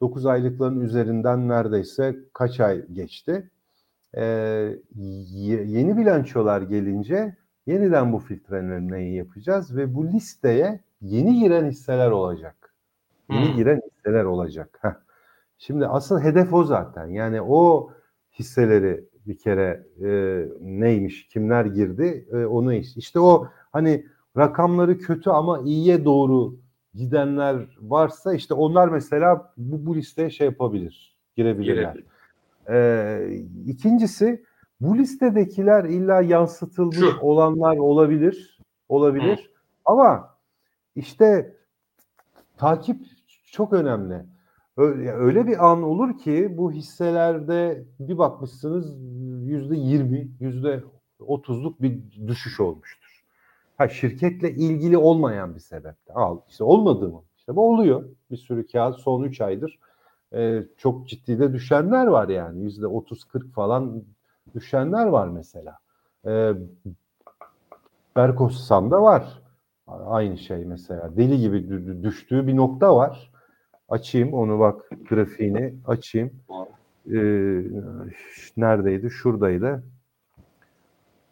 9 0.00 0.26
aylıkların 0.26 0.80
üzerinden 0.80 1.48
neredeyse 1.48 2.16
kaç 2.32 2.60
ay 2.60 2.86
geçti. 2.92 3.50
E, 4.16 4.22
ye- 5.30 5.64
yeni 5.66 5.96
bilançolar 5.96 6.62
gelince 6.62 7.36
yeniden 7.66 8.12
bu 8.12 8.18
filtrelemeyi 8.18 9.16
yapacağız 9.16 9.76
ve 9.76 9.94
bu 9.94 10.06
listeye 10.12 10.80
yeni 11.00 11.40
giren 11.40 11.64
hisseler 11.70 12.10
olacak 12.10 12.74
yeni 13.30 13.48
Hmm. 13.48 13.56
giren 13.56 13.80
hisseler 13.90 14.24
olacak. 14.24 14.78
Heh. 14.82 14.94
Şimdi 15.58 15.86
asıl 15.86 16.20
hedef 16.20 16.52
o 16.54 16.64
zaten. 16.64 17.06
Yani 17.06 17.42
o 17.42 17.90
hisseleri 18.38 19.04
bir 19.26 19.38
kere 19.38 19.86
e, 20.04 20.08
neymiş, 20.60 21.28
kimler 21.28 21.64
girdi 21.64 22.28
e, 22.32 22.36
onu 22.46 22.72
iş. 22.74 22.96
İşte 22.96 23.20
o 23.20 23.46
hani 23.72 24.06
rakamları 24.36 24.98
kötü 24.98 25.30
ama 25.30 25.60
iyiye 25.64 26.04
doğru 26.04 26.56
gidenler 26.94 27.56
varsa 27.80 28.34
işte 28.34 28.54
onlar 28.54 28.88
mesela 28.88 29.52
bu, 29.56 29.86
bu 29.86 29.96
listeye 29.96 30.30
şey 30.30 30.46
yapabilir, 30.46 31.16
girebilirler. 31.36 31.74
Girebilir. 31.82 32.04
Ee, 32.70 33.28
ikincisi 33.66 34.44
bu 34.80 34.98
listedekiler 34.98 35.84
illa 35.84 36.22
yansıtılmış 36.22 36.96
Şu. 36.96 37.20
olanlar 37.20 37.76
olabilir. 37.76 38.58
Olabilir. 38.88 39.50
Ama 39.84 40.36
işte 40.96 41.56
takip 42.56 43.00
çok 43.52 43.72
önemli. 43.72 44.26
Öyle, 44.76 45.46
bir 45.46 45.66
an 45.66 45.82
olur 45.82 46.18
ki 46.18 46.54
bu 46.56 46.72
hisselerde 46.72 47.84
bir 48.00 48.18
bakmışsınız 48.18 48.96
yüzde 49.48 49.76
yirmi, 49.76 50.28
yüzde 50.40 50.84
otuzluk 51.18 51.82
bir 51.82 52.02
düşüş 52.26 52.60
olmuştur. 52.60 53.24
Ha 53.78 53.88
şirketle 53.88 54.50
ilgili 54.54 54.98
olmayan 54.98 55.54
bir 55.54 55.60
sebepte. 55.60 56.12
Al 56.12 56.38
işte 56.48 56.64
olmadı 56.64 57.08
mı? 57.08 57.22
İşte 57.36 57.56
bu 57.56 57.70
oluyor. 57.70 58.04
Bir 58.30 58.36
sürü 58.36 58.66
kağıt 58.66 58.96
son 58.96 59.22
3 59.22 59.40
aydır 59.40 59.78
e, 60.35 60.64
çok 60.76 61.09
ciddi 61.09 61.39
de 61.39 61.53
düşenler 61.53 62.07
var 62.07 62.28
yani. 62.28 62.62
Yüzde 62.62 62.87
30-40 62.87 63.51
falan 63.53 64.03
düşenler 64.55 65.07
var 65.07 65.28
mesela. 65.28 65.78
E, 66.26 66.53
Berkossan'da 68.16 69.03
var. 69.03 69.43
Aynı 69.87 70.39
şey 70.39 70.64
mesela. 70.64 71.16
Deli 71.16 71.41
gibi 71.41 71.57
dü- 71.57 71.87
dü- 71.87 72.03
düştüğü 72.03 72.47
bir 72.47 72.57
nokta 72.57 72.97
var. 72.97 73.30
Açayım 73.89 74.32
onu 74.35 74.59
bak 74.59 74.91
grafiğini 75.09 75.74
açayım. 75.87 76.32
Ee, 77.12 77.62
neredeydi? 78.57 79.11
Şuradaydı. 79.11 79.85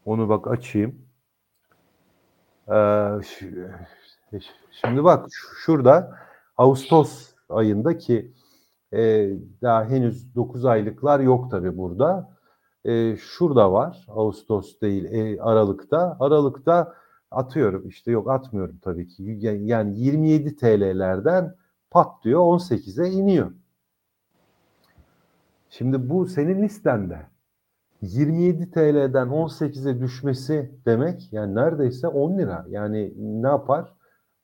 Onu 0.05 0.29
bak 0.29 0.49
açayım. 0.49 0.99
Ee, 2.69 3.09
şimdi 4.71 5.05
bak 5.05 5.27
şurada 5.65 6.19
Ağustos 6.57 7.33
ayında 7.49 7.99
ki 7.99 8.33
e, 8.93 9.31
daha 9.63 9.85
henüz 9.85 10.35
9 10.35 10.65
aylıklar 10.65 11.21
yok 11.21 11.51
tabi 11.51 11.77
burada. 11.79 12.31
E, 12.85 13.17
şurada 13.17 13.73
var. 13.73 14.07
Ağustos 14.09 14.81
değil 14.81 15.05
e, 15.05 15.41
Aralık'ta. 15.41 16.17
Aralık'ta 16.21 16.95
atıyorum 17.31 17.89
işte 17.89 18.11
yok 18.11 18.31
atmıyorum 18.31 18.79
tabii 18.83 19.09
ki. 19.09 19.37
Yani 19.41 19.69
yani 19.69 19.99
27 19.99 20.57
TL'lerden 20.57 21.55
pat 21.91 22.25
diyor 22.25 22.41
18'e 22.41 23.09
iniyor. 23.11 23.53
Şimdi 25.71 26.11
bu 26.11 26.27
senin 26.27 26.63
listende. 26.63 27.27
27 28.03 28.71
TL'den 28.71 29.29
18'e 29.29 30.01
düşmesi 30.01 30.71
demek 30.87 31.33
yani 31.33 31.55
neredeyse 31.55 32.09
10 32.09 32.39
lira. 32.39 32.67
Yani 32.69 33.15
ne 33.43 33.49
yapar? 33.49 33.93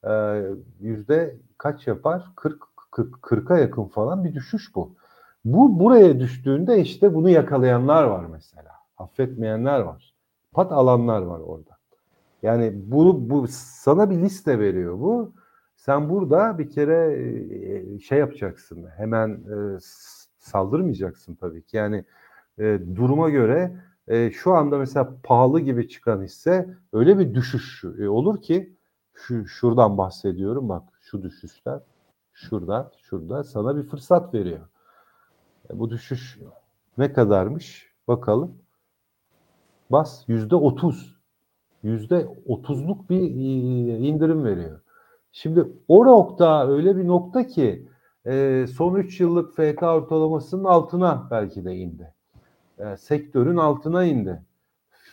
Ee, 0.08 0.42
yüzde 0.80 1.36
kaç 1.58 1.86
yapar? 1.86 2.32
40 2.36 2.60
40 2.60 2.67
40'a 3.02 3.58
yakın 3.58 3.84
falan 3.84 4.24
bir 4.24 4.34
düşüş 4.34 4.74
bu. 4.74 4.94
Bu 5.44 5.80
buraya 5.80 6.20
düştüğünde 6.20 6.80
işte 6.80 7.14
bunu 7.14 7.28
yakalayanlar 7.28 8.04
var 8.04 8.24
mesela. 8.32 8.70
Affetmeyenler 8.98 9.80
var. 9.80 10.14
Pat 10.52 10.72
alanlar 10.72 11.22
var 11.22 11.40
orada. 11.40 11.78
Yani 12.42 12.72
bu, 12.74 13.30
bu 13.30 13.46
sana 13.50 14.10
bir 14.10 14.16
liste 14.18 14.58
veriyor 14.58 15.00
bu. 15.00 15.32
Sen 15.76 16.10
burada 16.10 16.58
bir 16.58 16.70
kere 16.70 17.12
e, 17.94 17.98
şey 17.98 18.18
yapacaksın. 18.18 18.86
Hemen 18.96 19.30
e, 19.30 19.78
saldırmayacaksın 20.38 21.34
tabii 21.34 21.62
ki. 21.62 21.76
Yani 21.76 22.04
e, 22.58 22.78
duruma 22.96 23.30
göre 23.30 23.76
şu 24.32 24.54
anda 24.54 24.78
mesela 24.78 25.14
pahalı 25.22 25.60
gibi 25.60 25.88
çıkan 25.88 26.22
hisse 26.22 26.68
öyle 26.92 27.18
bir 27.18 27.34
düşüş 27.34 27.84
olur 27.84 28.42
ki 28.42 28.76
şu 29.14 29.46
şuradan 29.46 29.98
bahsediyorum 29.98 30.68
bak 30.68 30.82
şu 31.00 31.22
düşüşler 31.22 31.80
şurada 32.38 32.90
şurada 33.02 33.44
sana 33.44 33.76
bir 33.76 33.82
fırsat 33.82 34.34
veriyor. 34.34 34.68
E, 35.70 35.78
bu 35.78 35.90
düşüş 35.90 36.38
ne 36.98 37.12
kadarmış 37.12 37.92
bakalım. 38.08 38.54
Bas 39.90 40.24
yüzde 40.28 40.56
otuz. 40.56 41.18
Yüzde 41.82 42.28
otuzluk 42.46 43.10
bir 43.10 43.20
e, 43.20 43.98
indirim 43.98 44.44
veriyor. 44.44 44.80
Şimdi 45.32 45.68
o 45.88 46.06
nokta 46.06 46.68
öyle 46.68 46.96
bir 46.96 47.06
nokta 47.06 47.46
ki 47.46 47.88
e, 48.26 48.66
son 48.76 48.94
3 48.94 49.20
yıllık 49.20 49.52
FK 49.52 49.82
ortalamasının 49.82 50.64
altına 50.64 51.28
belki 51.30 51.64
de 51.64 51.76
indi. 51.76 52.14
E, 52.78 52.96
sektörün 52.96 53.56
altına 53.56 54.04
indi. 54.04 54.42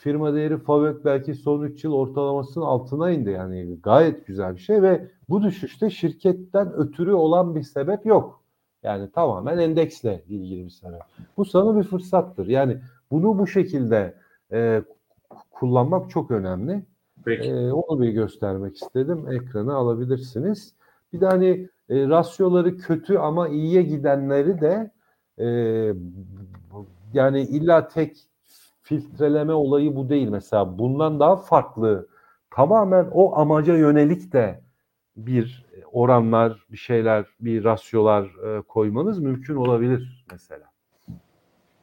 Firma 0.06 0.34
değeri 0.34 0.58
FAVÖK 0.58 1.06
belki 1.06 1.36
son 1.36 1.64
3 1.64 1.84
yıl 1.84 1.94
ortalamasının 1.94 2.66
altına 2.66 3.12
indi. 3.12 3.30
Yani 3.30 3.78
gayet 3.84 4.28
güzel 4.28 4.56
bir 4.56 4.60
şey 4.60 4.82
ve 4.82 5.08
bu 5.30 5.44
düşüşte 5.44 5.90
şirketten 5.90 6.74
ötürü 6.74 7.14
olan 7.14 7.56
bir 7.56 7.64
sebep 7.64 8.06
yok. 8.06 8.44
Yani 8.84 9.12
tamamen 9.12 9.58
endeksle 9.58 10.24
ilgili 10.28 10.66
bir 10.66 10.70
sebep. 10.70 11.02
Bu 11.38 11.46
sana 11.46 11.80
bir 11.80 11.84
fırsattır. 11.84 12.48
Yani 12.48 12.78
bunu 13.12 13.40
bu 13.40 13.48
şekilde 13.48 14.14
e, 14.52 14.82
kullanmak 15.52 16.10
çok 16.10 16.32
önemli. 16.32 16.86
Peki. 17.26 17.50
Ee, 17.50 17.72
onu 17.72 18.02
bir 18.02 18.10
göstermek 18.10 18.76
istedim. 18.76 19.32
Ekranı 19.32 19.74
alabilirsiniz. 19.74 20.76
Bir 21.14 21.22
de 21.22 21.26
hani 21.26 21.70
e, 21.90 22.08
rasyoları 22.08 22.78
kötü 22.78 23.18
ama 23.18 23.48
iyiye 23.48 23.82
gidenleri 23.82 24.62
de 24.62 24.92
e, 25.40 25.48
yani 27.14 27.42
illa 27.42 27.88
tek 27.88 28.18
filtreleme 28.86 29.54
olayı 29.54 29.96
bu 29.96 30.10
değil. 30.10 30.28
Mesela 30.28 30.80
bundan 30.80 31.20
daha 31.20 31.36
farklı 31.36 32.08
tamamen 32.52 33.10
o 33.12 33.36
amaca 33.36 33.76
yönelik 33.78 34.34
de 34.34 34.62
bir 35.18 35.66
oranlar, 35.92 36.66
bir 36.72 36.78
şeyler, 36.78 37.26
bir 37.40 37.64
rasyolar 37.64 38.24
e, 38.24 38.62
koymanız 38.62 39.20
mümkün 39.20 39.56
olabilir 39.56 40.26
mesela. 40.32 40.66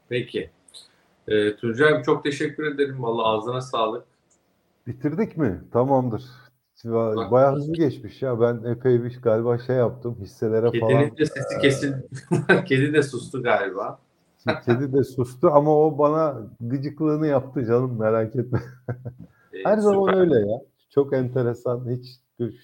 Peki. 0.08 0.50
Ee, 1.28 1.56
Tuncay 1.56 1.94
abi 1.94 2.02
çok 2.02 2.24
teşekkür 2.24 2.74
ederim. 2.74 3.02
Vallahi 3.02 3.26
ağzına 3.26 3.60
sağlık. 3.60 4.04
Bitirdik 4.86 5.36
mi? 5.36 5.60
Tamamdır. 5.72 6.24
Bayağı 7.30 7.54
hızlı 7.54 7.72
geçmiş 7.74 8.22
ya. 8.22 8.40
Ben 8.40 8.62
epey 8.70 9.04
bir 9.04 9.22
galiba 9.22 9.58
şey 9.58 9.76
yaptım. 9.76 10.16
Hisselere 10.20 10.80
falan. 10.80 10.92
Kedinin 10.92 11.16
de 11.16 11.26
sesi 11.26 11.58
kesildi. 11.58 12.08
Kedi 12.66 12.92
de 12.92 13.02
sustu 13.02 13.42
galiba. 13.42 13.98
Kedi 14.64 14.92
de 14.92 15.04
sustu 15.04 15.50
ama 15.52 15.76
o 15.76 15.98
bana 15.98 16.36
gıcıklığını 16.60 17.26
yaptı 17.26 17.66
canım 17.66 17.98
merak 17.98 18.36
etme. 18.36 18.60
Ee, 19.52 19.64
Her 19.64 19.78
zaman 19.78 20.06
süper. 20.06 20.20
öyle 20.20 20.50
ya. 20.50 20.60
Çok 20.90 21.12
enteresan. 21.12 21.90
Hiç 21.90 22.06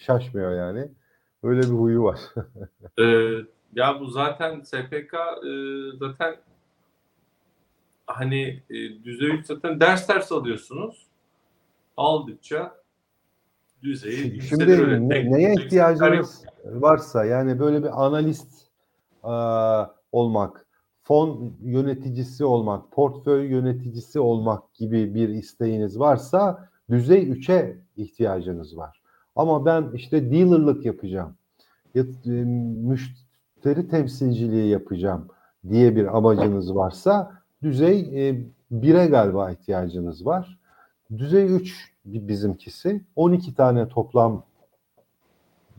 şaşmıyor 0.01 0.53
yani. 0.53 0.89
Öyle 1.43 1.61
bir 1.61 1.79
huyu 1.79 2.03
var. 2.03 2.21
Ee, 2.99 3.05
ya 3.75 4.01
bu 4.01 4.07
zaten 4.07 4.61
SPK 4.61 5.15
e, 5.15 5.53
zaten 5.99 6.37
hani 8.07 8.63
e, 8.71 9.05
düzey 9.05 9.29
üç 9.29 9.47
zaten 9.47 9.81
ders 9.81 10.09
ders 10.09 10.33
alıyorsunuz. 10.33 11.07
Aldıkça 11.97 12.75
düzeyi 13.83 14.43
Şimdi 14.43 14.73
öyle. 14.73 15.09
Tek- 15.09 15.31
neye 15.31 15.55
ihtiyacınız 15.55 16.45
varsa 16.65 17.25
yani 17.25 17.59
böyle 17.61 17.83
bir 17.83 18.05
analist 18.05 18.69
aa, 19.23 19.87
olmak, 20.13 20.67
fon 21.09 21.53
yöneticisi 21.63 22.45
olmak, 22.45 22.93
portföy 22.93 23.47
yöneticisi 23.47 24.21
olmak 24.21 24.75
gibi 24.75 25.15
bir 25.15 25.29
isteğiniz 25.29 25.99
varsa 25.99 26.69
düzey 26.91 27.23
3'e 27.23 27.77
ihtiyacınız 27.97 28.77
var. 28.77 29.03
Ama 29.37 29.65
ben 29.67 29.91
işte 29.95 30.31
dealerlık 30.31 30.85
yapacağım, 30.85 31.35
e, 31.95 32.03
müşteri 32.31 33.89
temsilciliği 33.89 34.69
yapacağım 34.69 35.29
diye 35.69 35.97
bir 35.97 36.17
amacınız 36.17 36.75
varsa 36.75 37.33
düzey 37.63 38.01
1'e 38.73 39.07
galiba 39.07 39.51
ihtiyacınız 39.51 40.27
var. 40.27 40.59
Düzey 41.17 41.57
3 41.57 41.93
bi- 42.05 42.29
bizimkisi. 42.29 43.05
12 43.17 43.55
tane 43.55 43.89
toplam 43.89 44.43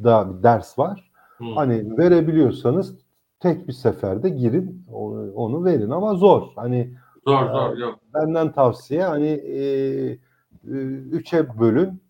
da 0.03 0.43
ders 0.43 0.79
var. 0.79 1.11
Hı. 1.37 1.45
Hani 1.55 1.97
verebiliyorsanız 1.97 3.08
tek 3.39 3.67
bir 3.67 3.73
seferde 3.73 4.29
girin 4.29 4.85
onu, 5.35 5.65
verin 5.65 5.89
ama 5.89 6.15
zor. 6.15 6.47
Hani 6.55 6.93
Zor 7.27 7.45
zor 7.51 7.77
yok. 7.77 7.99
benden 8.13 8.51
tavsiye 8.51 9.03
hani 9.03 9.27
e, 9.27 9.61
e, 9.61 10.17
üçe 11.11 11.59
bölün. 11.59 12.01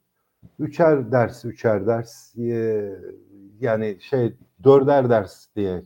Üçer 0.60 1.12
ders, 1.12 1.46
üçer 1.46 1.88
ders 1.88 2.38
e, 2.38 2.92
yani 3.60 3.98
şey 4.02 4.34
dörder 4.64 5.10
ders 5.10 5.48
diye 5.56 5.84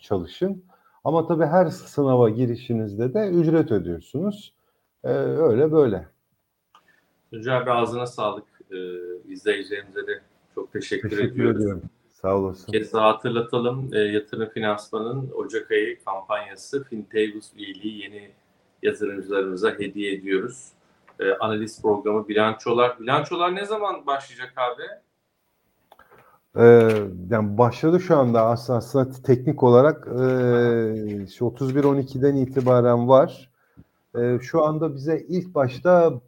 çalışın. 0.00 0.64
Ama 1.04 1.26
tabii 1.26 1.46
her 1.46 1.66
sınava 1.66 2.28
girişinizde 2.28 3.14
de 3.14 3.28
ücret 3.28 3.70
ödüyorsunuz. 3.72 4.54
E, 5.04 5.08
öyle 5.12 5.72
böyle. 5.72 6.06
Tuncay 7.32 7.56
abi 7.56 7.70
ağzına 7.70 8.06
sağlık. 8.06 8.44
Ee, 8.72 9.32
izleyicilerimize 9.32 10.06
de 10.06 10.20
çok 10.54 10.72
teşekkür, 10.72 11.10
Teşekkür 11.10 11.32
ediyoruz. 11.32 11.56
ediyorum. 11.60 11.82
Sağ 12.22 12.36
olasın. 12.36 12.72
Kez 12.72 12.92
daha 12.92 13.08
hatırlatalım. 13.08 13.94
E, 13.94 13.98
yatırım 13.98 14.48
finansmanın 14.48 15.30
Ocak 15.30 15.70
ayı 15.70 16.04
kampanyası 16.04 16.84
FinTables 16.84 17.54
üyeliği 17.56 18.02
yeni 18.02 18.30
yatırımcılarımıza 18.82 19.70
hediye 19.70 20.14
ediyoruz. 20.14 20.68
E, 21.20 21.32
analiz 21.32 21.82
programı 21.82 22.28
bilançolar. 22.28 23.00
Bilançolar 23.00 23.54
ne 23.54 23.64
zaman 23.64 24.06
başlayacak 24.06 24.52
abi? 24.56 24.82
Ee, 26.56 26.62
yani 27.30 27.58
başladı 27.58 28.00
şu 28.00 28.18
anda 28.18 28.42
aslında, 28.46 28.78
aslında 28.78 29.22
teknik 29.22 29.62
olarak 29.62 30.06
e, 30.06 30.12
şu 31.26 31.44
31-12'den 31.44 32.36
itibaren 32.36 33.08
var. 33.08 33.50
E, 34.18 34.38
şu 34.42 34.64
anda 34.64 34.94
bize 34.94 35.24
ilk 35.28 35.54
başta 35.54 36.20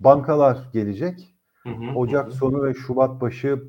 bankalar 0.00 0.58
gelecek. 0.72 1.34
Hı 1.62 1.68
hı, 1.68 1.94
Ocak 1.94 2.32
sonu 2.32 2.62
ve 2.62 2.74
Şubat 2.74 3.20
başı 3.20 3.62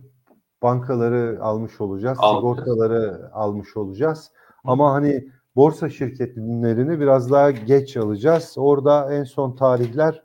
bankaları 0.63 1.37
almış 1.41 1.81
olacağız. 1.81 2.17
Alacağız. 2.21 2.37
Sigortaları 2.37 3.29
almış 3.33 3.77
olacağız. 3.77 4.31
Ama 4.63 4.93
hani 4.93 5.27
borsa 5.55 5.89
şirketlerini 5.89 6.99
biraz 6.99 7.31
daha 7.31 7.51
geç 7.51 7.97
alacağız. 7.97 8.53
Orada 8.57 9.13
en 9.13 9.23
son 9.23 9.55
tarihler 9.55 10.23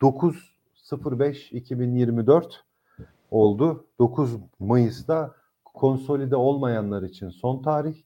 9.05.2024 0.00 2.44
oldu. 3.30 3.84
9 3.98 4.36
Mayıs'ta 4.58 5.34
konsolide 5.64 6.36
olmayanlar 6.36 7.02
için 7.02 7.28
son 7.28 7.62
tarih. 7.62 7.96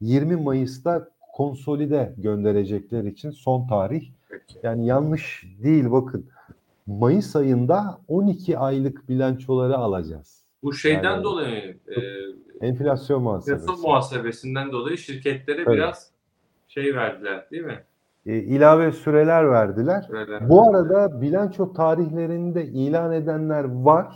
20 0.00 0.36
Mayıs'ta 0.36 1.08
konsolide 1.32 2.14
gönderecekler 2.18 3.04
için 3.04 3.30
son 3.30 3.66
tarih. 3.66 4.10
Yani 4.62 4.86
yanlış 4.86 5.44
değil 5.62 5.90
bakın. 5.90 6.26
Mayıs 6.86 7.36
ayında 7.36 8.00
12 8.08 8.58
aylık 8.58 9.08
bilançoları 9.08 9.76
alacağız. 9.76 10.43
Bu 10.64 10.72
şeyden 10.72 11.10
Yani- 11.10 11.24
dolayı 11.24 11.78
e, 11.88 12.00
Enflasyon 12.66 13.22
muhasebesi. 13.22 13.70
muhasebesinden 13.82 14.72
dolayı 14.72 14.98
şirketlere 14.98 15.64
Tabii. 15.64 15.74
biraz 15.76 16.10
şey 16.68 16.96
verdiler 16.96 17.46
değil 17.50 17.64
mi? 17.64 17.84
E, 18.26 18.36
ilave 18.38 18.92
süreler 18.92 19.50
verdiler. 19.50 20.06
Böyle- 20.10 20.48
Bu 20.48 20.68
arada 20.68 21.20
bilanço 21.20 21.72
tarihlerini 21.72 22.54
de 22.54 22.64
ilan 22.66 23.12
edenler 23.12 23.64
var. 23.64 24.06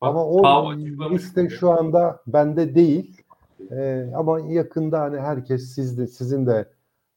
Bak, 0.00 0.08
ama 0.08 0.26
o 0.26 0.74
liste 1.10 1.40
bugün. 1.44 1.48
şu 1.56 1.70
anda 1.70 2.20
bende 2.26 2.74
değil. 2.74 3.22
E, 3.70 4.10
ama 4.16 4.40
yakında 4.40 5.00
hani 5.00 5.20
herkes 5.20 5.74
sizde 5.74 6.06
sizin 6.06 6.46
de 6.46 6.68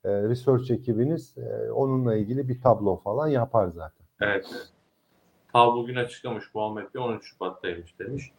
e, 0.06 0.10
research 0.24 0.72
ekibiniz 0.72 1.38
e, 1.38 1.72
onunla 1.72 2.16
ilgili 2.16 2.50
bir 2.50 2.62
tablo 2.62 2.96
falan 2.98 3.28
yapar 3.28 3.68
zaten. 3.68 4.06
Evet. 4.22 4.46
evet. 4.54 4.68
TAV 5.54 5.76
bugün 5.76 5.96
açıklamış 5.96 6.46
Muhammed 6.56 6.94
Bey 6.96 7.02
13 7.02 7.24
Şubat'taymış 7.26 8.00
demiş. 8.00 8.32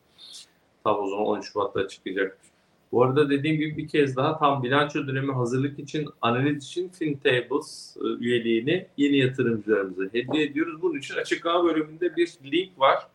TAV 0.84 0.98
o 0.98 1.08
zaman 1.08 1.26
13 1.26 1.52
Şubat'ta 1.52 1.80
açıklayacakmış. 1.80 2.50
Bu 2.92 3.02
arada 3.02 3.30
dediğim 3.30 3.56
gibi 3.56 3.76
bir 3.76 3.88
kez 3.88 4.16
daha 4.16 4.38
tam 4.38 4.62
bilanço 4.62 5.06
dönemi 5.06 5.32
hazırlık 5.32 5.78
için 5.78 6.08
analiz 6.22 6.64
için 6.64 6.88
FinTables 6.88 7.96
e, 7.96 8.24
üyeliğini 8.24 8.86
yeni 8.96 9.16
yatırımcılarımıza 9.16 10.04
hediye 10.12 10.44
ediyoruz. 10.44 10.82
Bunun 10.82 10.98
için 10.98 11.14
açıklama 11.14 11.64
bölümünde 11.64 12.16
bir 12.16 12.32
link 12.44 12.80
var. 12.80 13.06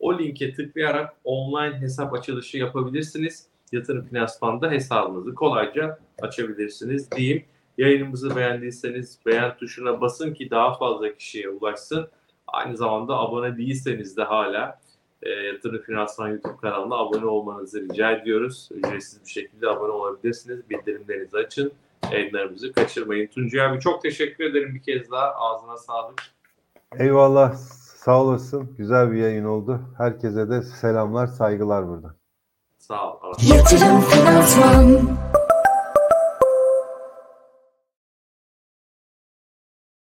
O 0.00 0.18
linke 0.18 0.54
tıklayarak 0.54 1.16
online 1.24 1.80
hesap 1.80 2.14
açılışı 2.14 2.58
yapabilirsiniz. 2.58 3.46
Yatırım 3.72 4.04
Finansman'da 4.04 4.70
hesabınızı 4.70 5.34
kolayca 5.34 5.98
açabilirsiniz 6.22 7.10
diyeyim. 7.10 7.44
Yayınımızı 7.78 8.36
beğendiyseniz 8.36 9.18
beğen 9.26 9.56
tuşuna 9.56 10.00
basın 10.00 10.34
ki 10.34 10.50
daha 10.50 10.78
fazla 10.78 11.14
kişiye 11.14 11.48
ulaşsın. 11.48 12.08
Aynı 12.46 12.76
zamanda 12.76 13.18
abone 13.18 13.56
değilseniz 13.56 14.16
de 14.16 14.22
hala 14.22 14.80
e, 15.22 15.30
Yatırım 15.30 15.82
Finansman 15.82 16.28
YouTube 16.28 16.56
kanalına 16.56 16.94
abone 16.94 17.26
olmanızı 17.26 17.80
rica 17.80 18.10
ediyoruz. 18.10 18.68
Ücretsiz 18.72 19.24
bir 19.24 19.30
şekilde 19.30 19.68
abone 19.68 19.92
olabilirsiniz. 19.92 20.70
Bildirimlerinizi 20.70 21.36
açın. 21.36 21.72
Yayınlarımızı 22.12 22.72
kaçırmayın. 22.72 23.26
Tuncay 23.26 23.66
abi 23.66 23.80
çok 23.80 24.02
teşekkür 24.02 24.44
ederim 24.44 24.74
bir 24.74 24.82
kez 24.82 25.10
daha. 25.10 25.34
Ağzına 25.34 25.76
sağlık. 25.76 26.22
Eyvallah 26.98 27.54
sağ 28.04 28.22
olasın. 28.22 28.74
Güzel 28.78 29.12
bir 29.12 29.16
yayın 29.16 29.44
oldu. 29.44 29.80
Herkese 29.98 30.50
de 30.50 30.62
selamlar 30.62 31.26
saygılar 31.26 31.88
burada. 31.88 32.14
Sağ 32.78 33.12
ol. 33.12 33.34
Yatırım 33.54 34.00
Finansman 34.00 35.08